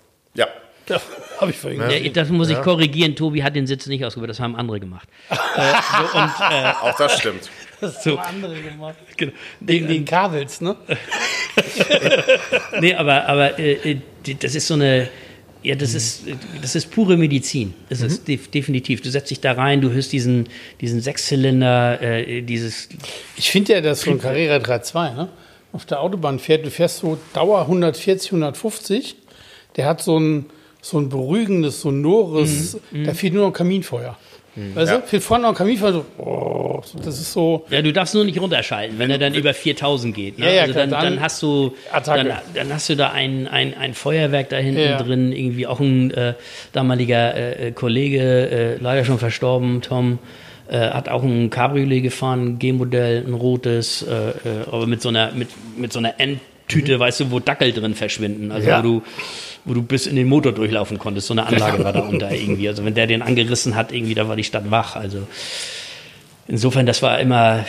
[0.88, 0.96] Ja.
[0.98, 1.02] Ja,
[1.42, 2.14] habe ich vorhin Ja, gesehen.
[2.14, 3.16] das muss ich korrigieren.
[3.16, 5.08] Tobi hat den Sitz nicht ausgebaut, das haben andere gemacht.
[5.30, 7.50] äh, so, und, äh, Auch das stimmt.
[7.82, 8.20] Das so.
[8.20, 8.96] haben andere gemacht.
[9.18, 9.32] genau.
[9.60, 10.76] Wegen den Kabels, ne?
[12.82, 14.00] Nee, aber, aber äh, äh,
[14.40, 15.10] das ist so eine.
[15.64, 17.74] Ja, das ist, äh, das ist pure Medizin.
[17.90, 19.02] Das ist def definitiv.
[19.02, 20.48] Du setzt dich da rein, du hörst diesen,
[20.82, 22.90] diesen Sechszylinder, äh, dieses.
[23.36, 25.30] Ich finde ja, dass so ein Carrera 3.2 ne,
[25.74, 29.16] auf der Autobahn fährt, du fährst so Dauer 140, 150,
[29.76, 30.46] der hat so ein,
[30.88, 34.16] so ein beruhigendes, sonores, da fehlt nur noch Kaminfeuer.
[34.76, 35.00] Weißt Ja.
[35.00, 38.24] du, fehlt vorne noch ein Kaminfeuer, so, oh, das ist so, Ja, du darfst nur
[38.24, 40.38] nicht runterschalten, wenn er dann über 4000 geht.
[40.40, 40.46] Ne?
[40.46, 41.74] Ja, ja, also dann, dann dann hast du,
[42.06, 45.02] dann, dann hast du da ein, ein, ein Feuerwerk da hinten Ja.
[45.02, 46.36] drin, irgendwie auch ein äh,
[46.72, 50.20] damaliger äh, Kollege, äh, leider schon verstorben, Tom,
[50.70, 54.34] äh, hat auch ein Cabriolet gefahren, ein G-Modell, ein rotes, äh, äh,
[54.72, 58.52] aber mit so einer, mit, mit so einer Endtüte, weißt du, wo Dackel drin verschwinden.
[58.52, 58.70] Also Mhm.
[58.72, 58.78] Ja.
[58.80, 59.02] wo du
[59.66, 61.28] wo du bis in den Motor durchlaufen konntest.
[61.28, 62.68] So eine Anlage war da unter irgendwie.
[62.68, 64.96] Also wenn der den angerissen hat, irgendwie, da war die Stadt wach.
[64.96, 65.28] Also
[66.48, 67.66] insofern, das war immer,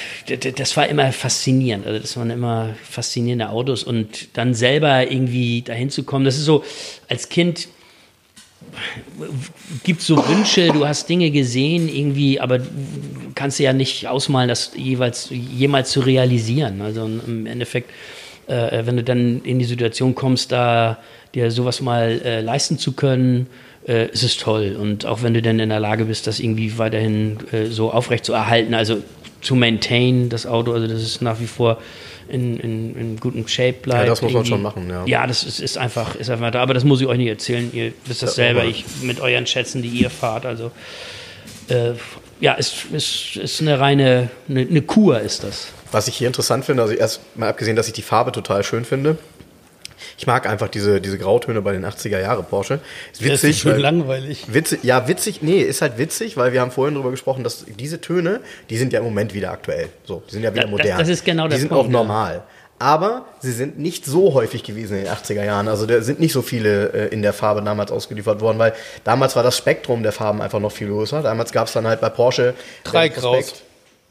[0.56, 1.86] das war immer faszinierend.
[1.86, 6.24] Also das waren immer faszinierende Autos und dann selber irgendwie dahin zu kommen.
[6.24, 6.64] Das ist so,
[7.08, 7.68] als Kind
[9.84, 12.66] gibt es so Wünsche, du hast Dinge gesehen irgendwie, aber du
[13.34, 16.80] kannst dir ja nicht ausmalen, das jeweils jemals zu realisieren.
[16.82, 17.90] Also im Endeffekt,
[18.46, 20.98] äh, wenn du dann in die Situation kommst, da
[21.34, 23.46] dir sowas mal äh, leisten zu können,
[23.86, 24.76] äh, ist es toll.
[24.78, 28.24] Und auch wenn du dann in der Lage bist, das irgendwie weiterhin äh, so aufrecht
[28.24, 28.98] zu erhalten, also
[29.40, 31.78] zu maintain, das Auto, also das ist nach wie vor
[32.28, 34.04] in, in, in gutem Shape bleibt.
[34.04, 34.50] Ja, das muss man irgendwie.
[34.50, 35.04] schon machen, ja.
[35.06, 36.62] Ja, das ist, ist, einfach, ist einfach da.
[36.62, 37.70] Aber das muss ich euch nicht erzählen.
[37.72, 38.64] Ihr wisst das Ja, selber.
[38.64, 40.46] Ich mit euren Schätzen, die ihr fahrt.
[40.46, 40.72] Also,
[41.68, 41.92] äh,
[42.40, 45.68] ja, ist, ist, ist eine reine, eine, eine Kur ist das.
[45.92, 48.84] Was ich hier interessant finde, also erst mal abgesehen, dass ich die Farbe total schön
[48.84, 49.18] finde.
[50.18, 52.80] Ich mag einfach diese, diese Grautöne bei den 80er Jahre Porsche.
[53.12, 53.58] Ist das ist witzig.
[53.60, 54.44] schön weil- langweilig.
[54.52, 58.00] Witzig, ja, witzig, nee, ist halt witzig, weil wir haben vorhin darüber gesprochen, dass diese
[58.00, 59.88] Töne, die sind ja im Moment wieder aktuell.
[60.04, 60.98] So, die sind ja wieder Da- das- modern.
[60.98, 61.92] das ist genau Die der sind Punkt, auch ja.
[61.92, 62.42] normal.
[62.78, 65.66] Aber sie sind nicht so häufig gewesen in den 80er Jahren.
[65.66, 69.34] Also da sind nicht so viele äh, in der Farbe damals ausgeliefert worden, weil damals
[69.34, 71.22] war das Spektrum der Farben einfach noch viel größer.
[71.22, 72.52] Damals gab es dann halt bei Porsche
[72.84, 73.54] Drei Graus.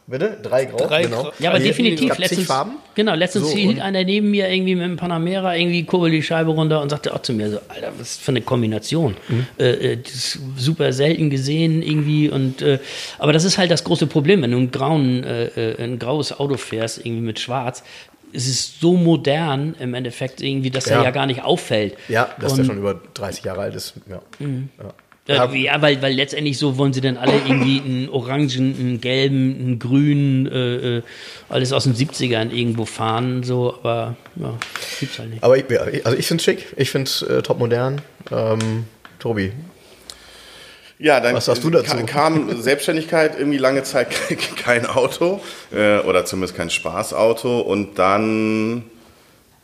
[0.08, 0.38] Bitte?
[0.44, 1.24] Drei Grau, Drei genau.
[1.24, 2.16] Grau- Ja, aber Also definitiv.
[2.20, 2.74] Letztens, Farben.
[2.94, 6.52] Genau, letztens So, hielt einer neben mir irgendwie mit einem Panamera irgendwie kurbel die Scheibe
[6.52, 9.16] runter und sagte auch zu mir so, Alter, was ist für eine Kombination?
[9.28, 9.48] Mhm.
[9.58, 12.78] Äh, äh, das ist super selten gesehen irgendwie und äh,
[13.18, 16.40] aber das ist halt das große Problem, wenn du ein, grauen, äh, äh, ein graues
[16.40, 17.84] Auto fährst, irgendwie mit schwarz,
[18.32, 21.04] es ist so modern im Endeffekt irgendwie, dass er Ja.
[21.06, 21.96] ja gar nicht auffällt.
[22.10, 23.94] Ja, dass Und- der schon über 30 Jahre alt ist.
[24.08, 24.22] Ja.
[24.40, 24.94] Ja.
[25.28, 28.50] Ja, ja weil, weil letztendlich so wollen sie dann alle irgendwie einen orangen,
[28.80, 31.02] einen gelben, einen grünen, äh, äh,
[31.50, 34.54] alles aus den 70ern irgendwo fahren, so, aber ja,
[35.00, 35.44] gibt's halt nicht.
[35.44, 35.66] Aber ich,
[36.06, 36.68] also ich finde es schick.
[36.78, 38.02] Ich finde es äh, top modern.
[38.32, 38.86] Ähm,
[39.20, 39.52] Tobi,
[41.00, 41.96] Ja, dann Was sagst du dazu?
[41.96, 44.08] ka- kam Selbstständigkeit irgendwie lange Zeit
[44.58, 45.42] kein Auto
[45.74, 48.84] äh, oder zumindest kein Spaßauto und dann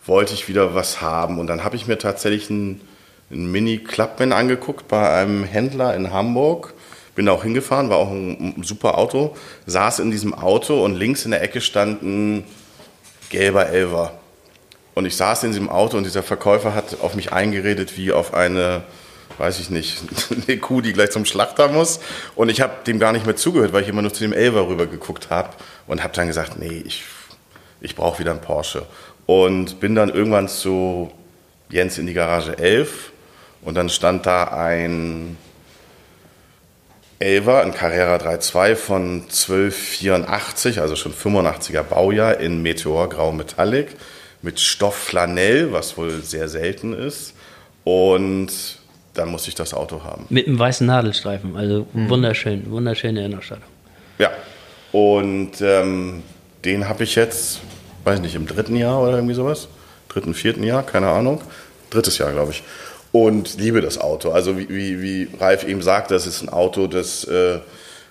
[0.05, 2.81] wollte ich wieder was haben und dann habe ich mir tatsächlich ein,
[3.31, 6.73] ein Mini Clubman angeguckt bei einem Händler in Hamburg.
[7.15, 10.95] Bin da auch hingefahren, war auch ein, ein super Auto, saß in diesem Auto und
[10.95, 12.45] links in der Ecke stand ein
[13.29, 14.13] gelber Elver.
[14.93, 18.33] Und ich saß in diesem Auto und dieser Verkäufer hat auf mich eingeredet wie auf
[18.33, 18.83] eine,
[19.37, 20.03] weiß ich nicht,
[20.47, 21.99] eine Kuh, die gleich zum Schlachter muss.
[22.35, 24.67] Und ich habe dem gar nicht mehr zugehört, weil ich immer nur zu dem Elver
[24.67, 25.49] rüber geguckt habe
[25.87, 27.03] und habe dann gesagt, nee, ich,
[27.81, 28.85] ich brauche wieder einen Porsche.
[29.25, 31.11] Und bin dann irgendwann zu
[31.69, 33.11] Jens in die Garage 11
[33.61, 35.37] und dann stand da ein
[37.19, 43.95] Elva, ein Carrera 3.2 von 1284, also schon 85er Baujahr in Meteorgrau Metallic
[44.41, 47.35] mit Stoffflanell, was wohl sehr selten ist.
[47.83, 48.49] Und
[49.13, 50.25] dann musste ich das Auto haben.
[50.29, 53.65] Mit einem weißen Nadelstreifen, also wunderschön, wunderschöne Innenausstattung.
[54.17, 54.31] Ja.
[54.91, 56.23] Und ähm,
[56.65, 57.59] den habe ich jetzt,
[58.03, 59.67] weiß nicht, im dritten Jahr oder irgendwie sowas.
[60.09, 61.41] Dritten, vierten Jahr, keine Ahnung.
[61.89, 62.63] Drittes Jahr, glaube ich.
[63.11, 64.31] Und liebe das Auto.
[64.31, 67.59] Also wie, wie, wie Ralf eben sagt, das ist ein Auto, das, äh,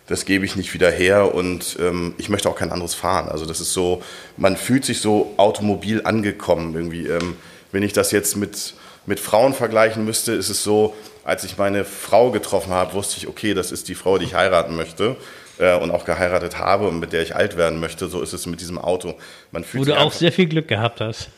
[0.06, 3.28] das gebe ich nicht wieder her und ähm, ich möchte auch kein anderes fahren.
[3.28, 4.02] Also das ist so,
[4.36, 7.06] man fühlt sich so automobil angekommen irgendwie.
[7.06, 7.36] Ähm,
[7.72, 8.74] wenn ich das jetzt mit,
[9.06, 10.94] mit Frauen vergleichen müsste, ist es so,
[11.24, 14.34] als ich meine Frau getroffen habe, wusste ich, okay, das ist die Frau, die ich
[14.34, 15.16] heiraten möchte
[15.58, 18.08] äh, und auch geheiratet habe und mit der ich alt werden möchte.
[18.08, 19.14] So ist es mit diesem Auto.
[19.50, 21.30] Man fühlt Wo du auch sehr viel Glück gehabt hast.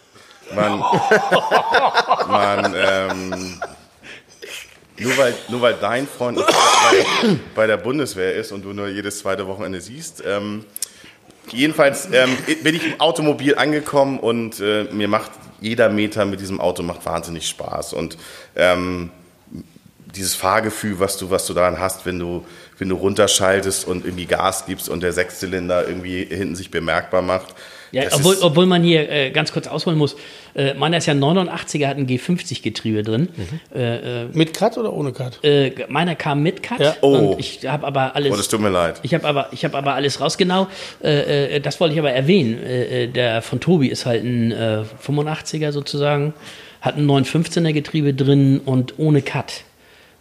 [0.55, 0.83] Man,
[2.29, 3.61] man ähm,
[4.99, 6.41] nur, weil, nur weil dein Freund
[7.55, 10.23] bei, der Bundeswehr ist und du nur jedes zweite Wochenende siehst.
[10.27, 10.65] Ähm,
[11.51, 16.61] jedenfalls ähm, bin ich im Automobil angekommen und äh, mir macht jeder Meter mit diesem
[16.61, 17.93] Auto macht wahnsinnig Spaß.
[17.93, 18.19] Und
[18.57, 19.11] ähm,
[20.15, 22.45] dieses Fahrgefühl, was du, was du daran hast, wenn du,
[22.79, 27.55] wenn du runterschaltest und irgendwie Gas gibst und der Sechszylinder irgendwie hinten sich bemerkbar macht.
[27.93, 30.17] Ja, das obwohl, obwohl man hier äh, ganz kurz ausholen muss,
[30.55, 33.29] äh, meiner ist ja 89er, hat ein G50-Getriebe drin.
[33.75, 35.39] Äh, äh, Mit Cut oder ohne Cut?
[35.45, 36.97] äh, meiner kam mit Cut Ja.
[37.03, 37.15] Oh.
[37.15, 38.33] und ich habe aber alles.
[38.33, 38.99] Oh, das tut mir leid.
[39.03, 40.39] Ich habe aber, ich habe aber alles raus.
[40.39, 40.69] Genau,
[41.03, 42.63] äh, äh, das wollte ich aber erwähnen.
[42.63, 46.33] Äh, äh, der von Tobi ist halt ein äh, 85er sozusagen,
[46.81, 49.65] hat ein 915er Getriebe drin und ohne Cut.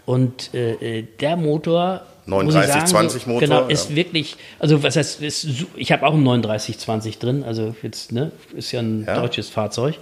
[0.06, 2.02] Und äh, äh, der Motor.
[2.32, 3.68] Muss ich 3920 Motor, Genau, ja.
[3.68, 8.32] ist wirklich, also was heißt, ist, ich habe auch ein 3920 drin, also jetzt, ne,
[8.56, 9.20] ist ja ein Ja.
[9.20, 9.96] deutsches Fahrzeug.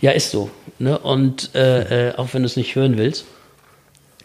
[0.00, 0.50] Ja, ist so.
[0.78, 0.98] Ne?
[0.98, 3.24] Und äh, äh, auch wenn du es nicht hören willst.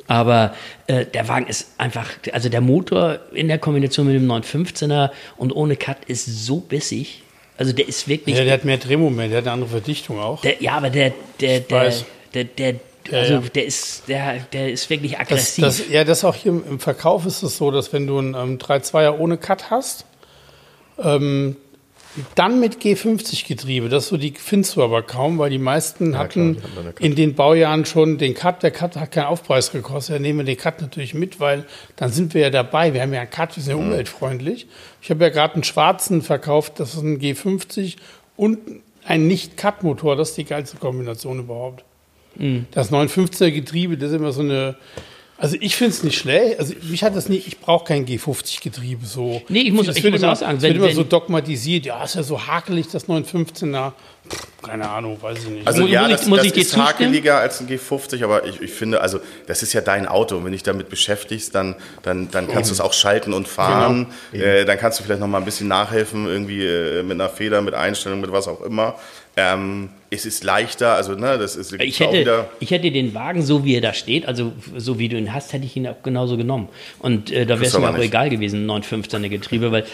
[0.10, 0.54] Aber
[0.88, 5.52] äh, der Wagen ist einfach, also der Motor in der Kombination mit dem 915er und
[5.54, 7.24] ohne Cut ist so bissig.
[7.58, 8.38] Also der ist wirklich.
[8.38, 10.42] Ja, der hat mehr Drehmoment, der hat eine andere Verdichtung auch.
[10.42, 11.92] der, ja, aber der, der, der,
[12.34, 12.80] der, der, Ja,
[13.12, 13.40] also ja.
[13.40, 15.64] der ist, der, der ist wirklich Das, aggressiv.
[15.64, 18.58] das, ja, das auch hier im, Verkauf ist es so, dass wenn du einen ähm,
[18.58, 20.06] 3.2er ohne Cut hast,
[21.02, 21.56] ähm,
[22.36, 26.64] dann mit G50-Getriebe, das so die findest du aber kaum, weil die meisten hatten dann
[26.80, 27.06] eine Cut.
[27.06, 28.64] in den Baujahren schon den Cut.
[28.64, 30.16] Der Cut hat keinen Aufpreis gekostet.
[30.16, 32.94] Da nehmen wir den Cut natürlich mit, weil dann sind wir ja dabei.
[32.94, 34.68] Wir haben ja einen Cut, wir sind ja umweltfreundlich.
[35.02, 37.98] Ich habe ja gerade einen schwarzen verkauft, das ist ein G50
[38.36, 38.58] und
[39.06, 40.16] ein Nicht-Cut-Motor.
[40.16, 41.84] Das ist die geilste Kombination überhaupt.
[42.72, 44.76] Das 915er Getriebe, das ist immer so eine.
[45.40, 46.60] Also ich finde es nicht schlecht.
[46.60, 47.46] Also mich hat das nicht.
[47.48, 49.40] Ich brauche kein G50 Getriebe so.
[49.50, 51.04] Nee, ich muss- Das ich muss immer, auch sagen, es wird wenn- immer wenn- so
[51.04, 51.86] dogmatisiert.
[51.86, 53.94] Ja, ist ja so hakelig das 915er.
[54.28, 55.68] Pff, keine Ahnung, weiß ich nicht.
[55.68, 56.88] Also Muss- ja, muss ich- das, muss das ich ist zustimmen?
[56.88, 60.38] hakeliger als ein G50, aber ich, ich finde, also das ist ja dein Auto.
[60.38, 64.08] Und wenn dich damit beschäftigst, dann, dann, dann kannst du es auch schalten und fahren.
[64.34, 67.62] Äh, dann kannst du vielleicht noch mal ein bisschen nachhelfen, irgendwie äh, mit einer Feder,
[67.62, 68.96] mit Einstellung, mit was auch immer.
[69.38, 72.50] Ähm, es ist leichter, also ne, das ist Ich auch hätte, wieder.
[72.60, 75.54] ich hätte den Wagen, so wie er da steht, also so wie du ihn hast,
[75.54, 76.70] hätte ich ihn auch genauso genommen.
[77.00, 79.86] Und äh, da wäre es mir aber auch egal gewesen, 915er Getriebe, weil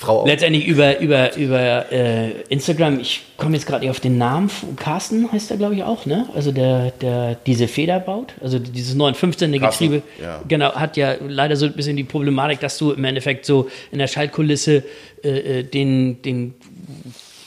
[0.00, 4.50] Frau letztendlich über, über, über äh, Instagram, ich komme jetzt gerade nicht auf den Namen,
[4.76, 6.26] Carsten heißt er, glaube ich, auch, ne?
[6.34, 10.40] Also der, der diese Feder baut, also dieses 915er Carsten, Getriebe, ja.
[10.48, 13.98] genau, hat ja leider so ein bisschen die Problematik, dass du im Endeffekt so in
[13.98, 14.84] der Schaltkulisse
[15.22, 16.54] äh, äh, den, den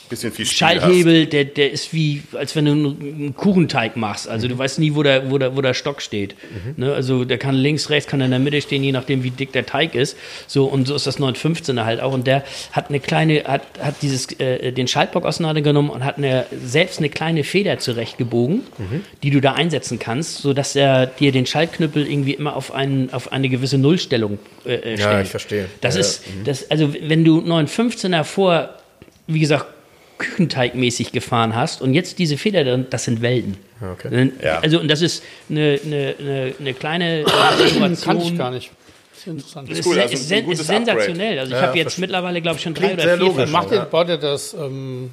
[0.09, 0.57] Bisschen viel Spiel.
[0.57, 4.27] Schalthebel, der, der ist wie, als wenn du einen Kuchenteig machst.
[4.27, 6.35] Also du weißt nie, wo der, wo der, wo der Stock steht.
[6.75, 6.93] Ne?
[6.93, 9.65] Also der kann links, rechts, kann in der Mitte stehen, je nachdem, wie dick der
[9.65, 10.17] Teig ist.
[10.47, 12.13] So, und so ist das 915er halt auch.
[12.13, 16.45] Und der hat eine kleine, hat, hat dieses, äh, den Schaltbock auseinandergenommen und hat eine,
[16.63, 18.61] selbst eine kleine Feder zurechtgebogen,
[19.23, 23.31] die du da einsetzen kannst, sodass er dir den Schaltknüppel irgendwie immer auf, einen, auf
[23.31, 25.25] eine gewisse Nullstellung äh, äh, stellt.
[25.25, 25.65] ich verstehe.
[25.81, 28.69] Das Ja, ist, das, also wenn du 915er vor,
[29.27, 29.65] wie gesagt,
[30.23, 33.57] Küchenteigmäßig gefahren hast und jetzt diese Feder, drin, das sind Welten.
[33.81, 34.09] okay.
[34.11, 34.59] Dann- Ja.
[34.59, 37.97] Also und das ist eine, eine, eine, eine kleine äh, Innovation.
[38.03, 38.71] Kannte ich gar nicht.
[39.15, 39.69] Ist interessant.
[39.69, 41.39] Ist, cool, also ist, ist sensationell.
[41.39, 43.47] Also ich Ja, habe jetzt mittlerweile, glaube ich, schon drei oder vier.
[43.47, 45.11] Macht der, baut das, ähm,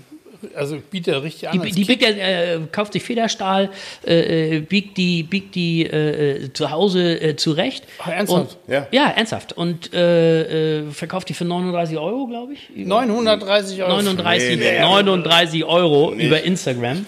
[0.55, 1.61] also bietet er richtig an?
[1.61, 3.71] Die, die biegt er, äh, kauft sich Federstahl,
[4.07, 7.85] äh, äh, biegt die, biegt die äh, äh, zu Hause äh, zurecht.
[7.99, 8.57] Ach, ernsthaft?
[8.67, 8.87] Und, Ja.
[8.91, 9.11] ja.
[9.11, 9.53] ernsthaft.
[9.53, 12.69] Und verkauft die für 39 Euro, glaube ich.
[12.75, 13.91] 930 Euro.
[13.97, 14.81] 39, Nee, nee.
[14.81, 16.27] 39 Euro Nee.
[16.27, 17.07] über Instagram.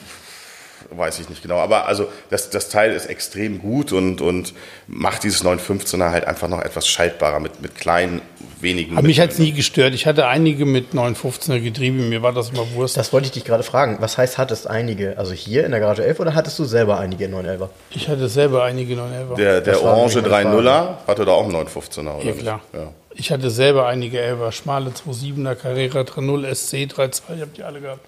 [0.94, 1.56] Weiß ich nicht genau.
[1.56, 4.52] Aber also das, das Teil ist extrem gut und, und
[4.86, 8.20] macht dieses 915er halt einfach noch etwas schaltbarer mit, mit kleinen,
[8.62, 8.97] wenigen.
[8.97, 9.94] Aber mich hat es nie gestört.
[9.94, 12.97] Ich hatte einige mit 915er Getriebe, mir war das immer Wurst.
[12.97, 13.98] Das wollte ich dich gerade fragen.
[14.01, 15.18] Was heißt, hattest einige?
[15.18, 17.68] Also hier in der Garage 11 oder hattest du selber einige 911er?
[17.90, 19.36] Ich hatte selber einige 911er.
[19.36, 22.24] Der, der Das orange nämlich meine 3.0er hatte da auch einen 915er, oder?
[22.24, 22.60] Ja, klar.
[22.72, 22.93] Ja.
[23.14, 27.80] Ich hatte selber einige 11er, schmale 27er, Carrera 3.0, SC 3.2, ich habe die alle
[27.80, 28.01] gehabt.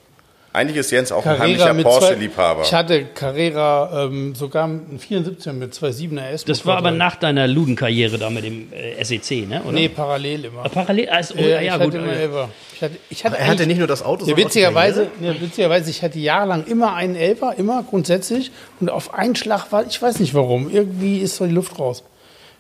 [0.54, 2.62] Eigentlich ist Jens auch ein Carrera heimlicher mit Porsche-Liebhaber.
[2.62, 6.44] Ich hatte Carrera ähm, sogar einen 74 mit 2.7er S.
[6.44, 9.62] Das war aber nach deiner Ludenkarriere da mit dem äh, SEC, ne?
[9.64, 9.72] Oder?
[9.72, 10.64] Nee, parallel immer.
[10.64, 11.94] Ah, Parallel, also, oh, Ja, ja, ich gut.
[11.94, 12.48] hatte immer 11er.
[12.72, 15.08] Ich hatte, ich hatte Er hatte nicht nur das Auto, Ja, sondern auch die witzigerweise,
[15.20, 18.52] ja, witzigerweise, ich hatte jahrelang immer einen Elfer, immer grundsätzlich.
[18.78, 22.04] Und auf einen Schlag war, ich weiß nicht warum, irgendwie ist so die Luft raus.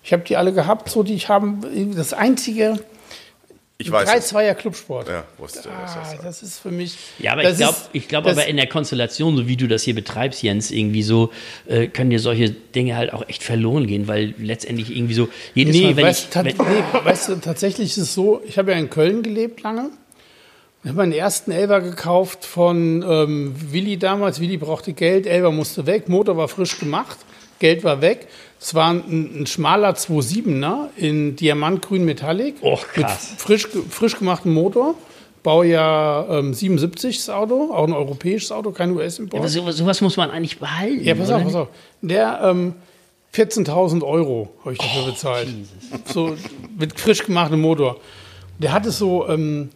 [0.02, 1.60] Ich habe die alle gehabt, so die ich haben.
[1.94, 2.74] Das einzige
[3.84, 4.32] ich weiß es.
[4.32, 5.08] 3-2er Clubsport.
[5.08, 6.24] Ja, wusste Ah, sagt.
[6.24, 6.96] das ist für mich.
[7.18, 9.66] Ja, aber das ich glaube, ich glaub das- aber in der Konstellation, so wie du
[9.68, 11.30] das hier betreibst, Jens, irgendwie so,
[11.66, 15.74] äh, können dir solche Dinge halt auch echt verloren gehen, weil letztendlich irgendwie so, jedes
[15.76, 18.72] Nee, Mal, wenn weißt, ich, wenn, nee, weißt du, tatsächlich ist es so, ich habe
[18.72, 19.90] ja in Köln gelebt lange.
[20.82, 24.38] Ich habe meinen ersten Elber gekauft von ähm, Willi damals.
[24.40, 27.16] Willi brauchte Geld, Elber musste weg, Motor war frisch gemacht,
[27.58, 28.26] Geld war weg.
[28.66, 32.62] Es war ein, ein schmaler 2.7er in Diamantgrün Metallic.
[32.62, 33.34] Och, Mit krass.
[33.36, 34.94] frisch, ge- frisch gemachten Motor.
[35.42, 39.38] Baujahr ähm, 77 das Auto, auch ein europäisches Auto, kein US-Import.
[39.42, 41.04] aber sowas, sowas muss man eigentlich behalten.
[41.04, 41.68] Ja, pass auf, pass auf.
[42.00, 42.72] Der ähm,
[43.34, 45.48] 14.000 Euro habe ich dafür bezahlt.
[46.06, 46.34] So
[46.78, 47.98] mit frisch gemachtem Motor.
[48.58, 49.68] Der hatte so, ähm,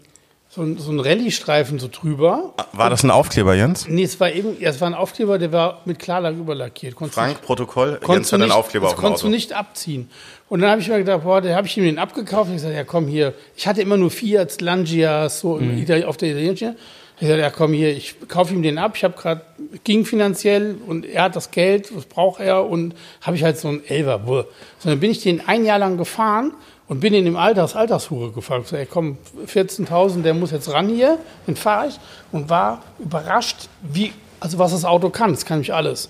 [0.59, 2.53] so, ein- so einen Rallye-Streifen so drüber.
[2.73, 3.87] War das ein Aufkleber, Jens?
[3.89, 6.97] Nee, es war eben, es war ein Aufkleber, der war mit Klarlack überlackiert.
[6.97, 7.99] Konntest Frank, Protokoll.
[8.03, 9.31] konntest Jens hat einen nicht, Aufkleber das auf dem konntest Auto.
[9.31, 10.11] du nicht abziehen.
[10.49, 12.49] Und dann habe ich mir gedacht, boah, da habe ich ihm den abgekauft.
[12.51, 13.35] Ich gesagt, ja komm hier.
[13.57, 15.87] Ich hatte immer nur Fiat, Langias, so Mhm.
[16.07, 16.77] auf der italienischen.
[17.21, 18.93] Ich sagte, ja komm hier, ich kaufe ihm den ab.
[18.95, 19.41] Ich habe gerade,
[19.85, 22.65] ging finanziell und er hat das Geld, was braucht er?
[22.69, 24.19] Und habe ich halt so einen Elfer.
[24.21, 24.43] Buh.
[24.79, 26.53] So, dann bin ich den ein Jahr lang gefahren
[26.89, 28.62] und bin in dem Alters, Altershure gefahren.
[28.62, 31.19] Ich so, ey komm, 14.000, der muss jetzt ran hier.
[31.47, 31.98] Den fahre ich
[32.32, 35.32] und war überrascht, wie, also was das Auto kann.
[35.32, 36.09] Das kann mich alles.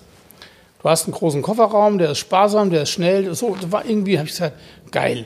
[0.81, 3.33] Du hast einen großen Kofferraum, der ist sparsam, der ist schnell.
[3.35, 4.55] So, das war irgendwie, habe ich gesagt,
[4.91, 5.25] geil.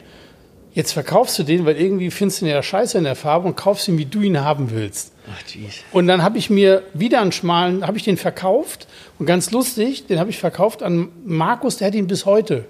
[0.73, 3.55] Jetzt verkaufst du den, weil irgendwie findest du ihn ja scheiße in der Farbe und
[3.55, 5.13] kaufst ihn, wie du ihn haben willst.
[5.31, 5.93] Ach.
[5.93, 8.87] Und dann habe ich mir wieder einen schmalen, habe ich den verkauft.
[9.19, 12.65] Und ganz lustig, den habe ich verkauft an Markus, der hat ihn bis heute.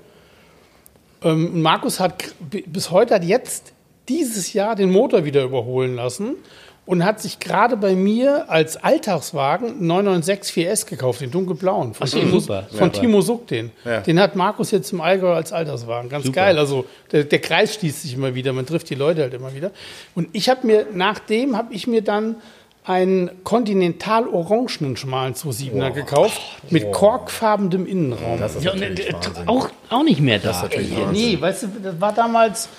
[1.23, 3.73] Ähm, Markus hat bis heute, hat jetzt
[4.09, 6.35] dieses Jahr den Motor wieder überholen lassen
[6.85, 11.93] und hat sich gerade bei mir als Alltagswagen einen 996 4S gekauft, den dunkelblauen.
[11.93, 12.91] Von, Ach Timo, super, von.
[12.91, 13.71] Timo Suck den.
[13.85, 14.01] Ja.
[14.01, 16.09] Den hat Markus jetzt im Allgäu als Alltagswagen.
[16.09, 16.41] Ganz Super.
[16.41, 16.57] geil.
[16.57, 19.71] Also der, der Kreis schließt sich immer wieder, man trifft die Leute halt immer wieder.
[20.13, 22.35] Und ich habe mir, nachdem habe ich mir dann
[22.85, 28.39] einen kontinental-orangenen schmalen 27er gekauft mit korkfarbenem Innenraum.
[28.39, 29.47] Das ist Ja, und, äh, Wahnsinn.
[29.47, 30.47] auch, auch nicht mehr da.
[30.49, 31.29] Das ist natürlich Ja, Wahnsinn.
[31.31, 32.69] nee, weißt du, das war damals.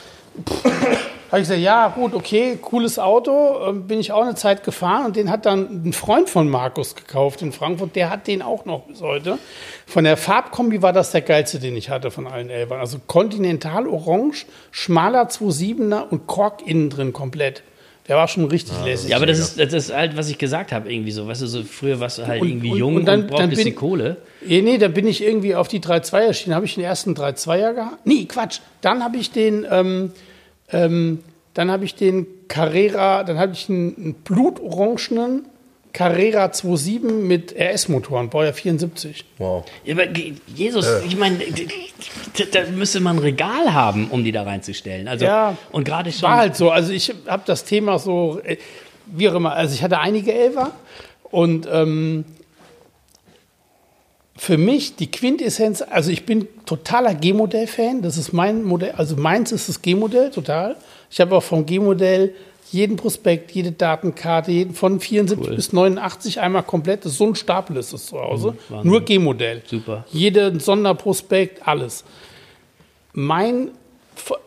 [1.30, 3.68] Habe ich gesagt, ja, gut, okay, cooles Auto.
[3.68, 6.94] Ähm, bin ich auch eine Zeit gefahren und den hat dann ein Freund von Markus
[6.94, 7.96] gekauft in Frankfurt.
[7.96, 9.38] Der hat den auch noch bis heute.
[9.86, 12.78] Von der Farbkombi war das der geilste, den ich hatte von allen Elbern.
[12.80, 17.62] Also Continental Orange, schmaler 2.7er und Kork innen drin komplett.
[18.06, 19.10] Der war schon richtig lässig.
[19.10, 21.26] Ja, aber das ist, das ist halt, was ich gesagt habe, irgendwie so.
[21.26, 23.38] Weißt du, so früher warst du halt Und- irgendwie und- jung und, und dann- braucht
[23.38, 24.16] dann ein bisschen bin- Kohle.
[24.46, 26.54] Eh, nee, da bin ich irgendwie auf die 3-2er schiene.
[26.54, 28.06] Habe ich den ersten 3-2er gehabt?
[28.06, 28.58] Nee, Quatsch.
[28.82, 30.12] Dann habe ich den, ähm,
[30.70, 31.20] ähm,
[31.54, 35.46] dann habe ich den Carrera, dann habe ich einen, einen blutorangenen
[35.94, 39.24] Carrera 2.7 mit RS-Motoren, Baujahr 74.
[39.38, 39.64] Wow.
[39.84, 40.08] Ja, aber
[40.54, 41.38] Jesus, ich meine,
[42.52, 45.08] da müsste man ein Regal haben, um die da reinzustellen.
[45.08, 46.28] Also, Ja, und gerade schon.
[46.28, 46.70] War halt so.
[46.70, 48.40] Also ich habe das Thema so.
[48.44, 48.58] äh,
[49.06, 50.72] wie auch immer, also ich hatte einige Elfer
[51.30, 52.24] und ähm,
[54.36, 59.52] für mich die Quintessenz, also ich bin totaler G-Modell-Fan, das ist mein Modell, also meins
[59.52, 60.76] ist das G-Modell, total.
[61.10, 62.34] Ich habe auch vom G-Modell
[62.72, 65.56] jeden Prospekt, jede Datenkarte, jeden, von 74 Cool.
[65.56, 68.90] bis 89 einmal komplett, so ein Stapel ist das zu Hause, Wahnsinn.
[68.90, 69.62] nur G-Modell.
[69.66, 70.04] Super.
[70.12, 72.04] Jeden Sonderprospekt, alles.
[73.12, 73.70] Mein,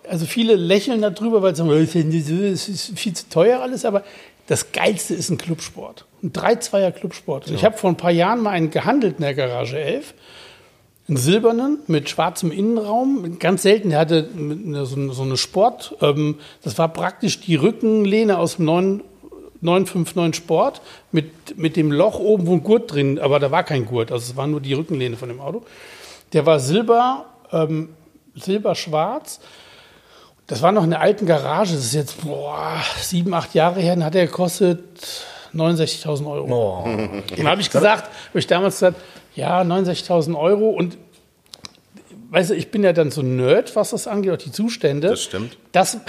[0.10, 4.03] also viele lächeln darüber, weil sie sagen, "Oh, es ist viel zu teuer alles, aber
[4.48, 6.06] das Geilste ist ein Clubsport.
[6.23, 7.48] Ein 3-2er Clubsport.
[7.48, 10.14] Und Ich habe vor ein paar Jahren mal einen gehandelt in der Garage 11.
[11.07, 13.39] Einen silbernen mit schwarzem Innenraum.
[13.39, 15.95] Ganz selten, der hatte eine, so, eine, so eine Sport.
[16.01, 19.03] Ähm, das war praktisch die Rückenlehne aus dem 9,
[19.61, 20.81] 959 Sport
[21.11, 24.11] mit, mit dem Loch oben, wo ein Gurt drin, aber da war kein Gurt.
[24.11, 25.63] Also es war nur die Rückenlehne von dem Auto.
[26.34, 27.89] Der war silber, ähm,
[28.35, 29.39] silberschwarz.
[30.45, 31.73] Das war noch in der alten Garage.
[31.73, 33.95] Das ist jetzt boah, sieben, acht Jahre her.
[33.95, 34.79] Dann hat er gekostet
[35.53, 36.84] 69.000 Euro.
[36.84, 36.89] Oh.
[37.35, 38.97] Dann habe ich gesagt, habe ich damals gesagt,
[39.38, 40.69] ja, 69.000 Euro.
[40.69, 40.97] Und
[42.31, 45.09] weißt du, ich bin ja dann so ein Nerd, was das angeht, auch die Zustände.
[45.09, 45.57] Das stimmt.
[45.72, 45.99] Das,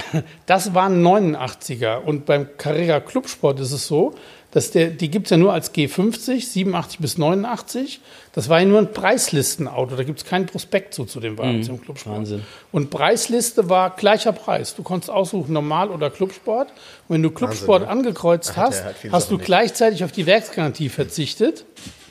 [0.46, 1.98] das waren 89er.
[1.98, 4.14] Und beim Carrera Clubsport ist es so,
[4.50, 8.00] dass der, die gibt es ja nur als G50, 87 bis 89.
[8.32, 9.94] Das war ja nur ein Preislistenauto.
[9.94, 12.16] Da gibt es keinen Prospekt so zu dem Wagen zum Clubsport.
[12.16, 12.42] Wahnsinn.
[12.72, 14.74] Und Preisliste war gleicher Preis.
[14.74, 16.70] Du konntest aussuchen, normal oder Clubsport.
[17.09, 17.88] Und wenn du Clubsport ne?
[17.88, 19.44] angekreuzt Ach, hast, hast du nicht.
[19.44, 21.66] gleichzeitig auf die Werksgarantie verzichtet,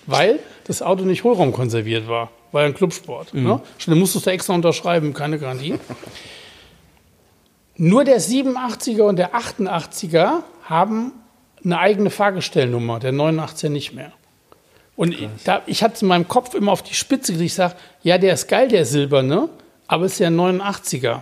[0.07, 2.31] weil das Auto nicht hohlraumkonserviert war.
[2.51, 3.33] War ja ein Clubsport.
[3.33, 3.43] Mhm.
[3.43, 3.61] Ne?
[3.77, 5.75] Schon musstest du extra unterschreiben, keine Garantie.
[7.75, 11.11] Nur der 87er und der 88er haben
[11.63, 14.11] eine eigene Fahrgestellnummer, der 89er nicht mehr.
[14.95, 17.51] Und ich, da, ich hatte es in meinem Kopf immer auf die Spitze gekriegt.
[17.51, 19.49] Ich sage, ja, der ist geil, der Silberne,
[19.87, 21.21] aber es ist ja ein 89er.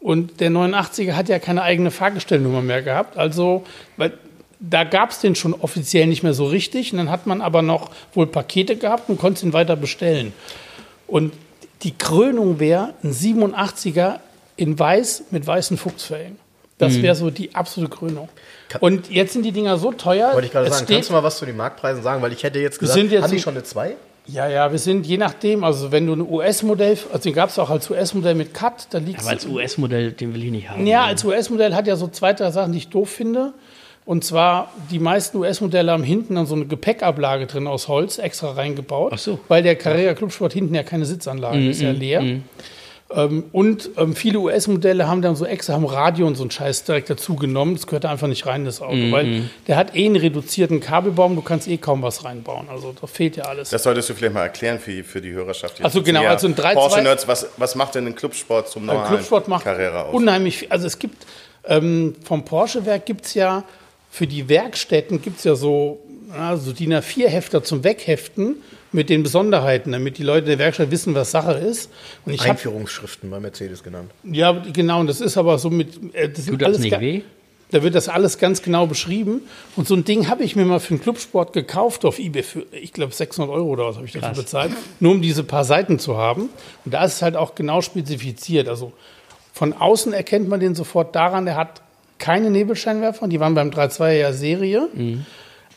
[0.00, 3.18] Und der 89er hat ja keine eigene Fahrgestellnummer mehr gehabt.
[3.18, 3.64] Also,
[3.96, 4.12] weil
[4.60, 6.92] da gab es den schon offiziell nicht mehr so richtig.
[6.92, 10.32] Und dann hat man aber noch wohl Pakete gehabt und konnte ihn weiter bestellen.
[11.06, 11.32] Und
[11.82, 14.20] die Krönung wäre ein 87er
[14.56, 16.38] in weiß mit weißen Fuchsfällen.
[16.76, 17.02] Das Mhm.
[17.02, 18.28] wäre so die absolute Krönung.
[18.80, 20.32] Und jetzt sind die Dinger so teuer.
[20.32, 22.22] Wollte ich gerade es sagen, kannst du mal was zu den Marktpreisen sagen?
[22.22, 23.96] Weil ich hätte jetzt gesagt, sind jetzt haben die schon eine 2?
[24.26, 27.58] Ja, ja, wir sind je nachdem, also wenn du ein US-Modell, also den gab es
[27.58, 30.86] auch als US-Modell mit Cut, da liegt Aber als US-Modell, den will ich nicht haben.
[30.86, 33.52] Ja, als US-Modell hat ja so zwei, drei Sachen, die ich doof finde.
[34.04, 38.52] Und zwar, die meisten US-Modelle haben hinten dann so eine Gepäckablage drin aus Holz extra
[38.52, 39.12] reingebaut.
[39.14, 39.38] Ach so.
[39.48, 42.40] Weil der Carrera Clubsport hinten ja keine Sitzanlage ist, ja leer.
[43.12, 46.84] Ähm, und ähm, viele US-Modelle haben dann so extra, haben Radio und so einen Scheiß
[46.84, 47.74] direkt dazu genommen.
[47.74, 49.10] Das gehört einfach nicht rein, das Auto.
[49.10, 52.68] Weil der hat eh einen reduzierten Kabelbaum, du kannst eh kaum was reinbauen.
[52.68, 53.70] Also da fehlt ja alles.
[53.70, 55.78] Das solltest du vielleicht mal erklären für, für die Hörerschaft.
[55.78, 58.14] die Ach so, jetzt genau, eher also ein 3-2 Porsche-Nerds, was, was macht denn ein
[58.14, 60.14] Clubsport zum normalen Clubsport macht Carrera aus?
[60.14, 60.68] unheimlich viel.
[60.70, 61.26] Also es gibt
[61.66, 63.64] ähm, vom Porsche-Werk gibt es ja
[64.10, 66.00] für die Werkstätten gibt es ja so,
[66.30, 68.56] ja, so DIN A4-Hefter zum Wegheften
[68.92, 71.90] mit den Besonderheiten, damit die Leute in der Werkstatt wissen, was Sache ist.
[72.26, 74.10] Und ich Einführungsschriften bei Mercedes genannt.
[74.24, 77.22] ja genau, und das ist aber so mit äh, das Tut das nicht weh?
[77.70, 79.42] Da wird das alles ganz genau beschrieben.
[79.76, 82.66] Und so ein Ding habe ich mir mal für den Clubsport gekauft auf eBay für,
[82.72, 84.38] ich glaube, 600 Euro oder was habe ich dafür Krass.
[84.38, 84.72] bezahlt.
[84.98, 86.48] Nur um diese paar Seiten zu haben.
[86.84, 88.68] Und da ist es halt auch genau spezifiziert.
[88.68, 88.92] Also
[89.52, 91.80] von außen erkennt man den sofort daran, der hat
[92.20, 93.26] keine Nebelscheinwerfer.
[93.26, 94.88] Die waren beim 3.2er ja Serie.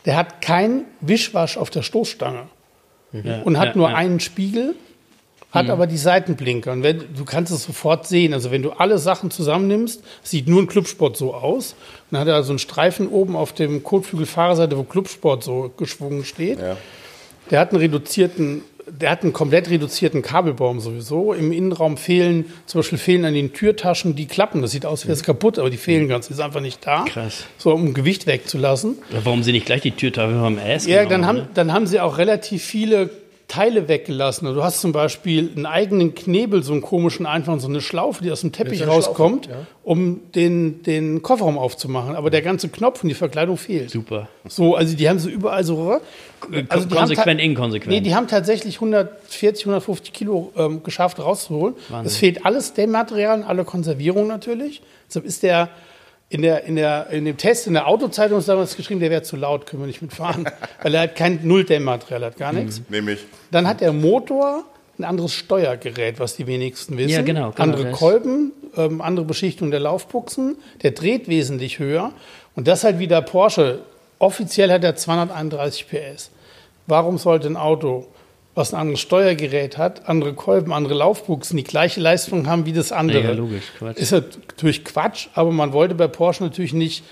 [0.05, 2.43] Der hat kein Wischwasch auf der Stoßstange.
[3.11, 3.95] Ja, Und hat ja, nur ja.
[3.95, 4.75] einen Spiegel,
[5.51, 6.71] hat aber die Seitenblinker.
[6.71, 8.33] Und wenn, du kannst es sofort sehen.
[8.33, 11.73] Also wenn du alle Sachen zusammennimmst, sieht nur ein Clubsport so aus.
[11.73, 16.25] Und dann hat er so einen Streifen oben auf dem Kotflügelfahrerseite, wo Clubsport so geschwungen
[16.25, 16.59] steht.
[16.59, 16.75] Ja.
[17.51, 21.33] Der hat einen reduzierten, der hat einen komplett reduzierten Kabelbaum sowieso.
[21.33, 24.61] Im Innenraum fehlen, zum Beispiel fehlen an den Türtaschen die Klappen.
[24.61, 26.27] Das sieht aus, als wäre es kaputt, aber die fehlen ganz.
[26.27, 27.05] Die ist einfach nicht da.
[27.05, 27.45] Krass.
[27.57, 28.97] So, um Gewicht wegzulassen.
[29.11, 31.49] Warum sie nicht gleich die Türtafel vom S Ja, genommen, dann haben, ne?
[31.53, 33.09] dann haben sie auch relativ viele
[33.47, 34.47] Teile weggelassen.
[34.47, 38.23] Also du hast zum Beispiel einen eigenen Knebel, so einen komischen einfach so eine Schlaufe,
[38.23, 39.67] die aus dem Teppich Ja, rauskommt, Schlaufe, ja.
[39.83, 42.15] um den, den Kofferraum aufzumachen.
[42.15, 43.91] Aber der ganze Knopf und die Verkleidung fehlt.
[43.91, 44.29] Super.
[44.47, 45.99] So, also die haben so überall so.
[46.69, 47.91] Also die konsequent, inkonsequent.
[47.91, 51.75] Nee, die haben tatsächlich 140, 150 Kilo ähm, geschafft rauszuholen.
[52.03, 54.81] Es fehlt alles Dämmmaterial und alle Konservierung natürlich.
[55.07, 55.69] Deshalb ist der
[56.33, 59.21] in, der, in, der, in dem Test in der Autozeitung ist damals geschrieben, der wäre
[59.21, 60.49] zu laut, können wir nicht mitfahren.
[60.81, 62.81] weil er hat kein Null-Dämmmaterial, hat gar nichts.
[62.89, 63.19] Nehme ich.
[63.51, 64.63] Dann hat der Motor
[64.97, 67.11] ein anderes Steuergerät, was die wenigsten wissen.
[67.11, 70.55] Ja, genau, genau, andere das- Kolben, ähm, andere Beschichtung der Laufbuchsen.
[70.81, 72.11] Der dreht wesentlich höher.
[72.55, 73.83] Und das halt wieder Porsche.
[74.17, 76.31] Offiziell hat er 231 PS.
[76.87, 78.07] Warum sollte ein Auto,
[78.55, 82.91] was ein anderes Steuergerät hat, andere Kolben, andere Laufbuchsen, die gleiche Leistung haben wie das
[82.91, 83.21] andere?
[83.21, 83.97] Ja, ja, logisch, Quatsch.
[83.97, 87.03] Ist natürlich Quatsch, aber man wollte bei Porsche natürlich nicht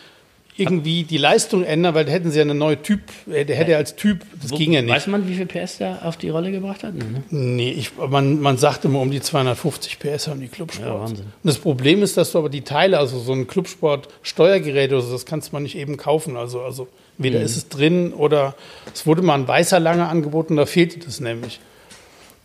[0.57, 2.99] irgendwie die Leistung ändern, weil da hätten sie ja eine neue Typ,
[3.31, 4.93] äh, der hätte ja als Typ, das Wo- ging ja nicht.
[4.93, 6.93] Weiß man, wie viel PS der auf die Rolle gebracht hat?
[6.93, 7.23] Nee, ne?
[7.30, 10.88] Nee, ich, man, man sagt immer um die 250 PS haben die Clubsport.
[10.88, 11.19] Ja, Wahnsinn.
[11.26, 15.13] Und das Problem ist, dass du aber die Teile, also so ein Clubsport-Steuergerät oder so,
[15.13, 16.35] das kannst man nicht eben kaufen.
[16.35, 16.88] Also, also
[17.23, 17.45] weder Mhm.
[17.45, 18.56] ist es drin oder
[18.93, 21.60] es wurde mal ein weißer lange angeboten, da fehlte das nämlich.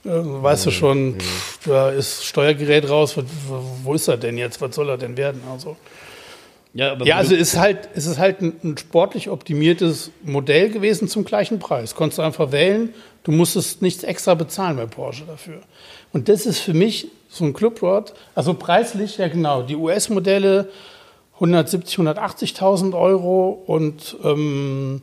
[0.05, 0.71] Äh, weißt Mhm.
[0.71, 3.17] du schon, pff, da ist Steuergerät raus,
[3.83, 4.61] wo, ist er denn jetzt?
[4.61, 5.41] Was soll er denn werden?
[5.53, 5.77] Also,
[6.75, 11.09] Ja, ja, also es ist halt, es ist halt ein, ein sportlich optimiertes Modell gewesen
[11.09, 11.95] zum gleichen Preis.
[11.95, 12.93] Konntest du einfach wählen,
[13.25, 15.61] du musstest nichts extra bezahlen bei Porsche dafür.
[16.13, 20.69] Und das ist für mich so ein Clubrod, also preislich, ja genau, die US-Modelle
[21.41, 25.03] 170, 180.000 Euro und ähm,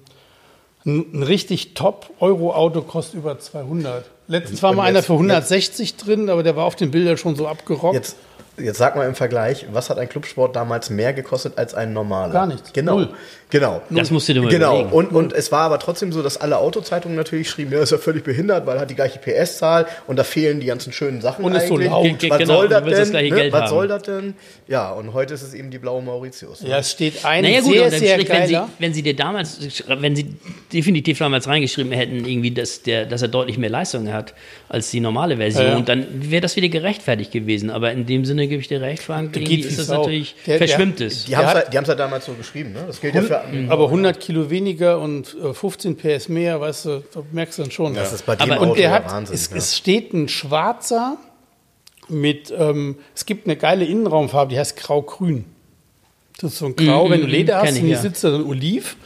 [0.85, 4.05] ein, ein richtig Top-Euro-Auto kostet über 200.
[4.27, 7.17] Letztens war Und mal einer jetzt- für 160 drin, aber der war auf den Bildern
[7.17, 7.93] schon so abgerockt.
[7.93, 8.15] Jetzt,
[8.57, 12.33] jetzt sag mal im Vergleich, was hat ein Clubsport damals mehr gekostet als ein normaler?
[12.33, 12.73] Gar nichts.
[12.73, 12.95] Genau.
[12.95, 13.09] Null.
[13.53, 13.83] Genau.
[13.91, 14.71] Das musst du dir mal Genau.
[14.81, 14.91] überlegen.
[14.91, 17.99] Und, und es war aber trotzdem so, dass alle Autozeitungen natürlich schrieben, ja, ist ja
[17.99, 21.45] völlig behindert, weil er hat die gleiche PS-Zahl und da fehlen die ganzen schönen Sachen
[21.45, 22.17] Und ist so laut.
[22.19, 22.91] Ge- Was genau, soll das denn?
[22.93, 23.35] das gleiche ne?
[23.39, 23.69] Geld Was haben.
[23.69, 24.33] soll das denn?
[24.67, 26.63] Ja, und heute ist es eben die blaue Mauritius.
[26.63, 26.69] ne?
[26.69, 30.15] ja, es steht ein Naja gut, sehr, sehr wenn sie, wenn sie dir damals, wenn
[30.15, 30.35] sie
[30.73, 34.33] definitiv damals reingeschrieben hätten, irgendwie, dass, der, dass er deutlich mehr Leistung hat
[34.67, 35.81] als die normale Version, Ja, ja.
[35.81, 37.69] dann wäre das wieder gerechtfertigt gewesen.
[37.69, 39.99] Aber in dem Sinne gebe ich dir recht, Frank, irgendwie geht ist das Sau.
[39.99, 41.25] natürlich, Der- der- verschwimmt es.
[41.25, 42.73] Die haben es halt damals so geschrieben.
[42.73, 42.79] Ne?
[42.87, 43.42] Das gilt ja für.
[43.69, 47.71] Aber 100 Kilo weniger und äh, 15 PS mehr, weißt du, da merkst du dann
[47.71, 47.93] schon.
[47.93, 49.35] Das ist bei dem Aber- Auto und der hat, Wahnsinn.
[49.35, 49.57] es, ja.
[49.57, 51.17] es steht ein schwarzer
[52.09, 55.45] mit, ähm, es gibt eine geile Innenraumfarbe, die heißt grau-grün.
[56.41, 57.99] Das ist so ein Grau, Mm, wenn du mm, Leder hast, und die ja.
[57.99, 58.97] sitzt da dann Oliv.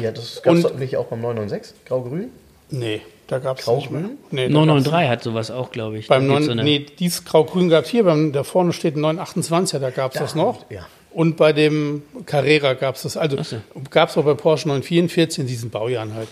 [0.00, 2.30] ja, das gab es nicht auch beim 996, grau-grün.
[2.70, 4.02] Nee, da gab es Grau-grün?
[4.02, 4.48] nicht mehr.
[4.48, 6.06] Nee, da gab's 993 hat sowas auch, glaube ich.
[6.06, 8.72] Da Beim gibt's 9, so eine- nee, dieses Grau-Grün gab es hier, beim, da vorne
[8.72, 10.64] steht ein 928, da gab es das noch.
[10.70, 10.86] ja.
[11.16, 13.56] Und bei dem Carrera gab es das, also so.
[13.88, 16.28] gab es auch bei Porsche 944 in diesen Baujahren halt.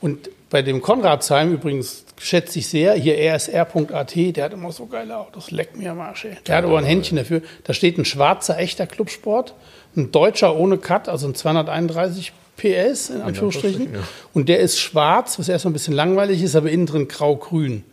[0.00, 5.16] Und bei dem Konradsheim übrigens schätze ich sehr, hier rsr.at, der hat immer so geile
[5.16, 6.24] Autos, leck mir am Arsch.
[6.24, 6.38] ey.
[6.44, 7.40] Der hat aber ein Händchen dafür.
[7.62, 9.54] Da steht ein schwarzer, echter Clubsport,
[9.96, 13.90] ein deutscher ohne Cut, also ein 231 PS in Anführungsstrichen.
[14.34, 17.84] Und der ist schwarz, was erstmal ein bisschen langweilig ist, aber innen drin grau-grün.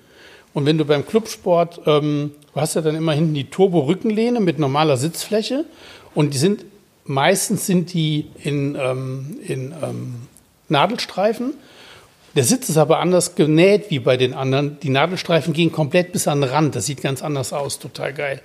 [0.56, 4.58] Und wenn du beim Clubsport, ähm, du hast ja dann immer hinten die Turbo-Rückenlehne mit
[4.58, 5.66] normaler Sitzfläche
[6.16, 6.66] und die sind,
[7.06, 10.16] meistens sind die in, ähm, in ähm,
[10.70, 11.54] Nadelstreifen.
[12.36, 14.80] Der Sitz ist aber anders genäht wie bei den anderen.
[14.82, 16.76] Die Nadelstreifen gehen komplett bis an den Rand.
[16.76, 18.42] Das sieht ganz anders aus, total geil.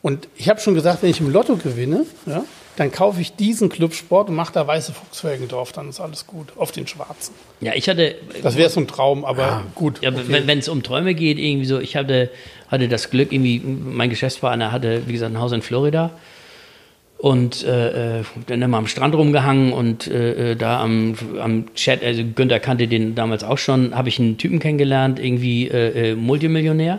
[0.00, 2.44] Und ich habe schon gesagt, wenn ich im Lotto gewinne, ja,
[2.76, 6.52] dann kaufe ich diesen Clubsport und mache da weiße Fuchsfelgen drauf, dann ist alles gut.
[6.56, 7.34] Auf den schwarzen.
[7.60, 10.00] Ja, ich hatte, Das wäre so ein Traum, aber gut.
[10.02, 10.42] Ja, okay.
[10.46, 12.30] wenn es um Träume geht, irgendwie so, ich hatte,
[12.68, 16.10] hatte das Glück, irgendwie, mein Geschäftspartner hatte, wie gesagt, ein Haus in Florida
[17.22, 22.02] und äh, äh, dann immer am Strand rumgehangen und äh, äh, da am, am Chat,
[22.02, 26.14] also Günther kannte den damals auch schon, habe ich einen Typen kennengelernt, irgendwie äh, äh,
[26.16, 26.98] Multimillionär.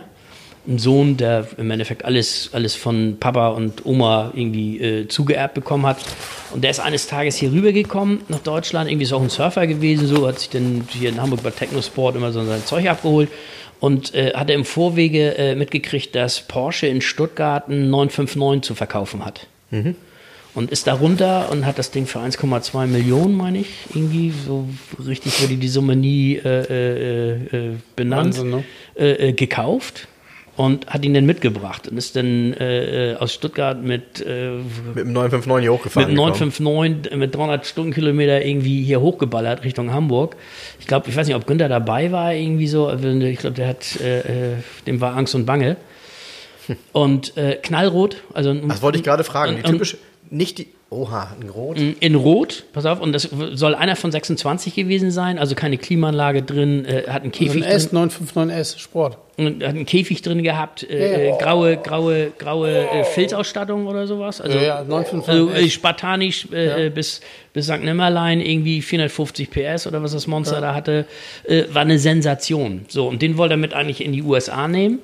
[0.66, 5.98] Ein Sohn, der im Endeffekt alles, alles von Papa und Oma irgendwie zugeerbt bekommen hat.
[6.54, 8.88] Und der ist eines Tages hier rübergekommen nach Deutschland.
[8.88, 12.16] Irgendwie ist auch ein Surfer gewesen, so hat sich dann hier in Hamburg bei Technosport
[12.16, 13.28] immer so sein Zeug abgeholt.
[13.78, 19.46] Und äh, hatte im Vorwege mitgekriegt, dass Porsche in Stuttgart einen 959 zu verkaufen hat.
[20.54, 24.30] Und ist da runter und hat das Ding für 1,2 Millionen, meine ich, irgendwie.
[24.46, 24.68] So
[25.04, 27.32] richtig wurde die Summe nie äh, äh,
[27.70, 28.26] äh, benannt.
[28.38, 28.64] Wahnsinn, ne?
[28.96, 30.06] äh, äh, gekauft
[30.56, 34.50] und hat ihn dann mitgebracht und ist dann äh, aus Stuttgart mit, äh,
[34.94, 36.08] Mit dem 959 hier hochgefahren.
[36.10, 36.38] mit gekommen.
[36.38, 40.36] 959 äh, mit 300 Stundenkilometer irgendwie hier hochgeballert Richtung Hamburg.
[40.78, 42.86] Ich glaube, ich weiß nicht, ob Günther dabei war irgendwie so.
[42.86, 44.22] also Ich glaube, der hat, äh,
[44.86, 45.76] dem war Angst und Bange.
[46.92, 49.56] Und äh, knallrot, also Das wollte ich gerade fragen.
[49.56, 49.98] Die und- typische,
[50.34, 51.78] nicht die, oha, ein Rot.
[51.78, 56.42] in Rot, pass auf, und das soll einer von 26 gewesen sein, also keine Klimaanlage
[56.42, 57.76] drin, äh, hat einen Käfig ein drin.
[57.76, 59.18] S, 959S Sport.
[59.36, 61.34] Und hat einen Käfig drin gehabt, äh, Ja, ja.
[61.34, 64.40] äh, graue, graue, graue äh, Filzausstattung oder sowas.
[64.40, 67.20] Also, Ja, ja, 955 also äh, spartanisch äh, äh, bis,
[67.52, 67.82] bis St.
[67.82, 71.06] Nimmerlein, irgendwie 450 PS oder was das Monster da hatte,
[71.48, 72.84] äh, war eine Sensation.
[72.86, 75.00] So, und den wollte er mit eigentlich in die USA nehmen.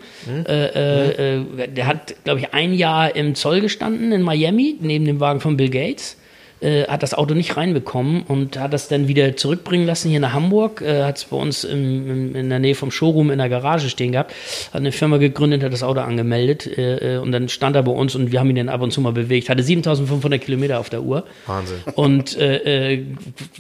[0.47, 5.19] Äh, äh, der hat, glaube ich, ein Jahr im Zoll gestanden in Miami, neben dem
[5.19, 6.15] Wagen von Bill Gates Gates.
[6.61, 10.33] Äh, hat das Auto nicht reinbekommen und hat das dann wieder zurückbringen lassen hier nach
[10.33, 10.83] Hamburg.
[10.83, 13.89] Äh, hat es bei uns im, im, in der Nähe vom Showroom in der Garage
[13.89, 14.35] stehen gehabt.
[14.73, 17.93] Hat eine Firma gegründet, hat das Auto angemeldet äh, äh, und dann stand er bei
[17.93, 19.49] uns und wir haben ihn dann ab und zu mal bewegt.
[19.49, 21.25] Hatte 7500 Kilometer auf der Uhr.
[21.47, 21.79] Wahnsinn.
[21.95, 23.07] Und äh, äh,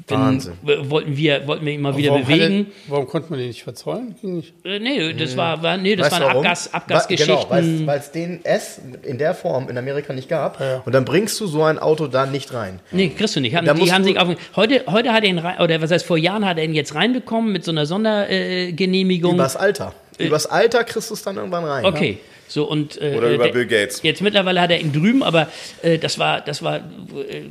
[0.07, 0.53] dann Wahnsinn.
[0.63, 2.67] wollten wir, wollten wir ihn mal wieder warum, bewegen.
[2.87, 4.15] er, warum konnte man den nicht verzollen?
[4.21, 4.53] Ging nicht.
[4.65, 6.45] Äh, nee, das war, war, nee, das Weißt waren warum?
[6.45, 7.37] Abgas, Abgasgeschichten.
[7.49, 10.61] Genau, weil es den S in der Form in Amerika nicht gab.
[10.61, 10.83] Ja.
[10.85, 12.81] Und dann bringst du so ein Auto da nicht rein.
[12.93, 13.55] Nee, kriegst du nicht.
[13.55, 15.91] Haben, Da die haben du- sich auf, heute, heute hat er ihn rein, oder was
[15.91, 19.33] heißt, vor Jahren hat er ihn jetzt reinbekommen mit so einer Sondergenehmigung.
[19.33, 19.35] Äh.
[19.37, 19.95] Übers Alter.
[20.19, 21.85] Übers Alter kriegst du es dann irgendwann rein.
[21.85, 22.19] Okay.
[22.49, 24.01] So und äh, Oder äh, über der- Bill Gates.
[24.03, 25.49] Jetzt mittlerweile hat er ihn drüben, aber
[25.83, 27.43] äh, das war das war äh,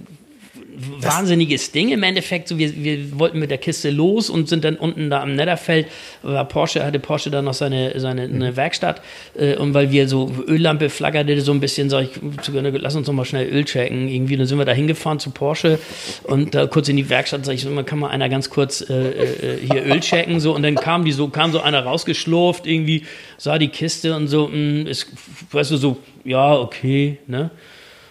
[0.99, 2.47] wahnsinniges Ding im Endeffekt.
[2.47, 5.87] So wir, wir wollten mit der Kiste los und sind dann unten da am Netterfeld.
[6.21, 9.01] War Porsche hatte Porsche dann noch seine seine eine Werkstatt
[9.37, 13.07] äh, und weil wir so Öllampe flackerte so ein bisschen, sag ich, zu lass uns
[13.07, 14.07] noch mal schnell Öl checken.
[14.07, 15.79] Irgendwie dann sind wir da hingefahren zu Porsche
[16.23, 18.81] und da kurz in die Werkstatt sag ich, so, man kann mal einer ganz kurz
[18.89, 22.65] äh, äh, hier Öl checken so und dann kam die so kam so einer rausgeschlurft
[22.65, 23.05] irgendwie
[23.37, 25.07] sah die Kiste und so mh, ist
[25.51, 27.51] weißt du so ja okay ne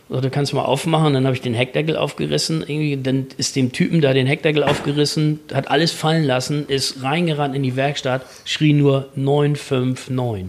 [0.09, 3.73] so, du kannst mal aufmachen, dann habe ich den Heckdeckel aufgerissen, irgendwie, dann ist dem
[3.73, 8.73] Typen da den Heckdeckel aufgerissen, hat alles fallen lassen, ist reingerannt in die Werkstatt, schrie
[8.73, 10.47] nur 959.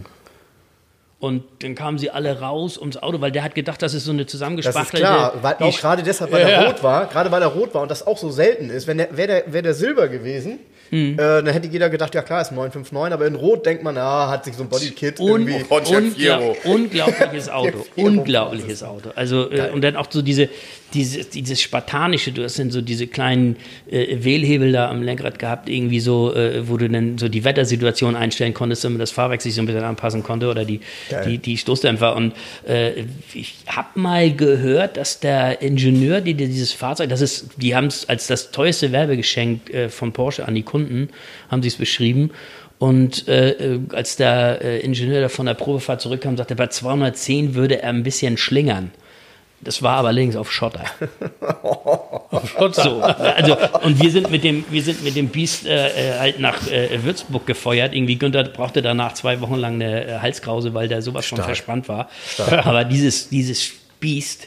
[1.18, 4.12] Und dann kamen sie alle raus ums Auto, weil der hat gedacht, das ist so
[4.12, 5.04] eine Das zusammengespachtelte...
[5.06, 7.74] ist klar, weil auch gerade deshalb, weil Ja, er rot war, gerade weil er rot
[7.74, 8.86] war und das auch so selten ist.
[8.86, 10.60] Wenn der, wäre der, wär der Silber gewesen,
[10.90, 11.14] Hm.
[11.14, 13.96] äh, dann hätte jeder gedacht, ja klar, ist ein 959, aber in Rot denkt man,
[13.96, 15.64] ah, hat sich so ein Bodykit Un irgendwie.
[15.68, 16.56] Ungla Fiero.
[16.64, 19.10] unglaubliches Auto, unglaubliches Auto.
[19.14, 20.48] Also äh, und dann auch so diese,
[20.92, 23.56] diese dieses spartanische, du hast dann so diese kleinen
[23.90, 28.16] äh, Wählhebel da am Lenkrad gehabt, irgendwie so, äh, wo du dann so die Wettersituation
[28.16, 31.26] einstellen konntest, damit das Fahrwerk sich so ein bisschen anpassen konnte oder die Geil.
[31.26, 32.14] die, die Stoßdämpfer.
[32.16, 32.34] Und
[32.66, 37.74] äh, ich habe mal gehört, dass der Ingenieur, die, die dieses Fahrzeug, das ist, die
[37.74, 41.08] haben es als das teuerste Werbegeschenk äh, von Porsche an die Kunden,
[41.50, 42.30] haben sie es beschrieben.
[42.80, 46.68] Und äh, äh, als der äh, Ingenieur da von der Probefahrt zurückkam, sagte er, bei
[46.68, 48.90] 210 würde er ein bisschen schlingern.
[49.62, 50.84] Das war aber links auf Schotter.
[52.72, 56.38] So, also, und wir sind mit dem, wir sind mit dem Biest äh, äh, halt
[56.38, 57.92] nach äh, Würzburg gefeuert.
[57.92, 61.44] Irgendwie Günther brauchte danach zwei Wochen lang eine äh, Halskrause, weil der sowas Stark.
[61.44, 62.08] verspannt war.
[62.62, 64.46] Aber dieses, dieses Biest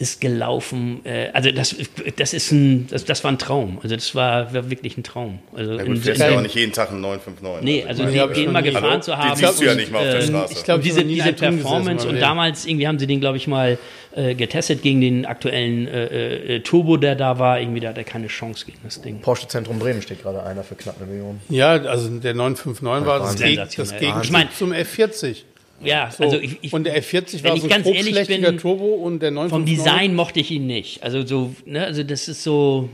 [0.00, 1.00] ist gelaufen.
[1.04, 1.74] Äh, also das,
[2.16, 3.80] das ist ein, das, das war ein Traum.
[3.82, 5.40] Also das war, war wirklich ein Traum.
[5.56, 7.64] Also Ja, in- gut, fährst in- ja auch nicht jeden Tag einen 959.
[7.64, 9.00] Nee, also Nee, den, den mal gefahren Hallo?
[9.00, 9.36] zu Den haben.
[9.36, 10.52] siehst du ja nicht mal auf der ähm, Straße.
[10.52, 13.76] Ich glaube, diese, diese Performance und damals irgendwie haben sie den, glaube ich, mal
[14.14, 17.60] äh, getestet gegen den aktuellen äh, äh, Turbo, der da war.
[17.60, 19.20] Irgendwie, da hat er keine Chance gegen das Ding.
[19.20, 21.40] Porsche Zentrum Bremen steht gerade einer für knapp eine Million.
[21.48, 23.74] Ja, also der 959 war das, Geg das.
[23.98, 25.38] Gegenstück Ich mein- zum F40.
[25.82, 26.24] Ja, So.
[26.24, 28.94] also ich, ich, und der F40 wenn war ich so ein ganz ehrlich bin, Turbo
[28.94, 31.02] und der 959 vom Design mochte ich ihn nicht.
[31.02, 32.88] Also so, ne, also das ist so.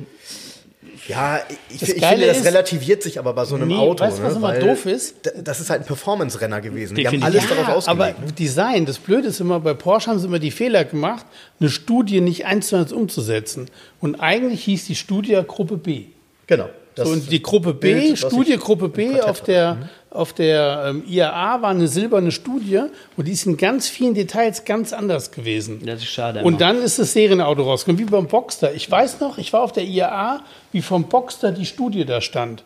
[1.09, 4.05] Ja, ich, Das ich finde, das ist- relativiert sich aber bei so einem Nee, Auto.
[4.05, 4.39] weißt du, was ne?
[4.39, 5.17] immer Weil doof ist?
[5.43, 6.95] Das ist halt ein Performance-Renner gewesen.
[6.95, 8.39] Die haben alles darauf aber ausgelegt.
[8.39, 11.27] Design, das Blöde ist immer, bei Porsche haben sie immer die Fehler gemacht,
[11.61, 13.69] eine Studie nicht eins zu eins umzusetzen.
[14.01, 16.05] Und eigentlich hieß die Studie Gruppe B.
[16.47, 16.69] genau.
[16.97, 19.89] Das So, und die Gruppe B, Bild, was Studie ich Gruppe im B auf der,
[20.15, 22.83] auf der ähm, IAA war eine silberne Studie
[23.17, 25.85] und die ist in ganz vielen Details ganz anders gewesen.
[25.85, 26.41] Das ist schade.
[26.41, 26.59] Und immer.
[26.59, 28.73] dann ist das Serienauto rausgekommen, wie beim Boxster.
[28.75, 30.43] Ich weiß noch, ich war auf der IAA,
[30.73, 32.65] wie vom Boxster die Studie da stand.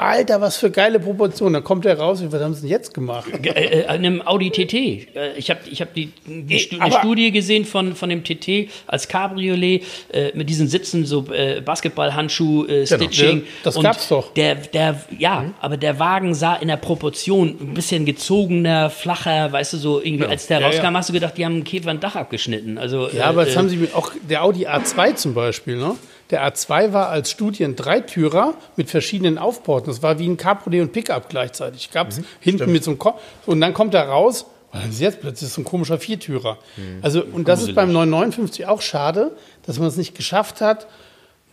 [0.00, 1.54] Alter, was für geile Proportionen.
[1.54, 3.28] Da kommt er raus, was haben sie denn jetzt gemacht?
[3.44, 4.74] Äh, äh, an einem Audi TT.
[4.74, 8.70] Äh, Ich habe ich hab die, die Stu eine Studie gesehen von, von dem TT
[8.86, 9.82] als Cabriolet
[10.12, 13.38] äh, mit diesen Sitzen, so äh, Basketballhandschuh, äh, Stitching.
[13.38, 14.32] Ja, das Und gab's doch.
[14.34, 19.74] Der, der, ja, aber der Wagen sah in der Proportion ein bisschen gezogener, flacher, weißt
[19.74, 20.94] du, so irgendwie, als der Ja, rauskam, ja.
[20.94, 22.78] hast du gedacht, die haben einen Käfer ein Dach abgeschnitten.
[22.78, 25.96] Also, Ja, aber jetzt haben sie auch der Audi A2 zum Beispiel, ne?
[26.30, 29.88] Der A2 war als Studie ein Dreitürer mit verschiedenen Aufbauten.
[29.88, 31.90] Das war wie ein Cabriolet und Pickup gleichzeitig.
[31.90, 34.46] Gab es hinten mit so einem Ko und dann kommt er raus.
[34.72, 36.58] Was ist jetzt plötzlich so ein komischer Viertürer?
[37.02, 39.36] Also und das ist beim 959 auch schade,
[39.66, 40.86] dass man es nicht geschafft hat,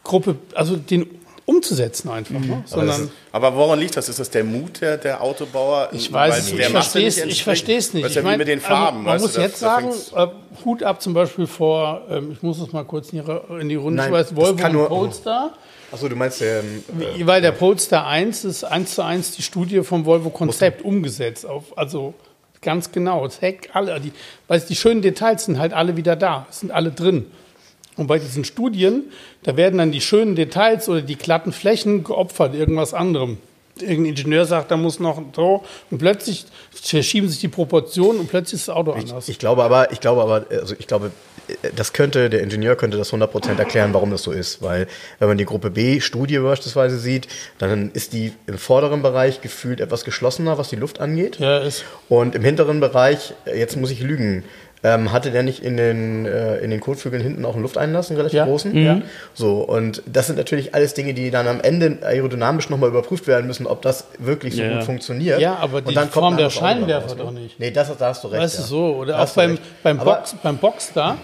[0.04, 1.08] Gruppe, also den
[1.48, 2.62] umzusetzen einfach, ne?
[2.66, 4.10] sondern Aber woran liegt das?
[4.10, 5.90] Ist das der Mut der, der Autobauer?
[5.94, 6.60] Ich weiß es nicht.
[6.60, 7.44] Ich verstehe es nicht ich entspricht?
[7.44, 8.06] verstehe es nicht.
[8.06, 8.98] Ist ja ich mein, mit den Farben.
[8.98, 10.28] Also, man weißt muss du, jetzt sagen, äh,
[10.66, 13.76] Hut ab zum Beispiel vor, ähm, ich muss es mal kurz in die, in die
[13.76, 15.54] Runde Nein, schmeißen, Volvo kann und nur- Polestar.
[15.90, 16.60] Achso, du meinst der.
[16.60, 16.84] Ähm,
[17.26, 21.46] Weil der Polestar 1 ist eins zu eins die Studie vom Volvo Konzept umgesetzt.
[21.46, 22.14] Auf, also
[22.62, 23.26] ganz genau.
[23.26, 24.12] Das Heck, alle, die,
[24.50, 27.28] weil die schönen Details sind halt alle wieder da, sind alle drin.
[27.98, 29.06] Und bei diesen Studien,
[29.44, 33.38] da werden dann die schönen Details oder die glatten Flächen geopfert, irgendwas anderem.
[33.80, 38.62] Irgendein Ingenieur sagt, da muss noch so, und plötzlich verschieben sich die Proportionen und plötzlich
[38.62, 39.30] ist das Auto anders.
[39.30, 41.12] Ich glaube aber, ich glaube aber, also ich glaube,
[41.76, 44.62] das könnte, der Ingenieur könnte das 100% erklären, warum das so ist.
[44.62, 44.88] Weil,
[45.20, 50.04] wenn man die Gruppe B-Studie beispielsweise sieht, dann ist die im vorderen Bereich gefühlt etwas
[50.04, 51.40] geschlossener, was die Luft angeht.
[51.40, 54.44] ja, ist, Und im hinteren Bereich, jetzt muss ich lügen,
[54.84, 58.18] ähm, hatte der nicht in den, äh, in den Kotflügeln hinten auch einen Lufteinlass, einen
[58.18, 58.46] relativ Ja.
[58.46, 58.76] großen?
[58.78, 59.02] Ja.
[59.34, 63.48] So, und das sind natürlich alles Dinge, die dann am Ende aerodynamisch nochmal überprüft werden
[63.48, 64.76] müssen, ob das wirklich so Ja.
[64.76, 65.40] gut funktioniert.
[65.42, 67.24] Ja, aber Und die dann kommt Form der Scheinwerfer raus, ne?
[67.24, 67.60] doch nicht.
[67.60, 68.44] Nee, das, da hast du recht.
[68.44, 68.62] Weißt ja.
[68.62, 69.62] du so, oder Da auch beim, recht.
[69.84, 71.18] beim, Aber- Box, beim Boxster,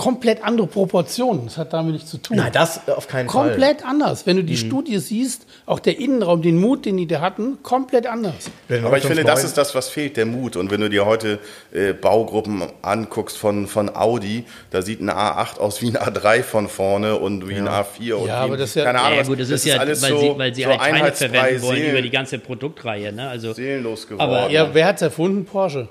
[0.00, 1.44] komplett andere Proportionen.
[1.44, 2.38] Das hat damit nichts zu tun.
[2.38, 3.48] Nein, das auf keinen Fall.
[3.50, 4.24] komplett anders.
[4.26, 8.06] Wenn du die Studie siehst, auch der Innenraum, den Mut, den die da hatten, komplett
[8.06, 8.34] anders.
[8.68, 10.56] Aber ich finde, 959 das ist das, was fehlt, der Mut.
[10.56, 11.38] Und wenn du dir heute
[11.72, 16.68] äh, Baugruppen anguckst von, von Audi, da sieht ein A8 aus wie ein A3 von
[16.68, 19.38] vorne und wie ein A4 und Ja, aber das ist ja- keine Ahnung, Ja, gut,
[19.40, 21.76] das, ist ja, alles weil, so, sie, weil sie so halt Teile einheitsfrei, verwenden wollen
[21.76, 23.12] seelen- über die ganze Produktreihe.
[23.12, 23.28] Ne?
[23.28, 24.30] Also, seelenlos geworden.
[24.30, 25.44] Aber- Ja, wer hat's erfunden?
[25.44, 25.88] Porsche.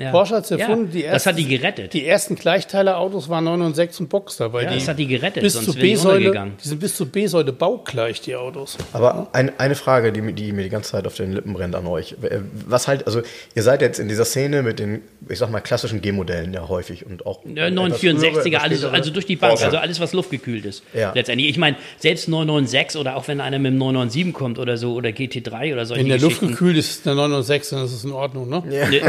[0.00, 0.10] Ja.
[0.10, 0.86] Porsche hat's erfunden.
[0.86, 1.92] Ja, die das ersten, hat die gerettet.
[1.92, 5.06] Die ersten Gleichteiler-Autos waren 9 und 6 und Boxster, weil Ja, die das hat die
[5.06, 6.54] gerettet, bis sonst B-Säule, untergegangen.
[6.62, 8.76] die sind bis zur B-Säule baugleich, die Autos.
[8.92, 11.74] Aber ein, eine Frage, die, mir- die mir die ganze Zeit auf den Lippen brennt
[11.74, 12.12] an euch.
[12.22, 13.22] Äh, Was halt, also
[13.54, 17.06] ihr seid jetzt in dieser Szene mit den, ich sag mal, klassischen G-Modellen ja häufig
[17.06, 17.40] und auch.
[17.44, 19.66] Ja, etwas 964er, frühere, also, also durch die Bank, Porsche.
[19.66, 20.82] also alles, was luftgekühlt ist.
[20.94, 21.12] Ja.
[21.14, 21.48] Letztendlich.
[21.50, 25.10] Ich meine, selbst 996 oder auch wenn einer mit dem 997 kommt oder so oder
[25.10, 27.92] GT3 oder solche Wenn der Luft gekühlt ist, ist der 9 und 6, dann ist
[27.92, 28.62] es in Ordnung, ne?
[28.70, 29.00] Nee,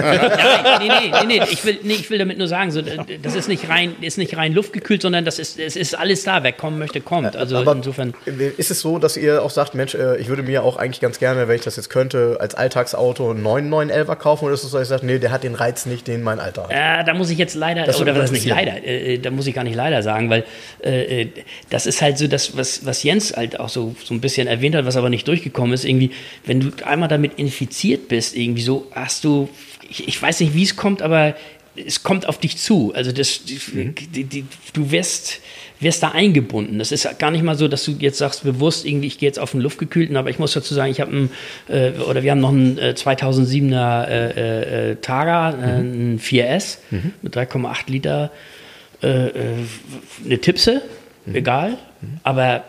[0.87, 3.47] nee, nee, nee, nee, ich will, nee, ich will damit nur sagen, so, das ist
[3.47, 6.43] nicht rein, ist nicht rein luftgekühlt, sondern das ist, es ist alles da.
[6.43, 7.35] Wer kommen möchte, kommt.
[7.35, 8.13] Also Aber insofern.
[8.57, 11.19] ist es so, dass ihr auch sagt, Mensch, äh, ich würde mir auch eigentlich ganz
[11.19, 14.45] gerne, wenn ich das jetzt könnte, als Alltagsauto einen 911er kaufen?
[14.45, 16.39] Oder ist es so, dass ich sage, nee, der hat den Reiz nicht, den mein
[16.39, 16.71] Alter hat?
[16.71, 19.53] Äh, da muss ich jetzt leider, Das oder was nicht leider, äh, da muss ich
[19.53, 20.43] gar nicht leider sagen, weil
[20.83, 21.27] äh, äh,
[21.69, 24.75] das ist halt so das, was, was Jens halt auch so, so ein bisschen erwähnt
[24.75, 26.11] hat, was aber nicht durchgekommen ist, irgendwie,
[26.45, 29.49] wenn du einmal damit infiziert bist, irgendwie so, hast du,
[29.91, 31.35] ich, ich weiß nicht, wie es kommt, aber
[31.75, 32.93] es kommt auf dich zu.
[32.95, 33.59] Also das, die,
[33.93, 35.39] die, die, du wirst,
[35.79, 36.79] wirst da eingebunden.
[36.79, 39.39] Das ist gar nicht mal so, dass du jetzt sagst, bewusst irgendwie, ich gehe jetzt
[39.39, 41.31] auf den Luftgekühlten, aber ich muss dazu sagen, ich habe einen,
[41.67, 46.77] äh, oder wir haben noch einen äh, 2007er äh, äh, Targa, äh, einen 4S
[47.21, 48.31] mit 3,8 Liter,
[49.01, 49.31] äh, äh,
[50.25, 50.81] eine Tipse,
[51.33, 51.77] egal,
[52.23, 52.63] aber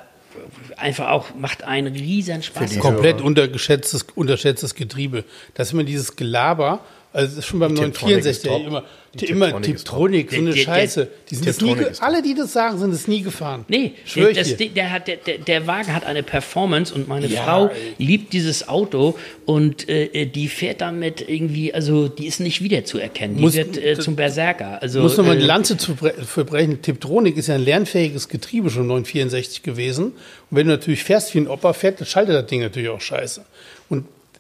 [0.76, 2.78] einfach auch macht einen riesen Spaß.
[2.78, 5.24] Komplett untergeschätztes, unterschätztes Getriebe.
[5.54, 6.80] Das ist immer dieses Gelaber.
[7.14, 8.66] Also das ist schon beim Tiptronic ist 964 top.
[8.66, 8.84] immer,
[9.14, 11.08] Die immer Tiptronic so eine der- Scheiße.
[11.28, 13.66] Die sind nie, alle, die das sagen, sind es nie gefahren.
[13.68, 17.70] Nee, der, das, der, hat, der, der, Wagen hat eine Performance und meine Ja, Frau
[17.98, 23.36] liebt dieses Auto und äh, die fährt damit irgendwie, also die ist nicht wiederzuerkennen.
[23.36, 24.80] Die Muss- wird äh, zum Berserker.
[24.80, 26.80] Also, muss nochmal die äh, Lanze zu bre- verbrechen.
[26.80, 30.04] Tiptronic ist ja ein lernfähiges Getriebe schon 964 gewesen.
[30.04, 30.14] Und
[30.56, 33.44] wenn du natürlich fährst wie ein Opa fährt, dann schaltet das Ding natürlich auch scheiße.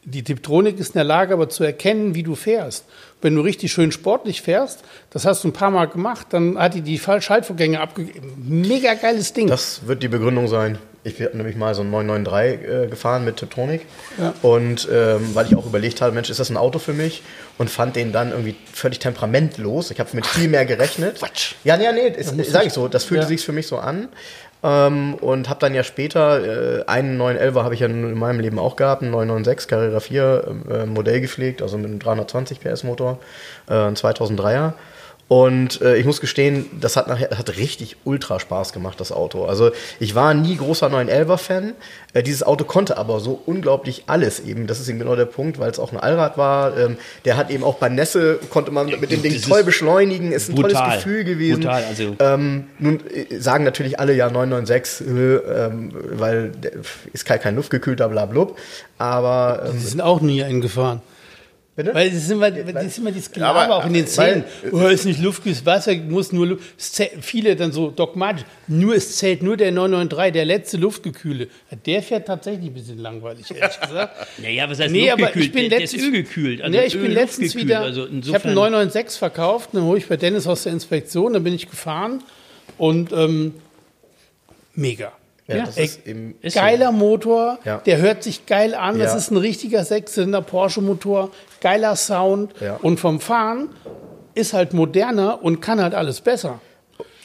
[0.04, 2.84] Die Tiptronic ist in der Lage, aber zu erkennen, wie du fährst.
[3.20, 4.80] Wenn du richtig schön sportlich fährst,
[5.10, 8.32] das hast du ein paar Mal gemacht, dann hat die die Schaltvorgänge abgegeben.
[8.66, 9.46] Mega geiles Ding.
[9.46, 10.78] Das wird die Begründung sein.
[11.04, 13.82] Ich bin nämlich mal so ein 993 äh, gefahren mit Tiptronic.
[14.18, 14.34] Ja.
[14.42, 17.22] Und ähm, weil ich auch überlegt habe, Mensch, ist das ein Auto für mich?
[17.58, 19.90] Und fand den dann irgendwie völlig temperamentlos.
[19.92, 21.18] Ich habe mit viel mehr gerechnet.
[21.18, 21.54] Quatsch.
[21.64, 22.88] Ja, nee, nee, das sage ich so.
[22.88, 23.28] Das fühlte Ja.
[23.28, 24.08] sich für mich so an.
[24.64, 28.58] Ähm, und habe dann ja später äh, einen 911er habe ich ja in meinem Leben
[28.58, 33.18] auch gehabt, einen 996 Carrera 4 äh, Modell gepflegt, also mit einem 320 PS Motor,
[33.68, 34.74] äh, ein 2003er.
[35.28, 39.46] Und äh, ich muss gestehen, das hat nachher hat richtig ultra Spaß gemacht, das Auto.
[39.46, 41.72] Also ich war nie großer 911er-Fan.
[42.12, 44.66] Äh, dieses Auto konnte aber so unglaublich alles eben.
[44.66, 46.76] Das ist eben genau der Punkt, weil es auch ein Allrad war.
[46.76, 49.64] Ähm, der hat eben auch bei Nässe, konnte man mit dem Ding das toll ist
[49.66, 50.32] beschleunigen.
[50.32, 50.72] Ist ein brutal.
[50.72, 51.60] tolles Gefühl gewesen.
[51.62, 56.52] Brutal, also- Ähm, nun äh, sagen natürlich alle ja 996, äh, ähm, weil
[57.14, 58.58] ist kein, kein luftgekühlter blablub.
[58.98, 61.00] Aber ähm, Die sind auch nie eingefahren.
[61.74, 61.94] Bitte?
[61.94, 64.44] Weil es ist immer, das ist immer dieses Gelaber Aber- auch in den weil- Szenen.
[64.72, 66.62] Oh, ist nicht luftgekühltes Wasser, muss nur Luft.
[67.22, 68.44] Viele dann so dogmatisch.
[68.68, 71.48] Nur es zählt nur der 993, der letzte Luftgekühle.
[71.86, 74.14] Der fährt tatsächlich ein bisschen langweilig, ehrlich gesagt.
[74.42, 75.46] Naja, was heißt Nee, aber luftgekühlt?
[75.46, 76.60] ich bin letztens, ist ölgekühlt.
[76.60, 79.96] Also ja, ich Öl bin letztens wieder, Also ich habe einen 996 verkauft, dann hole
[79.98, 82.22] ich bei Dennis aus der Inspektion, dann bin ich gefahren
[82.76, 83.54] und ähm,
[84.74, 85.12] mega.
[85.46, 86.60] ja, Ja, das ey, ist eben Ist so.
[86.60, 87.78] Geiler Motor, Ja.
[87.78, 88.98] der hört sich geil an.
[88.98, 89.18] Das Ja.
[89.18, 91.30] ist ein richtiger Sechszylinder Porsche-Motor,
[91.62, 92.52] geiler Sound.
[92.60, 92.76] Ja.
[92.82, 93.70] Und vom Fahren
[94.34, 96.60] ist halt moderner und kann halt alles besser.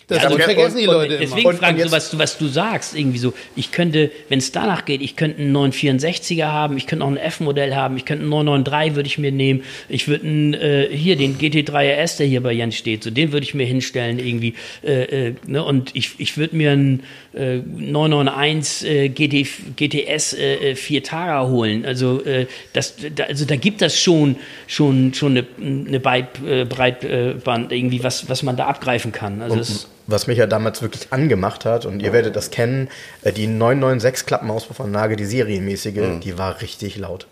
[0.07, 1.45] Das also- vergessen die und- Leute Deswegen.
[1.47, 4.53] Und- und so jetzt- was, du- was du sagst, irgendwie so, ich könnte, wenn es
[4.53, 8.21] danach geht, ich könnte einen 964er haben, ich könnte auch ein F-Modell haben, ich könnte
[8.21, 12.25] einen 993 würde ich mir nehmen, ich würde einen, äh, hier den GT3 RS, der
[12.27, 15.93] hier bei Jens steht, so den würde ich mir hinstellen irgendwie, äh, äh, ne, und
[15.93, 17.03] ich, ich würde mir einen
[17.33, 23.43] äh, 991 äh, GT, GTS äh, äh, 4 Tara holen, also, äh, das, da, also
[23.43, 25.45] da gibt das schon, schon, schon eine,
[25.85, 30.37] eine Breit, äh, Breitband irgendwie, was, was man da abgreifen kann, also es, was mich
[30.37, 32.89] ja damals wirklich angemacht hat, und ihr werdet das kennen,
[33.21, 37.27] äh, die 996 Klappenauspuffanlage, die serienmäßige, die war richtig laut.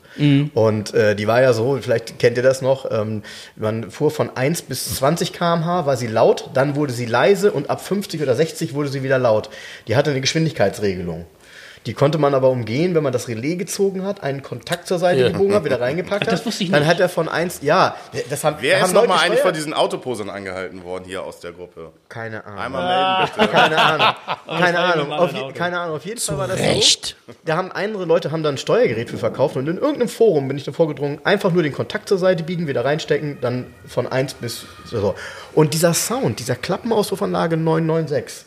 [0.54, 3.22] Und äh, die war ja so, vielleicht kennt ihr das noch, ähm,
[3.58, 7.70] man fuhr von 1 bis 20 km/h, war sie laut, dann wurde sie leise und
[7.70, 9.50] ab 50 oder 60 wurde sie wieder laut.
[9.88, 11.26] Die hatte eine Geschwindigkeitsregelung.
[11.86, 15.22] Die konnte man aber umgehen, wenn man das Relais gezogen hat, einen Kontakt zur Seite
[15.22, 15.28] Ja.
[15.30, 16.34] gebogen hat, wieder reingepackt Ach, hat.
[16.34, 16.90] das wusste ich Dann nicht.
[16.90, 17.96] hat er von eins, ja,
[18.30, 19.56] das haben, Wer haben ist nochmal eigentlich von gesteuert.
[19.58, 21.92] diesen Autoposern angehalten worden hier aus der Gruppe?
[22.10, 22.60] Keine Ahnung.
[22.60, 22.88] Einmal
[23.22, 23.48] melden bitte.
[23.52, 24.16] Keine Ahnung.
[24.60, 25.12] Keine Ahnung.
[25.12, 25.96] Auf, keine Ahnung.
[25.98, 27.16] Auf jeden Fall war das Recht.
[27.28, 27.34] so.
[27.46, 30.58] Da haben andere Leute haben dann ein Steuergerät für verkauft und in irgendeinem Forum bin
[30.58, 34.36] ich davor gedrungen, einfach nur den Kontakt zur Seite biegen, wieder reinstecken, dann von 1
[34.36, 35.14] bis so.
[35.54, 38.46] Und dieser Sound, dieser Klappenausruffanlage 996.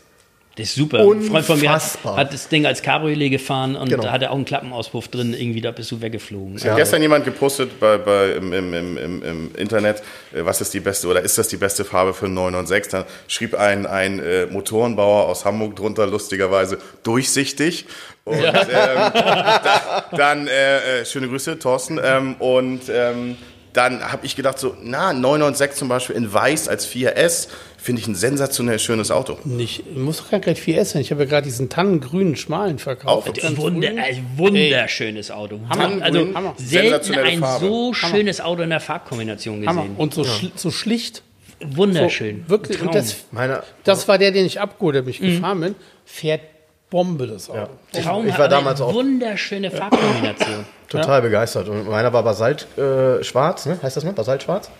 [0.58, 0.98] Das ist super.
[0.98, 2.16] Ein Freund von mir hat, Unfassbar.
[2.16, 4.02] hat das Ding als Cabriolet gefahren und Genau.
[4.02, 5.32] da hatte auch einen Klappenauspuff drin.
[5.32, 6.60] Irgendwie, da bist du weggeflogen.
[6.62, 10.02] Hat gestern jemand gepostet bei, bei, im, im, im, im, im Internet,
[10.34, 12.90] äh, was ist die beste oder ist das die beste Farbe für einen 996?
[12.90, 17.86] Dann schrieb ein, ein äh, Motorenbauer aus Hamburg drunter, lustigerweise durchsichtig.
[18.24, 22.00] Und ähm, da, dann, äh, äh, schöne Grüße, Thorsten.
[22.02, 23.36] Ähm, und ähm,
[23.72, 27.48] dann habe ich gedacht, so, na, 996 zum Beispiel in weiß als 4S,
[27.80, 29.38] finde ich ein sensationell schönes Auto.
[29.44, 31.00] Nicht, muss doch gar kein 4S sein.
[31.02, 33.28] Ich habe ja gerade diesen tannengrünen schmalen verkauft.
[33.30, 35.60] Auch Ganz Wunder, ein wunderschönes Auto.
[35.70, 36.02] Hammer.
[36.04, 36.54] Also Hammer.
[36.58, 37.64] selten ein Farbe.
[37.66, 39.82] so schönes Auto in der Farbkombination Hammer.
[39.82, 39.96] gesehen.
[39.96, 41.22] Und so, schli so schlicht.
[41.64, 42.42] Wunderschön.
[42.46, 42.80] So, wirklich.
[42.82, 45.10] Und das, Meine, das war der, den ich abgeholt habe, Mhm.
[45.10, 45.74] ich gefahren bin.
[46.04, 46.42] Fährt
[46.90, 47.68] Bombe, das Auto.
[47.92, 50.64] Traum ich hat war damals auch- wunderschöne Farbkombination.
[50.88, 51.68] total begeistert.
[51.68, 53.78] Und meiner war Basalt äh, schwarz, ne?
[53.82, 54.12] Heißt das noch?
[54.14, 54.70] Basalt schwarz?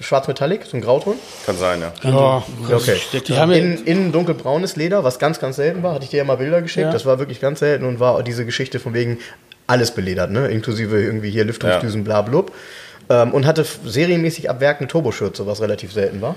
[0.00, 1.14] Schwarz Metallic, so ein Grauton.
[1.46, 1.92] Kann sein, ja.
[2.02, 2.96] Ja, Ja, okay.
[3.26, 5.94] die haben ja, Innen, innen dunkelbraunes Leder, was ganz, ganz selten war.
[5.94, 6.86] Hatte ich dir ja mal Bilder geschickt.
[6.86, 6.92] Ja.
[6.92, 9.18] Das war wirklich ganz selten und war diese Geschichte von wegen
[9.66, 10.48] alles beledert, ne?
[10.48, 12.52] inklusive irgendwie hier Lüftungsdüsen, bla blub.
[13.08, 16.34] Ähm, und hatte serienmäßig ab Werk eine Turboschürze, was relativ selten war.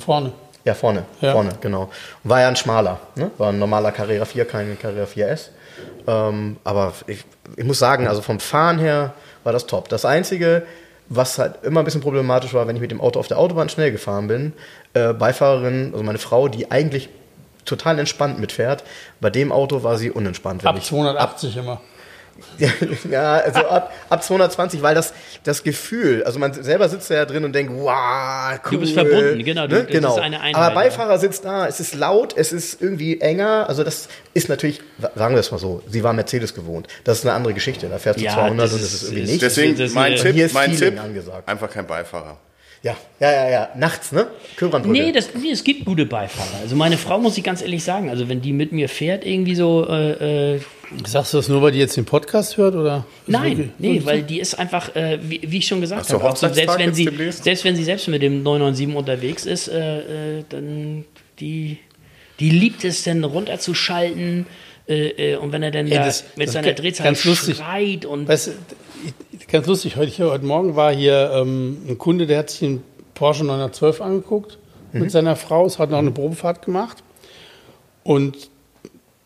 [0.00, 0.32] vorne.
[0.64, 1.32] Ja, vorne, Ja.
[1.32, 1.90] vorne, genau.
[2.22, 3.30] War ja ein schmaler, ne?
[3.36, 5.48] war ein normaler Carrera 4, kein Carrera 4S.
[6.06, 7.24] Ähm, aber ich,
[7.56, 9.88] ich muss sagen, also vom Fahren her war das top.
[9.88, 10.62] Das Einzige,
[11.14, 13.68] was halt immer ein bisschen problematisch war, wenn ich mit dem Auto auf der Autobahn
[13.68, 14.52] schnell gefahren bin,
[14.94, 17.08] äh, Beifahrerin, also meine Frau, die eigentlich
[17.64, 18.82] total entspannt mitfährt,
[19.20, 20.64] bei dem Auto war sie unentspannt.
[20.66, 21.80] Ab ich- 280 immer.
[23.10, 25.12] Ja, also ab, ab 220, weil das,
[25.44, 28.70] das Gefühl, also man selber sitzt da ja drin und denkt, wow, cool.
[28.72, 29.80] Du bist verbunden, genau, du- Ne?
[29.82, 30.16] das ist genau.
[30.16, 30.74] eine Einheit, Aber ja.
[30.74, 34.80] Beifahrer sitzt da, es ist laut, es ist irgendwie enger, also das ist natürlich,
[35.14, 36.88] sagen wir es mal so, sie war Mercedes gewohnt.
[37.04, 39.22] Das ist eine andere Geschichte, da fährst du Ja, 200 das und das ist- irgendwie
[39.22, 39.42] ist- nicht.
[39.42, 41.48] Deswegen das ist mein Tipp, Hier ist mein Tipp, angesagt.
[41.48, 42.36] einfach kein Beifahrer.
[42.84, 44.26] Ja, ja, ja, ja, nachts, ne?
[44.56, 45.00] Köbrandbrücke.
[45.00, 46.48] Nee, das, nee, es gibt gute Beifahrer.
[46.62, 49.54] Also meine Frau, muss ich ganz ehrlich sagen, also wenn die mit mir fährt, irgendwie
[49.54, 50.60] so, äh, äh,
[51.06, 52.74] Sagst du das nur, weil die jetzt den Podcast hört?
[52.74, 56.36] Oder Nein, nee, weil die ist einfach, äh, wie, wie ich schon gesagt habe, auch
[56.36, 57.44] so, selbst, wenn sie, demnächst?
[57.44, 61.04] selbst wenn sie selbst mit dem 997 unterwegs ist, äh, äh, dann
[61.40, 61.78] die,
[62.40, 64.46] die liebt es dann runterzuschalten
[64.88, 67.56] äh, äh, und wenn er dann Ey, da das- mit das seiner Drehzahl ganz lustig.
[67.56, 68.52] schreit und Weißt du,
[69.50, 72.82] ganz lustig, heute, hier, heute Morgen war hier ähm, ein Kunde, der hat sich den
[73.14, 74.58] Porsche 912 angeguckt
[74.92, 76.98] mit seiner Frau, es hat noch eine Probefahrt gemacht.
[78.02, 78.50] Und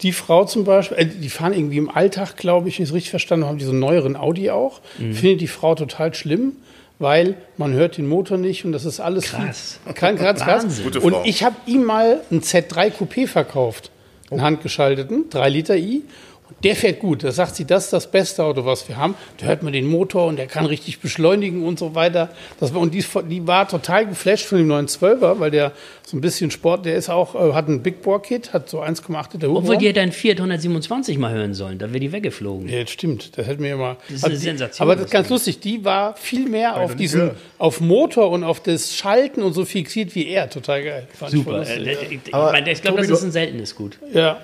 [0.02, 2.94] die Frau zum Beispiel, äh, die fahren irgendwie im Alltag, glaube ich, wenn ich es
[2.94, 4.80] richtig verstanden habe, haben die so einen neueren Audi auch.
[5.14, 6.52] Findet die Frau total schlimm,
[6.98, 9.80] weil man hört den Motor nicht und das ist alles Krass.
[9.94, 10.80] Kein krass, krass.
[11.02, 13.90] Und ich habe ihm mal einen Z3 Coupé verkauft,
[14.30, 16.02] einen handgeschalteten, 3 Liter i.
[16.48, 17.24] Und der fährt gut.
[17.24, 19.14] Da sagt sie, das ist das beste Auto, was wir haben.
[19.38, 22.30] Da hört man den Motor und der kann richtig beschleunigen und so weiter.
[22.60, 25.72] Das war, und die, die war total geflasht von dem 912er, weil der
[26.04, 28.80] so ein bisschen Sport, der ist auch, äh, hat ein Big Bore Kit, hat so
[28.80, 32.68] 1,8 Liter obwohl die hätte ein Fiat 127 mal hören sollen, da wäre die weggeflogen.
[32.68, 33.36] Ja, das stimmt.
[33.36, 33.96] Das hätten wir immer.
[34.08, 35.58] Das ist aber eine die- Sensation, Aber das ist ganz lustig.
[35.58, 37.36] Die war viel mehr auf diesen, gehört.
[37.58, 40.48] auf Motor und auf das Schalten und so fixiert wie er.
[40.48, 41.08] Total geil.
[41.12, 41.66] Fand ich Super.
[41.66, 41.92] Äh, ja.
[42.08, 43.98] ich ich, mein, ich glaube, das ist ein seltenes Gut.
[44.12, 44.38] ja.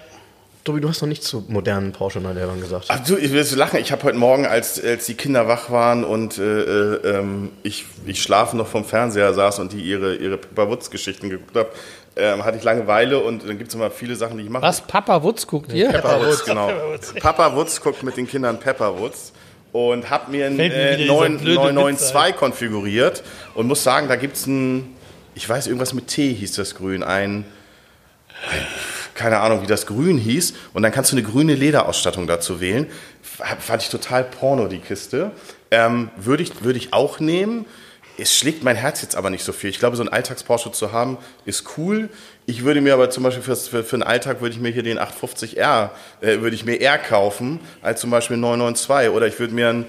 [0.65, 2.85] Tobi, du hast noch nicht zu modernen Porsche 911 gesagt.
[2.89, 3.81] Ach du, ich will so lachen.
[3.81, 7.85] Ich habe heute Morgen, als, als die Kinder wach waren und äh, äh, ähm, ich,
[8.07, 11.71] ich schlafen noch vom Fernseher saß und die ihre, ihre Pepper Woods Geschichten geguckt habe,
[12.15, 14.63] ähm, hatte ich Langeweile und dann gibt es immer viele Sachen, die ich mache.
[14.63, 14.83] Was?
[14.83, 15.89] Papa Wutz guckt ihr?
[15.89, 16.71] Pepper Woods, genau.
[17.21, 19.33] Papa Woods guckt mit den Kindern Pepper Woods
[19.73, 23.25] und habe mir einen äh, wieder dieser 9, blöde 992 konfiguriert
[23.55, 24.95] und muss sagen, da gibt es ein,
[25.35, 27.47] ich weiß, irgendwas mit T hieß das Grün, ein,
[29.23, 30.55] keine Ahnung, wie das Grün hieß.
[30.75, 32.89] Und dann kannst du eine grüne Lederausstattung dazu wählen.
[33.23, 35.31] Fand ich total porno, die Kiste.
[35.71, 37.65] Ähm, Würde ich, würde ich auch nehmen.
[38.19, 39.71] Es schlägt mein Herz jetzt aber nicht so viel.
[39.71, 41.17] Ich glaube, so ein Alltags-Porsche zu haben,
[41.47, 42.11] ist cool.
[42.45, 44.83] Ich würde mir aber zum Beispiel fürs, für, für einen Alltag würde ich mir hier
[44.83, 45.91] den 850R,
[46.21, 49.11] äh, würde ich mir eher kaufen, als zum Beispiel einen 992.
[49.15, 49.87] Oder ich würde mir einen,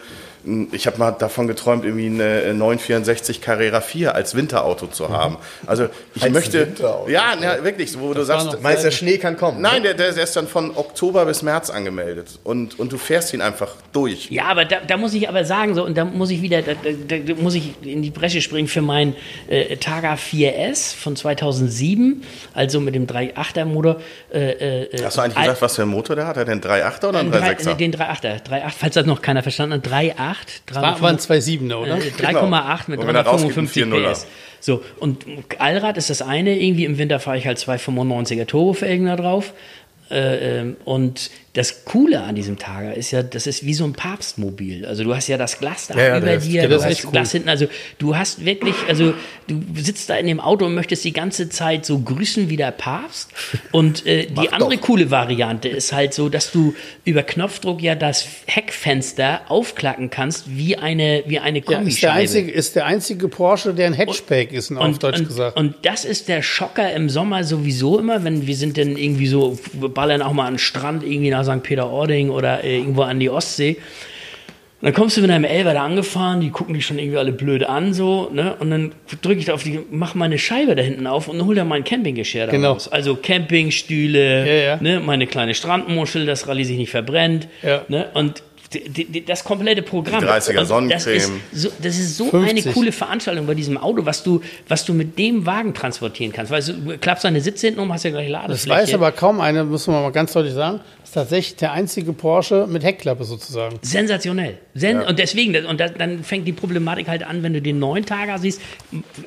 [0.71, 5.37] ich habe mal davon geträumt, irgendwie eine 964 Carrera 4 als Winterauto zu haben.
[5.65, 7.09] Also ich Als möchte, Winterauto.
[7.09, 9.61] ja, ja, wirklich, wo du sagst, Meinst der Schnee kann kommen?
[9.61, 13.41] nein, der, der ist dann von Oktober bis März angemeldet und, und du fährst ihn
[13.41, 14.29] einfach durch.
[14.31, 16.73] Ja, aber da, da muss ich aber sagen, so, und da muss ich wieder, da,
[16.73, 19.15] da, da muss ich in die Bresche springen für mein
[19.47, 24.01] äh, Targa 4S von 2007, also mit dem 3.8er Motor.
[24.33, 26.37] Äh, äh, Hast du eigentlich gesagt, was für einen Motor der hat?
[26.37, 27.73] Hat er einen 3.8er oder einen Ein drei- 3.6er?
[27.75, 28.43] Den 3.8er.
[28.45, 29.91] 3.8, falls das noch keiner verstanden hat.
[29.91, 30.32] 3.8.
[30.71, 31.97] War, waren zwei Siebener, oder?
[31.97, 34.11] Äh, 3,8 mit Und wenn er rausgeht, ein 355 4,0er.
[34.11, 34.27] PS.
[34.59, 35.25] So, und
[35.59, 39.53] Allrad ist das eine, irgendwie im Winter fahre ich halt 295er Turbofelgen da drauf.
[40.09, 43.93] Äh, ähm, und das Coole an diesem Targa ist ja, das ist wie so ein
[43.93, 44.87] Papstmobil.
[44.87, 46.85] Also du hast ja das Glas da Ja, über ist- dir, ja, du das ist
[46.85, 47.11] hast echt cool.
[47.11, 47.49] Glas hinten.
[47.49, 47.67] Also
[47.99, 49.13] du hast wirklich, also
[49.47, 52.71] du sitzt da in dem Auto und möchtest die ganze Zeit so grüßen wie der
[52.71, 53.29] Papst.
[53.71, 56.73] Und äh, die andere coole Variante ist halt so, dass du
[57.05, 62.51] über Knopfdruck ja das Heckfenster aufklacken kannst wie eine, wie eine Ja, ist, der einzige,
[62.51, 65.55] ist der einzige Porsche, der ein Hatchback ist, auf Und, Deutsch und, gesagt.
[65.57, 69.59] und das ist der Schocker im Sommer sowieso immer, wenn wir sind dann irgendwie so,
[69.73, 71.63] wir ballern auch mal an den Strand irgendwie nach St.
[71.63, 73.77] Peter-Ording oder äh, irgendwo an die Ostsee.
[74.81, 77.31] Und dann kommst du mit einem Elber da angefahren, die gucken dich schon irgendwie alle
[77.31, 78.55] blöd an, so, ne?
[78.59, 78.91] Und dann
[79.21, 81.85] drücke ich da auf die, mach meine Scheibe da hinten auf und hol da mein
[81.85, 82.73] Campinggeschirr da Genau.
[82.73, 82.89] raus.
[82.91, 84.77] Also Campingstühle, Ja, ja.
[84.81, 84.99] Ne?
[84.99, 87.47] meine kleine Strandmuschel, dass Rallye sich nicht verbrennt.
[87.61, 87.83] Ja.
[87.87, 88.07] Ne?
[88.13, 88.43] Und
[89.25, 90.21] das komplette Programm.
[90.21, 91.41] Die 30er Und das ist Sonnencreme.
[91.53, 92.65] so, das ist so 50.
[92.65, 96.51] eine coole Veranstaltung bei diesem Auto, was du, was du mit dem Wagen transportieren kannst.
[96.51, 98.81] Weil du klappst deine Sitze hinten um, hast ja gleich das Ladefläche.
[98.81, 100.79] weiß aber kaum einer, müssen wir mal ganz deutlich sagen.
[101.01, 103.77] Das ist tatsächlich der einzige Porsche mit Heckklappe sozusagen.
[103.81, 104.57] Sensationell.
[104.73, 107.77] Sen Und deswegen, das- und das, dann fängt die Problematik halt an, wenn du den
[107.79, 108.61] neuen Targa siehst,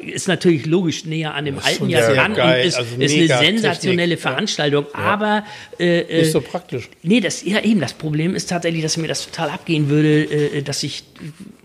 [0.04, 3.14] ist natürlich logisch näher an dem alten ja sehr dran geil, und ist, also ist
[3.14, 4.30] eine sensationelle Technik, ja.
[4.30, 4.86] Veranstaltung.
[4.94, 5.44] Aber
[5.78, 6.88] äh, äh, Nicht so praktisch.
[7.02, 10.62] Nee, das, ja eben, das Problem ist tatsächlich, dass mir das total abgehen würde, äh,
[10.62, 11.04] dass ich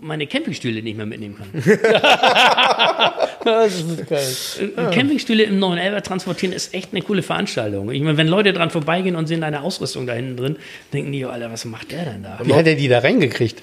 [0.00, 1.48] meine Campingstühle nicht mehr mitnehmen kann.
[3.44, 4.72] Das ist geil.
[4.76, 7.90] Äh, Campingstühle im 911 transportieren ist echt eine coole Veranstaltung.
[7.90, 10.56] Ich meine, wenn Leute dran vorbeigehen und sehen deine Ausrüstung da hinten drin,
[10.92, 12.38] denken die, oh, Alter, was macht der denn da?
[12.44, 13.60] Wie hat er die da reingekriegt?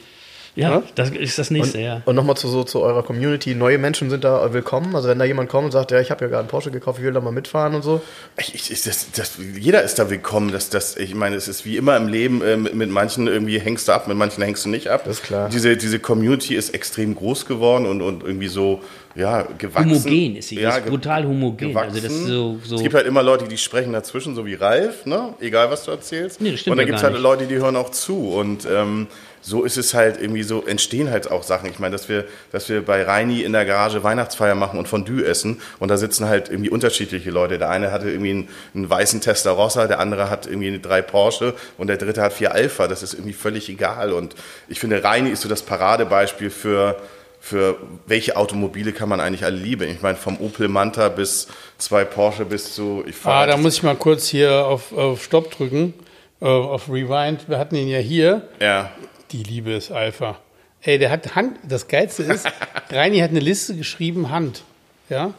[0.59, 2.01] Ja, das ist das nächste, ja.
[2.05, 3.55] Und nochmal zu, so, zu eurer Community.
[3.55, 4.95] Neue Menschen sind da willkommen.
[4.95, 6.99] Also wenn da jemand kommt und sagt, ja, ich habe ja gerade einen Porsche gekauft,
[6.99, 8.01] ich will da mal mitfahren und so.
[8.37, 10.51] Ich, ich, das, das, jeder ist da willkommen.
[10.51, 13.59] Das, das, ich meine, es ist wie immer im Leben, äh, mit, mit manchen irgendwie
[13.59, 15.03] hängst du ab, mit manchen hängst du nicht ab.
[15.05, 15.49] Das ist klar.
[15.49, 18.81] Diese, diese Community ist extrem groß geworden und, und irgendwie so,
[19.15, 19.89] ja, gewachsen.
[19.89, 21.69] Homogen ist sie, ja, ist brutal homogen.
[21.69, 21.95] gewachsen.
[21.95, 24.53] Also das ist so, so Es gibt halt immer Leute, die sprechen dazwischen, so wie
[24.53, 25.33] Ralf, ne?
[25.39, 26.41] egal was du erzählst.
[26.41, 27.23] Nee, das stimmt und dann ja gibt es halt nicht.
[27.23, 28.29] Leute, die hören auch zu.
[28.29, 29.07] Und ähm,
[29.41, 31.69] so ist es halt irgendwie so, entstehen halt auch Sachen.
[31.69, 35.25] Ich meine, dass wir, dass wir bei Reini in der Garage Weihnachtsfeier machen und Fondue
[35.25, 37.57] essen und da sitzen halt irgendwie unterschiedliche Leute.
[37.57, 41.87] Der eine hatte irgendwie einen, einen weißen Testarossa, der andere hat irgendwie drei Porsche und
[41.87, 42.87] der dritte hat vier Alpha.
[42.87, 44.13] Das ist irgendwie völlig egal.
[44.13, 44.35] Und
[44.67, 46.97] ich finde, Reini ist so das Paradebeispiel für
[47.41, 49.89] für welche Automobile kann man eigentlich alle lieben?
[49.89, 51.47] Ich meine, vom Opel Manta bis
[51.77, 55.49] zwei Porsche bis zu, ich Ah, da muss ich mal kurz hier auf, auf Stopp
[55.51, 55.93] drücken,
[56.41, 57.47] äh, auf Rewind.
[57.47, 58.41] Wir hatten ihn ja hier.
[58.59, 58.91] ja,
[59.31, 60.39] Die Liebe ist Alpha.
[60.81, 62.47] Ey, der hat Hand, das Geilste ist,
[62.89, 64.63] Reini hat eine Liste geschrieben, Hand.
[65.09, 65.33] Ja?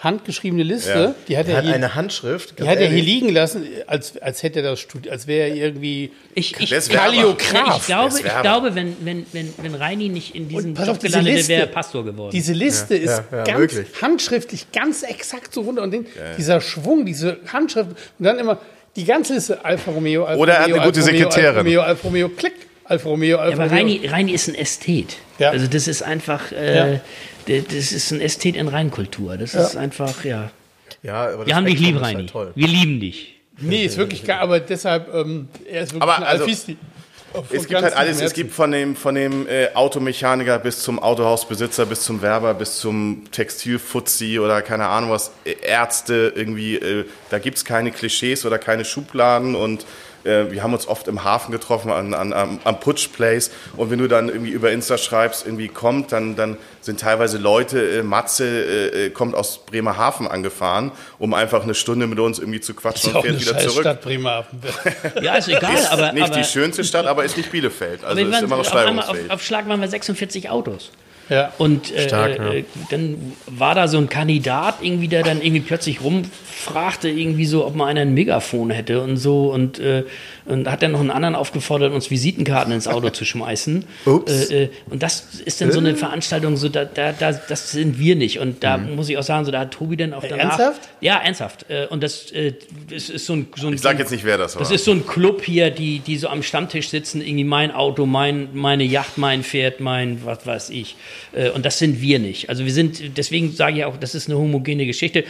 [0.00, 1.14] Handgeschriebene Liste, Ja.
[1.28, 2.58] die hat Er hat hier, eine Handschrift.
[2.58, 3.04] die hat er hier ehrlich.
[3.04, 6.88] liegen lassen, als, als hätte er das studiert, als wäre er irgendwie Ich, ich.
[6.88, 7.78] Kaliograf.
[7.78, 11.08] ich glaube, ich glaube wenn, wenn, wenn, wenn Reini nicht in diesem Job auf, diese
[11.12, 11.48] gelandet wäre, Liste.
[11.52, 12.32] wäre er Pastor geworden.
[12.32, 13.86] Diese Liste ist ja, ja, ganz wirklich.
[14.02, 15.82] handschriftlich, ganz exakt so runter.
[15.82, 16.06] Und den,
[16.36, 18.58] dieser Schwung, diese Handschrift und dann immer
[18.96, 21.46] die ganze Liste Alfa Romeo, Alfa Oder er hat Romeo, eine gute Alfa Romeo, Sekretärin.
[21.46, 22.54] Alfa Romeo, Alfa Romeo, klick,
[22.92, 23.94] Alfa Romeo, Alfa Ja, aber Romeo.
[23.94, 25.16] Reini, Reini ist ein Ästhet.
[25.38, 25.50] Ja.
[25.50, 27.00] Also das ist einfach, äh, Ja.
[27.46, 29.36] das ist ein Ästhet in Reinkultur.
[29.36, 30.50] Das ist einfach, ja.
[31.02, 32.28] Ja, aber das Wir haben dich lieb, ist Reini.
[32.28, 32.56] Halt.
[32.56, 33.34] Wir lieben dich.
[33.58, 36.76] Nee, ist wirklich geil, aber deshalb, ähm, er ist wirklich Aber ein also, Alfisti.
[37.32, 38.20] Von es gibt halt alles.
[38.20, 42.78] Es gibt von dem, von dem äh, Automechaniker bis zum Autohausbesitzer, bis zum Werber, bis
[42.78, 45.32] zum Textilfuzzi oder keine Ahnung was,
[45.62, 46.74] Ärzte irgendwie.
[46.76, 49.86] Äh, da gibt es keine Klischees oder keine Schubladen und
[50.24, 53.50] äh, wir haben uns oft im Hafen getroffen, an, an, am, am Putsch Place.
[53.76, 57.98] Und wenn du dann irgendwie über Insta schreibst, irgendwie kommt, dann, dann sind teilweise Leute,
[57.98, 62.60] äh, Matze äh, äh, kommt aus Bremerhaven angefahren, um einfach eine Stunde mit uns irgendwie
[62.60, 63.82] zu quatschen ist und fährt wieder zurück.
[63.82, 64.60] Stadt Bremerhaven.
[65.20, 66.12] Ja, ist egal, Ist aber.
[66.12, 68.04] nicht aber, die schönste Stadt, aber ist nicht Bielefeld.
[68.04, 70.90] Also ist immer noch auf, einmal auf, auf Schlag waren wir 46 Autos.
[71.28, 71.52] Ja.
[71.58, 72.52] Und äh, Stark, ja.
[72.52, 77.66] äh, dann war da so ein Kandidat irgendwie, der dann irgendwie plötzlich rumfragte, irgendwie so,
[77.66, 79.52] ob man einer ein Megafon hätte und so.
[79.52, 80.04] Und, äh,
[80.44, 83.84] und hat dann noch einen anderen aufgefordert, uns Visitenkarten ins Auto zu schmeißen.
[84.06, 84.50] Ups.
[84.50, 87.98] Äh, äh, und das ist dann so eine Veranstaltung, so da, da, da, das sind
[87.98, 88.38] wir nicht.
[88.38, 90.58] Und da muss ich auch sagen, so da hat Tobi dann auch danach.
[90.58, 90.88] ernsthaft?
[91.00, 91.66] Ja, ernsthaft.
[91.68, 92.54] Äh, und das, äh,
[92.90, 94.60] das ist so ein, so ein Ich sag jetzt nicht, wer das war.
[94.62, 98.06] das ist so ein Club hier, die, die so am Stammtisch sitzen, irgendwie mein Auto,
[98.06, 100.96] mein, meine Yacht, mein Pferd, mein was weiß ich.
[101.32, 102.48] Äh, Und das sind wir nicht.
[102.48, 105.24] Also wir sind, deswegen sage ich auch, das ist eine homogene Geschichte.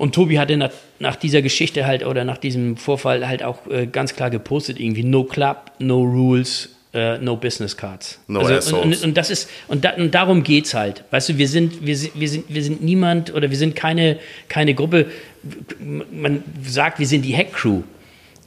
[0.00, 3.86] Und Tobi hatte nach, nach dieser Geschichte halt oder nach diesem Vorfall halt auch äh,
[3.86, 8.18] ganz klar gepostet, irgendwie no club, no rules, äh, no business cards.
[8.26, 11.04] No also, und, und, und das ist, und, da, und darum geht's halt.
[11.10, 14.18] Weißt du, wir sind, wir sind, wir sind, wir sind niemand oder wir sind keine,
[14.48, 15.04] keine Gruppe.
[15.78, 17.82] Man sagt, wir sind die Hack-Crew.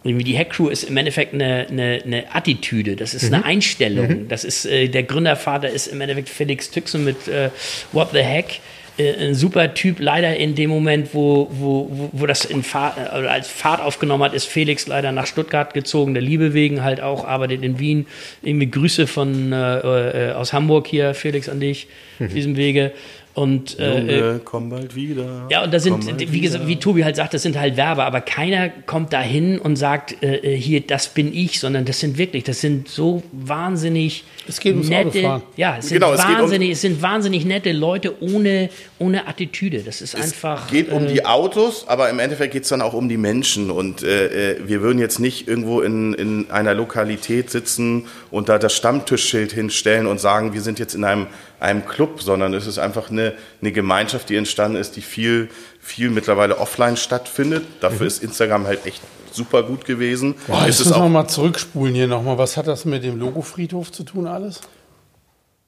[0.04, 4.28] Irgendwie Die Hack-Crew ist im Endeffekt eine, eine, eine Attitüde, das ist eine Einstellung.
[4.28, 7.52] Das ist, äh, der Gründervater ist im Endeffekt Felix Tüxen mit äh,
[7.92, 8.60] What the Heck.
[8.98, 13.28] Äh, ein super Typ, leider in dem Moment, wo, wo, wo, das in Fahrt, äh,
[13.28, 17.26] als Fahrt aufgenommen hat, ist Felix leider nach Stuttgart gezogen, der Liebe wegen halt auch,
[17.26, 18.06] arbeitet in Wien.
[18.44, 21.88] Irgendwie Grüße von äh, äh, aus Hamburg hier, Felix, an dich,
[22.20, 22.92] auf diesem Wege.
[23.36, 25.48] Und äh, äh, Junge, komm bald wieder.
[25.50, 28.22] ja, und da sind, wie, gesagt, wie Tobi halt sagt, das sind halt Werber, aber
[28.22, 32.20] keiner kommt da hin und sagt, äh, äh, hier, das bin ich, sondern das sind
[32.20, 35.42] wirklich, das sind so wahnsinnig Es geht ums nette, Autofahren.
[35.58, 38.70] ja, es sind, Genau, es geht um- wahnsinnig, es sind wahnsinnig nette Leute ohne,
[39.00, 39.80] ohne Attitüde.
[39.80, 40.66] Das ist einfach.
[40.66, 43.18] Es geht um äh, die Autos, aber im Endeffekt geht es dann auch um die
[43.18, 43.72] Menschen.
[43.72, 48.76] Und äh, wir würden jetzt nicht irgendwo in, in einer Lokalität sitzen und da das
[48.76, 51.26] Stammtischschild hinstellen und sagen, wir sind jetzt in einem,
[51.64, 55.50] einem Club, sondern es ist einfach eine, eine Gemeinschaft, die entstanden ist, die viel,
[55.80, 57.64] viel mittlerweile offline stattfindet.
[57.80, 60.36] Dafür ist Instagram halt echt super gut gewesen.
[60.48, 62.38] Boah, ist jetzt es müssen wir auch mal zurückspulen hier nochmal.
[62.38, 64.62] Was hat das mit dem Logo-Friedhof zu tun alles?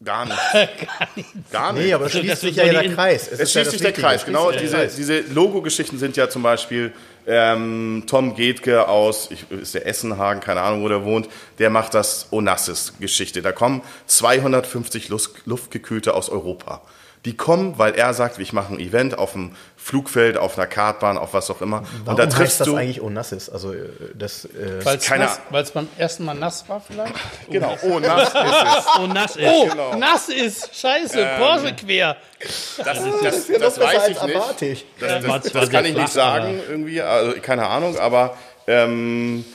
[0.06, 0.38] Gar nicht.
[1.52, 1.86] Gar nicht.
[1.86, 3.28] Nee, aber Also, schließt das sich ist ja der Kreis.
[3.28, 3.92] Es ja schließt das sich der.
[3.92, 4.52] Kreis, genau.
[4.52, 4.96] Diese, Kreis.
[4.96, 6.94] diese Logo-Geschichten sind ja zum Beispiel
[7.28, 11.28] ähm, Tom Getke aus, ich, ist der Essenhagen, keine Ahnung, wo der wohnt,
[11.60, 13.42] der macht das Onassis-Geschichte.
[13.42, 16.82] Da kommen 250 Lust, Luftgekühlte aus Europa.
[17.26, 21.18] Die kommen, weil er sagt, ich mache ein Event auf dem Flugfeld, auf einer Kartbahn,
[21.18, 21.82] auf was auch immer.
[21.82, 23.50] Warum und da heißt triffst das du eigentlich Onassis?
[23.50, 27.14] Also äh, das, äh, Weil es beim ersten Mal nass war vielleicht?
[27.50, 28.96] genau, oh, nass ist es.
[28.96, 29.48] so nass ist.
[29.48, 29.96] Oh, Genau.
[29.98, 30.76] nass ist.
[30.76, 32.18] Scheiße, Porsche quer.
[32.40, 32.86] Das, das,
[33.24, 34.36] das, ja noch besser weiß ich nicht.
[34.36, 34.86] Abartig.
[35.00, 38.38] Das, war das, zwar das kann ich nicht sagen, irgendwie, also keine Ahnung, aber
[38.68, 39.46] ähm,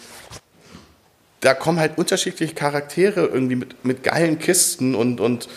[1.41, 5.49] da kommen halt unterschiedliche Charaktere irgendwie mit, mit geilen Kisten und, und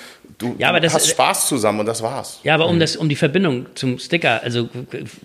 [0.43, 2.39] du, Ja, aber du das- hast Spaß zusammen und das war's.
[2.43, 4.69] Ja, aber um, das, um die Verbindung zum Sticker, also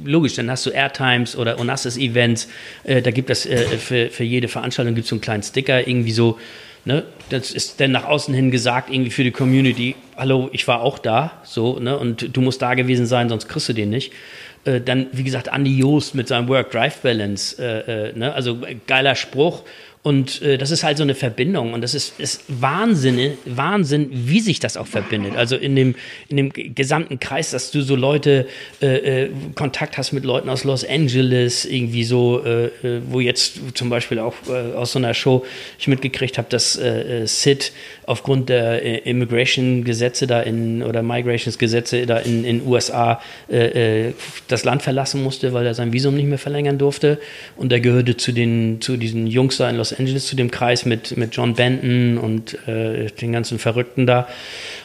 [0.05, 2.49] logisch, dann hast du Airtimes oder Onassis Events,
[2.85, 6.13] äh, da gibt es äh, für, für jede Veranstaltung gibt so einen kleinen Sticker, irgendwie
[6.13, 6.39] so,
[6.85, 10.81] ne, das ist dann nach außen hin gesagt, irgendwie für die Community, hallo, ich war
[10.81, 14.13] auch da, so, ne, und du musst da gewesen sein, sonst kriegst du den nicht.
[14.65, 19.63] Äh, dann, wie gesagt, Andy Joost mit seinem Work-Drive-Balance, äh, äh, ne, also geiler Spruch.
[20.09, 24.41] Und äh, das ist halt so eine Verbindung und das ist, ist Wahnsinn, Wahnsinn, wie
[24.41, 25.37] sich das auch verbindet.
[25.37, 25.97] Also in dem,
[26.31, 28.47] in dem gesamten Kreis, dass du so Leute,
[28.81, 33.61] äh, äh, Kontakt hast mit Leuten aus Los Angeles, irgendwie so, äh, äh, wo jetzt
[33.75, 35.45] zum Beispiel auch äh, aus so einer Show
[35.79, 36.81] ich mitgekriegt habe, dass
[37.25, 37.73] Sid
[38.07, 45.53] aufgrund der Immigration-Gesetze da in, oder Migrations-Gesetze da in in USA das Land verlassen musste,
[45.53, 47.19] weil er sein Visum nicht mehr verlängern durfte.
[47.57, 50.85] Und er gehörte zu den, zu diesen Jungs da in Los Angeles, zu dem Kreis
[50.85, 54.29] mit, mit John Benton und äh, den ganzen Verrückten da.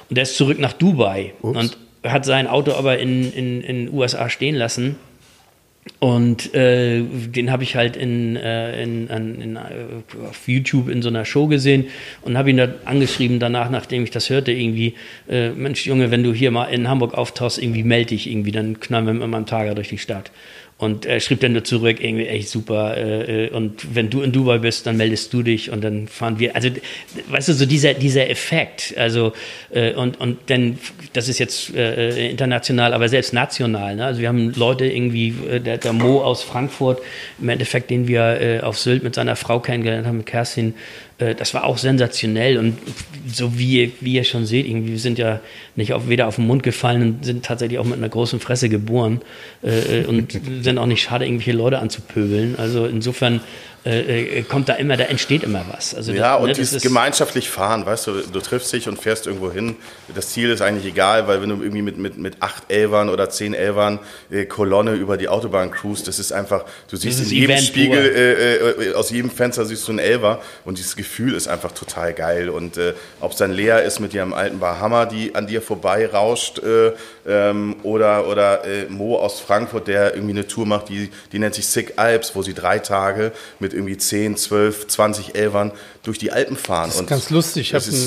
[0.10, 4.30] Und er ist zurück nach Dubai und hat sein Auto aber in, in, in USA
[4.30, 4.96] stehen lassen.
[6.00, 9.60] Und äh, den habe ich halt in, äh, in, an- in, äh,
[10.30, 11.88] auf YouTube in so einer Show gesehen
[12.22, 14.94] und habe ihn dann angeschrieben danach, nachdem ich das hörte, irgendwie,
[15.30, 18.80] äh, Mensch Junge, wenn du hier mal in Hamburg auftauchst, irgendwie melde dich irgendwie, dann
[18.80, 20.32] knallen wir mit meinem Tager durch die Stadt.
[20.84, 22.98] Und er schrieb dann nur zurück, irgendwie echt super.
[22.98, 26.40] Äh, äh, und wenn du in Dubai bist, dann meldest du dich und dann fahren
[26.40, 26.56] wir.
[26.56, 26.70] Also,
[27.30, 28.94] weißt du, so dieser, dieser Effekt.
[28.98, 29.34] Also,
[29.72, 30.78] äh, und, und dann,
[31.14, 33.96] das ist jetzt international, aber selbst national.
[33.96, 34.06] Ne?
[34.06, 35.34] Also, wir haben Leute irgendwie,
[35.64, 37.02] der, der Mo aus Frankfurt,
[37.42, 40.74] im Endeffekt, den wir auf Sylt mit seiner Frau kennengelernt haben, mit Kerstin.
[41.24, 42.58] Äh, das war auch sensationell.
[42.58, 42.78] Und
[43.28, 45.40] so wie, wie ihr schon seht, irgendwie, wir sind ja
[45.76, 48.70] nicht auf, weder auf den Mund gefallen und sind tatsächlich auch mit einer großen Fresse
[48.70, 49.22] geboren.
[49.64, 52.56] Äh, äh, und sind auch nicht schade, irgendwelche Leute anzupöbeln.
[52.58, 53.42] Also insofern
[53.86, 55.94] äh, äh, kommt da immer, da entsteht immer was.
[55.94, 58.98] Also Ja, da, und ne, dieses das gemeinschaftlich fahren, weißt du, du triffst dich und
[58.98, 59.76] fährst irgendwo hin.
[60.16, 63.30] Das Ziel ist eigentlich egal, weil wenn du irgendwie mit, mit, mit acht Elfern oder
[63.30, 64.00] zehn Elfern
[64.32, 68.10] äh, Kolonne über die Autobahn cruist, das ist einfach, du siehst in jedem Event Spiegel,
[68.10, 68.82] pur.
[68.82, 72.14] äh, äh, aus jedem Fenster siehst du einen Elfer und dieses Gefühl ist einfach total
[72.14, 72.50] geil.
[72.50, 76.08] Und äh, ob es dann Lea ist mit ihrem alten Bahama, die an dir vorbei
[76.08, 76.94] rauscht, äh,
[77.28, 81.56] ähm, oder, oder äh, Mo aus Frankfurt, der irgendwie eine Tour macht, die, die nennt
[81.56, 85.72] sich Sick Alps, wo sie drei Tage mit irgendwie 10, 12, 20 Elfern
[86.04, 86.90] durch die Alpen fahren.
[86.90, 87.68] Das ist ganz lustig.
[87.68, 87.98] Ich das habe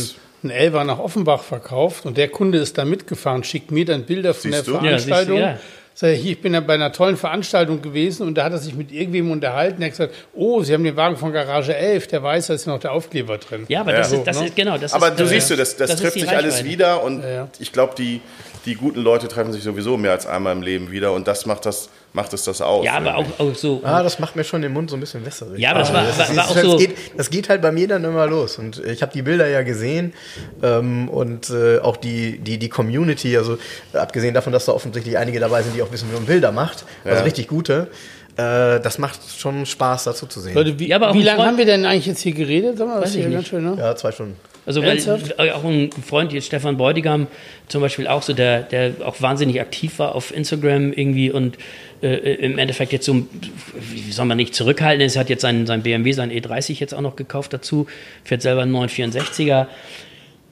[0.43, 4.32] einen, Elfer nach Offenbach verkauft und der Kunde ist da mitgefahren, schickt mir dann Bilder
[4.32, 4.78] von Siehst der du?
[4.78, 5.38] Ja, Veranstaltung.
[5.38, 5.55] ja.
[5.55, 8.74] Ich, hier, ich bin ja bei einer tollen Veranstaltung gewesen und da hat er sich
[8.74, 9.80] mit irgendwem unterhalten.
[9.80, 12.66] Er hat gesagt, oh, Sie haben den Wagen von Garage 11, der weiß, da ist
[12.66, 13.64] noch der Aufkleber drin.
[13.68, 14.47] Ja, aber das, So, ist, das ne?
[14.47, 14.93] ist genau das.
[14.93, 17.48] Aber ist, du äh, siehst du, das, das, ist trifft sich alles wieder und ja.
[17.59, 18.20] ich glaube, die,
[18.66, 21.64] die guten Leute treffen sich sowieso mehr als einmal im Leben wieder und das macht
[21.66, 22.84] das macht es das aus.
[22.84, 23.80] Ja, aber auch, auch so.
[23.84, 25.59] Ah, das macht mir schon den Mund so ein bisschen wässrig.
[25.59, 27.70] Ja, aber das war- das, war- war auch das, so- geht, das geht halt bei
[27.72, 28.59] mir dann immer los.
[28.59, 30.14] Und ich habe die Bilder ja gesehen
[30.62, 33.59] ähm, und äh, auch die, die, die Community, also
[33.93, 36.84] abgesehen davon, dass da offensichtlich einige dabei sind, die auch wissen, wie man Bilder macht,
[37.05, 37.22] also Ja.
[37.24, 37.88] richtig gute,
[38.38, 40.55] äh, das macht schon Spaß dazu zu sehen.
[40.55, 42.78] Leute, wie, Ja, auch wie lange haben wir denn eigentlich jetzt hier geredet?
[42.78, 43.76] Sag mal, ist hier ganz schön, ne?
[43.78, 44.36] ja, zwei Stunden.
[44.66, 45.38] Also weil, Ernsthaft?
[45.38, 47.28] auch ein Freund, jetzt Stefan Bräutigam
[47.68, 51.56] zum Beispiel auch so, der, der auch wahnsinnig aktiv war auf Instagram irgendwie und
[52.02, 53.26] äh, im Endeffekt jetzt so,
[53.93, 57.01] wie soll man nicht zurückhalten, er hat jetzt sein, sein BMW, sein E30 jetzt auch
[57.01, 57.86] noch gekauft dazu,
[58.24, 59.68] fährt selber einen 964er.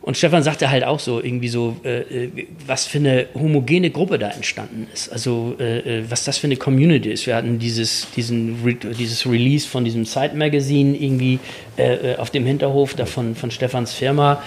[0.05, 4.19] Und Stefan sagte halt auch so, irgendwie so, äh, äh, was für eine homogene Gruppe
[4.19, 5.11] da entstanden ist.
[5.11, 7.27] Also, äh, äh, was das für eine Community ist.
[7.27, 11.39] Wir hatten dieses, diesen Re dieses Release von diesem Side Magazine irgendwie
[11.79, 14.43] äh, äh, auf dem Hinterhof da von, Stefans Firma,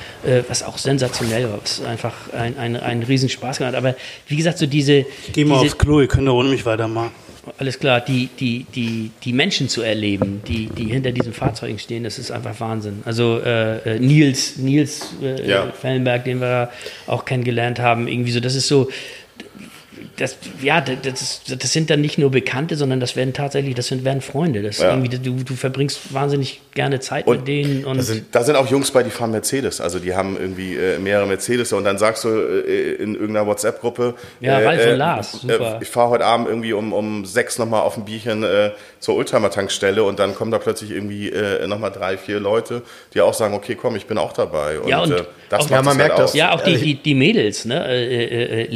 [0.47, 3.83] was auch sensationell war, was einfach ein, ein, ein Riesenspaß gemacht hat.
[3.83, 3.95] Aber
[4.27, 5.07] wie gesagt, so diese.
[5.33, 7.11] Geh mal diese aufs Klo, ihr könnt doch ohne mich weitermachen.
[7.57, 12.03] Alles klar, die, die, die, die Menschen zu erleben, die, die hinter diesen Fahrzeugen stehen,
[12.03, 13.01] das ist einfach Wahnsinn.
[13.05, 15.71] Also äh, äh, Nils, Nils äh, Ja.
[15.71, 16.69] Fellenberg, den wir
[17.07, 18.89] auch kennengelernt haben, irgendwie so, das ist so,
[20.17, 24.03] das, ja, das, das sind dann nicht nur Bekannte, sondern das werden tatsächlich, das sind,
[24.05, 24.61] werden Freunde.
[24.61, 24.89] Das Ja.
[24.91, 27.85] irgendwie, du, du verbringst wahnsinnig gerne Zeit Und mit denen.
[27.85, 29.81] Und Da sind, da sind auch Jungs bei, die fahren Mercedes.
[29.81, 34.15] Also die haben irgendwie äh, mehrere Mercedes und dann sagst du äh, in irgendeiner WhatsApp-Gruppe,
[34.39, 35.77] Ja, äh, Ralf und äh, Lars, super.
[35.79, 39.15] Äh, ich fahre heute Abend irgendwie um, um sechs nochmal auf ein Bierchen äh, zur
[39.15, 42.81] Oldtimer-Tankstelle und dann kommen da plötzlich irgendwie äh, nochmal drei, vier Leute,
[43.13, 44.79] die auch sagen, okay, komm, ich bin auch dabei.
[44.79, 46.33] Und, Ja, und äh, das auch- macht Ja, man es merkt halt das.
[46.33, 47.85] Ja, auch die, die, die Mädels, ne?
[47.87, 48.67] Äh,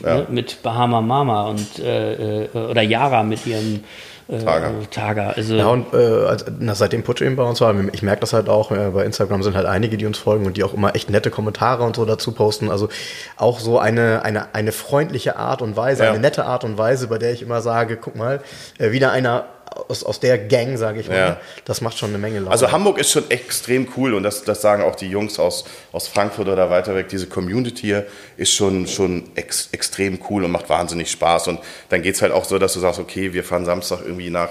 [0.00, 0.26] Lea ne?
[0.28, 3.84] mit Bahama Mama und äh, äh, oder Yara mit ihrem
[4.28, 4.70] äh, Targa.
[4.90, 5.30] Targa.
[5.30, 8.48] Also Ja, und äh, na, seitdem Putsch eben bei uns war, ich merke das halt
[8.48, 11.10] auch, äh, bei Instagram sind halt einige, die uns folgen und die auch immer echt
[11.10, 12.70] nette Kommentare und so dazu posten.
[12.70, 12.88] Also
[13.36, 16.10] auch so eine, eine, eine freundliche Art und Weise, Ja.
[16.10, 18.40] eine nette Art und Weise, bei der ich immer sage, guck mal,
[18.78, 19.44] äh, wieder einer
[19.88, 21.16] aus, aus der Gang, sage ich mal.
[21.16, 21.40] Ja.
[21.64, 22.50] Das macht schon eine Menge Laune.
[22.50, 26.08] Also Hamburg ist schon extrem cool und das, das sagen auch die Jungs aus, aus
[26.08, 27.08] Frankfurt oder weiter weg.
[27.08, 31.48] Diese Community hier ist schon, schon ex, extrem cool und macht wahnsinnig Spaß.
[31.48, 34.50] Und dann geht's halt auch so, dass du sagst, okay, wir fahren Samstag irgendwie nach,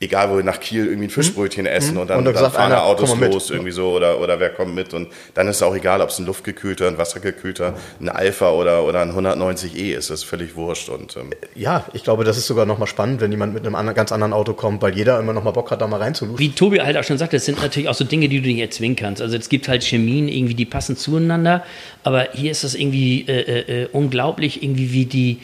[0.00, 2.54] egal wo wir nach Kiel irgendwie ein Fischbrötchen essen und dann, Und da dann sagt
[2.54, 4.94] fahren einer, da Autos los irgendwie so oder, oder wer kommt mit.
[4.94, 8.84] Und dann ist es auch egal, ob es ein luftgekühlter, ein wassergekühlter, ein Alpha oder,
[8.84, 10.10] oder ein 190e ist.
[10.10, 10.88] Das ist völlig wurscht.
[10.88, 13.96] Und ähm, ja, ich glaube, das ist sogar nochmal spannend, wenn jemand mit einem anderen,
[13.96, 16.38] ganz anderen Auto kommt, weil jeder immer nochmal Bock hat, da mal reinzuluschen.
[16.38, 18.60] wie Tobi halt auch schon sagte, das sind natürlich auch so Dinge, die du nicht
[18.60, 19.20] erzwingen kannst.
[19.20, 21.64] Also es gibt halt Chemien irgendwie, die passen zueinander,
[22.04, 25.38] aber hier ist das irgendwie äh, äh, unglaublich, irgendwie wie die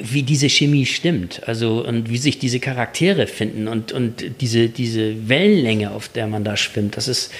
[0.00, 5.28] wie diese Chemie stimmt, also und wie sich diese Charaktere finden und, und diese, diese
[5.28, 7.32] Wellenlänge, auf der man da schwimmt, das ist,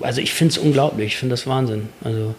[0.00, 1.88] also ich finde es unglaublich, ich finde das Wahnsinn.
[2.02, 2.34] Also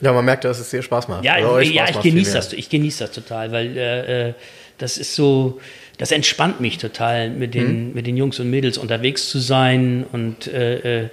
[0.00, 1.24] Ja, man merkt, dass es sehr Spaß macht.
[1.24, 4.34] ja, euch ja ich genieße das, ich genieße das total, weil äh, äh,
[4.78, 5.60] das ist so,
[5.98, 7.94] das entspannt mich total, mit den, Mhm.
[7.94, 11.08] mit den Jungs und Mädels unterwegs zu sein und äh, äh,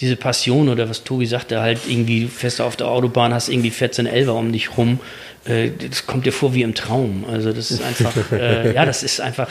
[0.00, 4.06] diese Passion oder was Tobi sagte, halt irgendwie fest auf der Autobahn hast irgendwie 14
[4.06, 4.98] Elfer um dich rum,
[5.44, 7.24] das kommt dir vor wie im Traum.
[7.30, 9.50] Also das ist einfach, äh, ja, das ist einfach,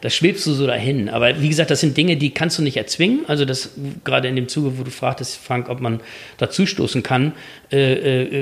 [0.00, 1.08] das schwebst du so dahin.
[1.08, 3.20] Aber wie gesagt, das sind Dinge, die kannst du nicht erzwingen.
[3.28, 3.70] Also das
[4.04, 6.00] gerade in dem Zuge, wo du fragtest, Frank, ob man
[6.38, 7.32] dazustoßen kann,
[7.72, 7.92] äh,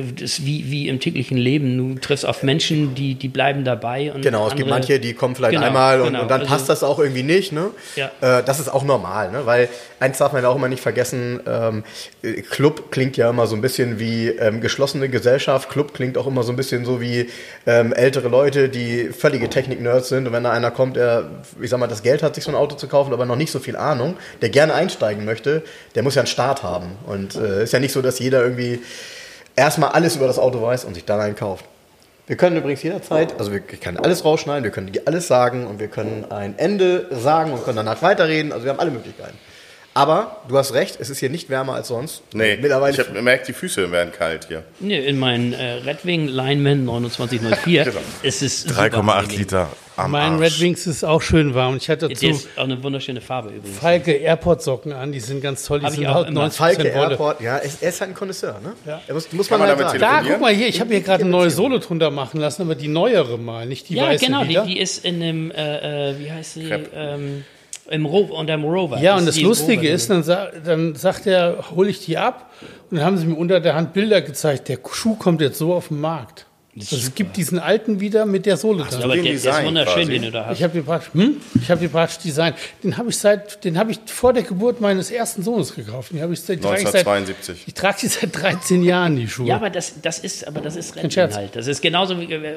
[0.01, 1.77] äh, das wie, wie im täglichen Leben.
[1.79, 4.13] Du triffst auf Menschen, die, die bleiben dabei.
[4.13, 6.23] Und Genau, es gibt manche, die kommen vielleicht Genau, einmal und, genau.
[6.23, 7.53] und dann Also- passt das auch irgendwie nicht.
[7.53, 7.71] Ne?
[7.97, 8.11] Ja.
[8.21, 9.47] Äh, das ist auch normal, ne?
[9.47, 9.69] weil
[10.01, 11.85] eins darf man ja auch immer nicht vergessen, ähm,
[12.23, 16.27] äh, Club klingt ja immer so ein bisschen wie ähm, geschlossene Gesellschaft, Club klingt auch
[16.27, 17.29] immer so ein bisschen so wie
[17.67, 21.31] ähm, ältere Leute, die völlige Technik-Nerds sind und wenn da einer kommt, der,
[21.61, 23.51] ich sag mal, das Geld hat, sich so ein Auto zu kaufen, aber noch nicht
[23.51, 25.63] so viel Ahnung, der gerne einsteigen möchte,
[25.95, 28.83] der muss ja einen Start haben und äh, ist ja nicht so, dass jeder irgendwie
[29.57, 31.65] erstmal alles über das Auto weiß und sich dann einen kauft.
[32.27, 35.89] Wir können übrigens jederzeit, also wir können alles rausschneiden, wir können alles sagen und wir
[35.89, 38.51] können ein Ende sagen und können danach weiterreden.
[38.51, 39.37] Also wir haben alle Möglichkeiten.
[39.97, 42.23] Aber du hast recht, es ist hier nicht wärmer als sonst.
[42.33, 42.93] Nee, mittlerweile.
[42.93, 44.65] ich habe gemerkt, die Füße werden kalt hier.
[44.81, 47.99] Nee, in meinen äh, Red Wing Lineman 2904 Genau.
[48.23, 49.39] ist es super 3,8 angenehm.
[49.39, 50.41] Liter am Mein Arsch.
[50.43, 51.77] Red Wings ist auch schön warm.
[51.77, 53.79] Ich hatte dazu ist auch eine wunderschöne Farbe übrigens.
[53.79, 55.79] Falke Airport-Socken an, die sind ganz toll.
[55.79, 56.41] Die Hab ich sind auch auch immer.
[56.41, 57.11] 90 Falke Wolle.
[57.11, 58.73] Airport, ja, er ist, er ist halt ein Connoisseur, ne?
[58.85, 59.01] Ja.
[59.07, 60.03] Er muss, muss man, man halt damit.
[60.03, 62.75] Da, guck mal hier, ich habe hier gerade eine neue Solo drunter machen lassen, aber
[62.75, 66.19] die neuere mal, nicht die Ja, weiße genau, die, die ist in dem, äh, äh,
[66.19, 66.91] wie heißt sie, Crepe.
[66.97, 67.45] ähm,
[67.91, 68.99] im Ro unterm Rover.
[68.99, 72.05] Ja, und das ist die Lustige Rover ist, dann, sa dann sagt er, hole ich
[72.05, 72.51] die ab.
[72.91, 74.69] Und dann haben sie mir unter der Hand Bilder gezeigt.
[74.69, 76.47] Der Schuh kommt jetzt so auf den Markt.
[76.77, 79.03] Also es gibt diesen alten wieder mit der Sohle drin.
[79.03, 80.13] Aber den der, der ist wunderschön, quasi.
[80.13, 80.59] den du da hast.
[80.59, 81.37] Ich habe die praktisch, hm?
[81.61, 82.55] ich habe die praktisch Design.
[82.83, 86.11] Den habe ich seit, den habe ich vor der Geburt meines ersten Sohnes gekauft.
[86.13, 87.65] Den habe ich seit, trage ich seit, 1972.
[87.69, 89.47] ich trage die seit 13 Jahren die Schuhe.
[89.47, 91.55] Ja, aber das, das ist, aber das ist Rennen halt.
[91.55, 92.55] Das ist genauso wie, äh,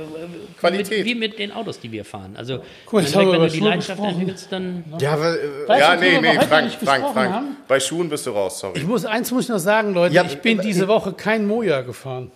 [0.59, 0.97] Qualität.
[0.97, 2.35] Mit, wie mit den Autos, die wir fahren.
[2.35, 4.83] Also, Guck jetzt wenn du über die Schuhe Leidenschaft entwickelst, dann.
[4.99, 7.31] Ja, aber, äh, Ja, du, nee, nee, Frank, nicht Frank, Frank.
[7.31, 7.57] haben?
[7.67, 8.79] Bei Schuhen bist du raus, sorry.
[8.79, 11.45] Ich muss, eins muss ich noch sagen, Leute, Ja, ich bin äh, diese Woche kein
[11.45, 12.31] Moja gefahren.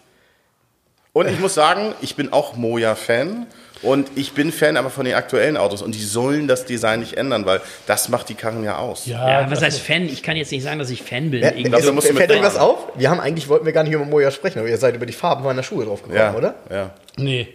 [1.14, 3.48] Und ich muss sagen, ich bin auch Moja-Fan.
[3.82, 5.82] Und ich bin Fan aber von den aktuellen Autos.
[5.82, 9.08] Und die sollen das Design nicht ändern, weil das macht die Karren ja aus.
[9.08, 10.04] Ja, was heißt Fan?
[10.04, 11.42] Ich kann jetzt nicht sagen, dass ich Fan bin.
[11.42, 12.90] Ja, Irgendwie also, musst du fällt euch was auf?
[12.96, 15.14] Wir haben eigentlich, wollten wir gar nicht über Moja sprechen, aber ihr seid über die
[15.14, 16.56] Farben meiner Schuhe drauf gekommen, ja, oder?
[16.70, 16.92] Ja.
[17.18, 17.48] Nee.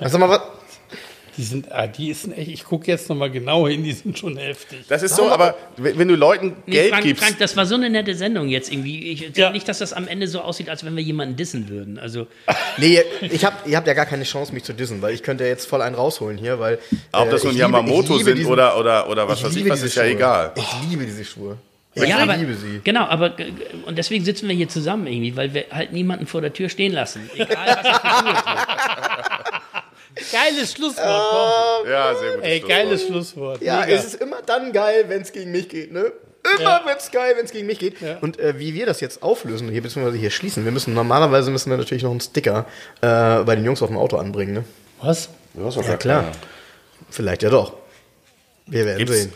[0.00, 0.40] Also mal was.
[1.38, 4.36] Die sind, ah, die sind echt, ich gucke jetzt nochmal genau hin, die sind schon
[4.36, 4.80] heftig.
[4.88, 7.76] Das ist so, aber wenn du Leuten Nee, Geld Frank, gibst, Frank, das war so
[7.76, 9.12] eine nette Sendung jetzt irgendwie.
[9.12, 9.50] Ich Ja.
[9.50, 11.98] nicht, dass das am Ende so aussieht, als wenn wir jemanden dissen würden.
[11.98, 12.26] Also
[12.76, 15.44] Nee, ich hab, ihr habt ja gar keine Chance, mich zu dissen, weil ich könnte
[15.44, 16.78] jetzt voll einen rausholen hier, weil.
[17.12, 19.80] ob äh, das nun Yamamoto liebe sind diesen- oder, oder, oder was weiß ich, was
[19.82, 20.12] ist ja Schuhe.
[20.12, 20.52] egal.
[20.56, 21.56] Ich liebe diese Schuhe.
[21.94, 22.80] ja, ich aber, liebe sie.
[22.82, 23.34] Genau, aber
[23.86, 26.92] und deswegen sitzen wir hier zusammen irgendwie, weil wir halt niemanden vor der Tür stehen
[26.92, 27.30] lassen.
[27.36, 29.62] Egal was er für Schuhe trägt.
[30.32, 31.06] Geiles Schlusswort,
[31.82, 31.90] komm.
[31.90, 32.44] Ja, sehr gut.
[32.44, 33.62] Ey, geiles Schlusswort.
[33.62, 33.92] Ja, Mega.
[33.96, 36.12] es ist immer dann geil, wenn es gegen mich geht, ne?
[36.58, 37.96] Immer wird's geil, wenn es gegen mich geht.
[38.20, 41.68] Und äh, wie wir das jetzt auflösen, hier beziehungsweise hier schließen, wir müssen normalerweise müssen
[41.70, 42.64] wir natürlich noch einen Sticker
[43.00, 44.64] äh, bei den Jungs auf dem Auto anbringen, ne?
[45.02, 45.28] Was?
[45.54, 46.32] Ja klar.
[47.10, 47.74] Vielleicht ja doch.
[48.66, 49.32] Wir werden Gibt's- sehen.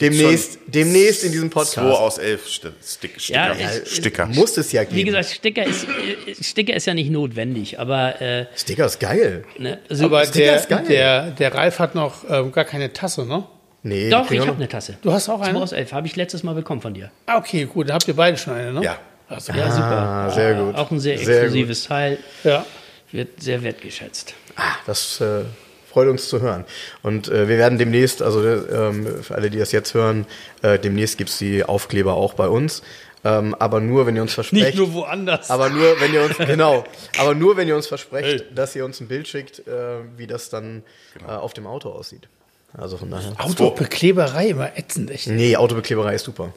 [0.00, 1.78] Demnächst, demnächst in diesem 2 Podcast.
[2.00, 3.54] aus 11 Sti- Stick, Sticker.
[3.56, 4.26] Ja, ich- Sticker.
[4.26, 4.96] Muss es ja geben.
[4.96, 9.44] Wie gesagt, Sticker ist, äh, Sticker ist ja nicht notwendig, aber äh, Sticker ist geil.
[9.58, 10.84] ne, also, Aber Sticker der, ist geil.
[10.88, 13.44] der, der Ralf hat noch ähm, gar keine Tasse, ne?
[13.84, 14.96] Nee, doch, ich habe eine Tasse.
[15.02, 15.60] Du hast auch Zwei eine?
[15.62, 17.10] aus elf, habe ich letztes Mal bekommen von dir.
[17.26, 18.82] Ah, okay, gut, da habt ihr beide schon eine, ne?
[18.82, 18.98] Ja.
[19.28, 19.84] Also, Ja, super.
[19.86, 20.74] Ah, sehr gut.
[20.74, 22.64] Auch ein sehr Sehr exklusives Teil, ja.
[23.12, 24.34] wird sehr wertgeschätzt.
[24.86, 25.42] Das äh,
[25.94, 26.64] freut uns zu hören.
[27.02, 30.26] Und äh, wir werden demnächst, also ähm, für alle, die das jetzt hören,
[30.62, 32.82] äh, demnächst gibt's die Aufkleber auch bei uns.
[33.24, 34.64] Ähm, aber nur, wenn ihr uns versprecht.
[34.66, 35.48] Nicht nur woanders.
[35.50, 36.84] aber nur, wenn ihr uns, genau,
[37.16, 39.72] aber nur, wenn ihr uns versprecht, dass ihr uns ein Bild schickt, äh,
[40.16, 40.82] wie das dann
[41.16, 41.32] Genau.
[41.32, 42.28] äh, auf dem Auto aussieht.
[42.76, 43.32] Also von daher.
[43.38, 45.28] Autobekleberei immer ätzend, echt.
[45.28, 46.52] Nee, Autobekleberei ist super.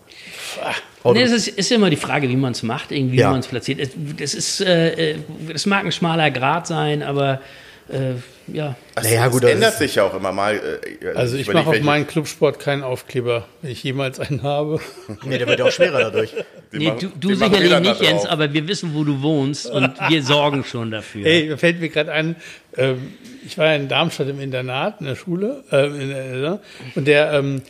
[1.05, 3.27] Nee, es ist, ist immer die Frage, wie man es macht, irgendwie, Ja.
[3.27, 3.80] wie man es platziert.
[3.80, 5.15] Es, das ist, äh, äh,
[5.53, 7.39] das mag ein schmaler Grad sein, aber
[7.88, 8.15] äh,
[8.52, 8.76] ja.
[8.95, 10.56] Das, Naja, gut, das ändert ist- sich ja auch immer mal.
[10.56, 14.80] äh, Also ich mache auf welche- meinen Clubsport keinen Aufkleber, wenn ich jemals einen habe.
[15.26, 16.32] Nee, der wird ja auch schwerer dadurch.
[16.74, 18.32] die Nee, machen- du, du sicherlich nicht, Jens, drauf.
[18.32, 21.26] aber wir wissen, wo du wohnst und wir sorgen schon dafür.
[21.26, 22.36] Hey, fällt mir gerade ein,
[22.76, 23.14] ähm,
[23.45, 26.60] ich war ja in Darmstadt im Internat, in der Schule, äh, in der,
[26.95, 27.61] und der, ähm,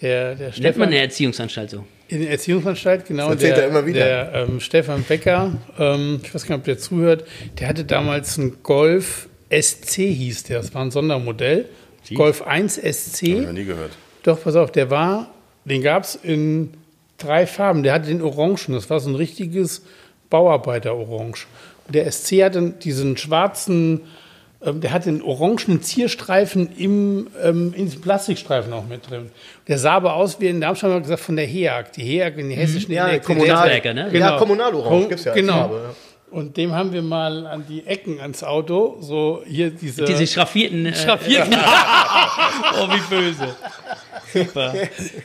[0.00, 1.84] der, der Nennt man Stefan, eine Erziehungsanstalt so?
[2.08, 4.04] in der Erziehungsanstalt, genau, Das erzählt der, er immer wieder.
[4.04, 7.24] der ähm, Stefan Becker, ähm, ich weiß gar nicht, ob der zuhört,
[7.58, 11.68] der hatte damals einen Golf SC hieß der, das war ein Sondermodell,
[12.14, 13.92] Golf 1 Hab ich SC, noch nie gehört.
[14.24, 15.30] doch, pass auf, der war,
[15.64, 16.74] den gab es in
[17.18, 17.82] drei Farben.
[17.82, 19.82] Der hatte den Orangen, das war so ein richtiges
[20.30, 21.46] Bauarbeiter-Orange.
[21.86, 24.02] Und der SC hatte diesen schwarzen,
[24.64, 29.30] ähm, der hatte einen orangenen Zierstreifen im, ähm, in diesem Plastikstreifen auch mit drin.
[29.68, 31.92] Der sah aber aus wie in Darmstadt haben wir gesagt von der HEAG.
[31.96, 34.18] Die HEAG in die hessischen Ja, Elektrizität- Kommunal, Netzwerke, ne?
[34.18, 35.52] Ja, Kommunalorange Kom- gibt's ja Genau.
[35.52, 35.94] Farbe, ja.
[36.34, 40.84] Und dem haben wir mal an die Ecken ans Auto, so hier diese, Diese schraffierten.
[40.84, 41.54] Äh, Schraffierten.
[42.76, 43.54] oh, wie böse.
[44.32, 44.74] Super.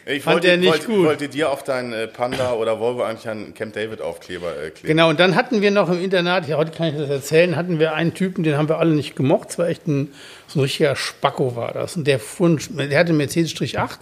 [0.05, 1.05] Ich Fand wollte, der nicht wollte, gut.
[1.05, 4.87] wollte dir auf deinen äh, Panda oder Volvo eigentlich einen Camp David Aufkleber äh, kleben.
[4.87, 7.79] Genau, und dann hatten wir noch im Internat, ja, heute kann ich das erzählen, hatten
[7.79, 9.49] wir einen Typen, den haben wir alle nicht gemocht.
[9.49, 10.11] Es war echt ein,
[10.45, 11.97] so ein richtiger Spacko war das.
[11.97, 13.97] Und der, fuhr, der hatte einen Mercedes-8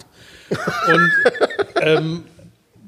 [0.92, 1.12] und
[1.80, 2.24] ähm,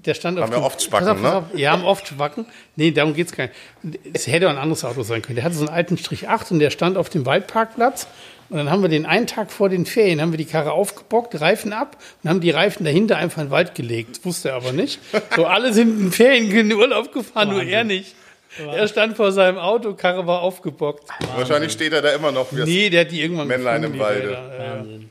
[0.06, 1.34] der stand auf Haben wir dem- oft Spacken, auf, ne?
[1.34, 2.46] auf, Ja, haben oft Spacken.
[2.76, 3.48] Nee, darum geht's gar
[3.82, 4.00] nicht.
[4.12, 5.36] Es hätte auch ein anderes Auto sein können.
[5.36, 8.06] Der hatte so einen alten Strich 8 und der stand auf dem Waldparkplatz.
[8.48, 11.40] Und dann haben wir den einen Tag vor den Ferien, haben wir die Karre aufgebockt,
[11.40, 14.16] Reifen ab und haben die Reifen dahinter einfach in den Wald gelegt.
[14.16, 14.98] Das wusste er aber nicht.
[15.36, 18.16] So, alle sind in Ferien in den Urlaub gefahren, nur er nicht.
[18.58, 21.04] Er stand vor seinem Auto, Karre war aufgebockt.
[21.36, 24.00] Wahrscheinlich steht er da immer noch wie das Nee, der hat die irgendwann Männlein gefunden,
[24.00, 24.38] im Walde.
[24.58, 25.10] Wahnsinn.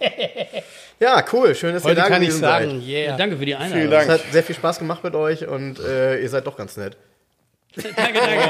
[1.00, 1.54] Ja, cool.
[1.54, 2.88] Schön, dass Heute ihr da kann ich sagen, seid.
[2.88, 3.10] yeah.
[3.10, 3.78] Ja, danke für die Einladung.
[3.78, 4.04] Vielen Dank.
[4.04, 6.96] Es hat sehr viel Spaß gemacht mit euch und äh, ihr seid doch ganz nett.
[7.74, 8.44] danke, danke.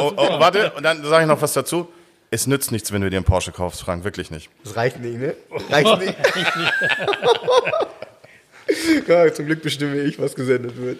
[0.00, 1.88] Oh, oh, warte, und dann sage ich noch was dazu.
[2.30, 4.50] Es nützt nichts, wenn du dir einen Porsche kaufst, Frank, wirklich nicht.
[4.64, 5.34] Das reicht nicht, ne?
[5.70, 6.14] Reicht nicht.
[9.08, 10.98] ja, zum Glück bestimme ich, was gesendet wird.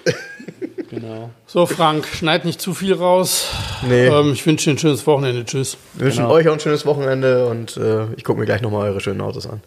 [0.91, 1.31] Genau.
[1.47, 3.51] So, Frank, schneid nicht zu viel raus.
[3.87, 4.07] Nee.
[4.07, 5.45] Ähm, ich wünsche dir ein schönes Wochenende.
[5.45, 5.77] Tschüss.
[5.95, 9.01] Wir wünschen euch auch ein schönes Wochenende und äh, ich gucke mir gleich nochmal eure
[9.01, 9.61] schönen Autos an.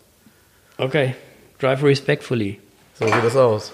[0.82, 1.14] Okay.
[1.60, 2.60] Drive respectfully.
[2.96, 3.72] So sieht das aus.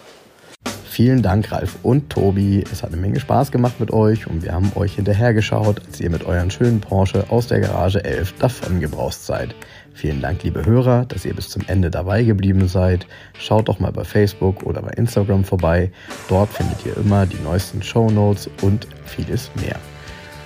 [0.90, 2.66] Vielen Dank, Ralf und Tobi.
[2.70, 6.10] Es hat eine Menge Spaß gemacht mit euch und wir haben euch hinterhergeschaut, als ihr
[6.10, 9.56] mit euren schönen Porsche aus der Garage 11 davongebraust seid.
[9.94, 13.08] Vielen Dank, liebe Hörer, dass ihr bis zum Ende dabei geblieben seid.
[13.40, 15.90] Schaut doch mal bei Facebook oder bei Instagram vorbei.
[16.28, 19.78] Dort findet ihr immer die neuesten Shownotes und vieles mehr.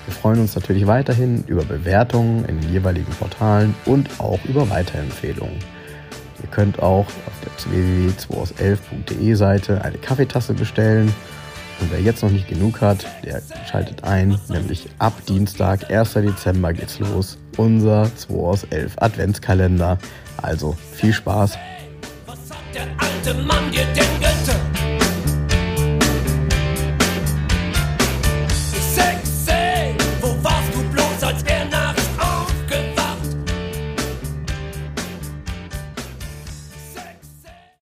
[0.06, 5.58] Wir freuen uns natürlich weiterhin über Bewertungen in den jeweiligen Portalen und auch über Weiterempfehlungen.
[6.42, 11.14] Ihr könnt auch auf der www.2aus11.de Seite eine Kaffeetasse bestellen.
[11.80, 16.14] Und wer jetzt noch nicht genug hat, der schaltet ein, nämlich ab Dienstag, 1.
[16.14, 17.38] Dezember geht's los.
[17.58, 19.98] Unser 2 aus 11 Adventskalender.
[20.38, 21.58] Also viel Spaß
[22.26, 24.22] Was hat der alte Mann dir denn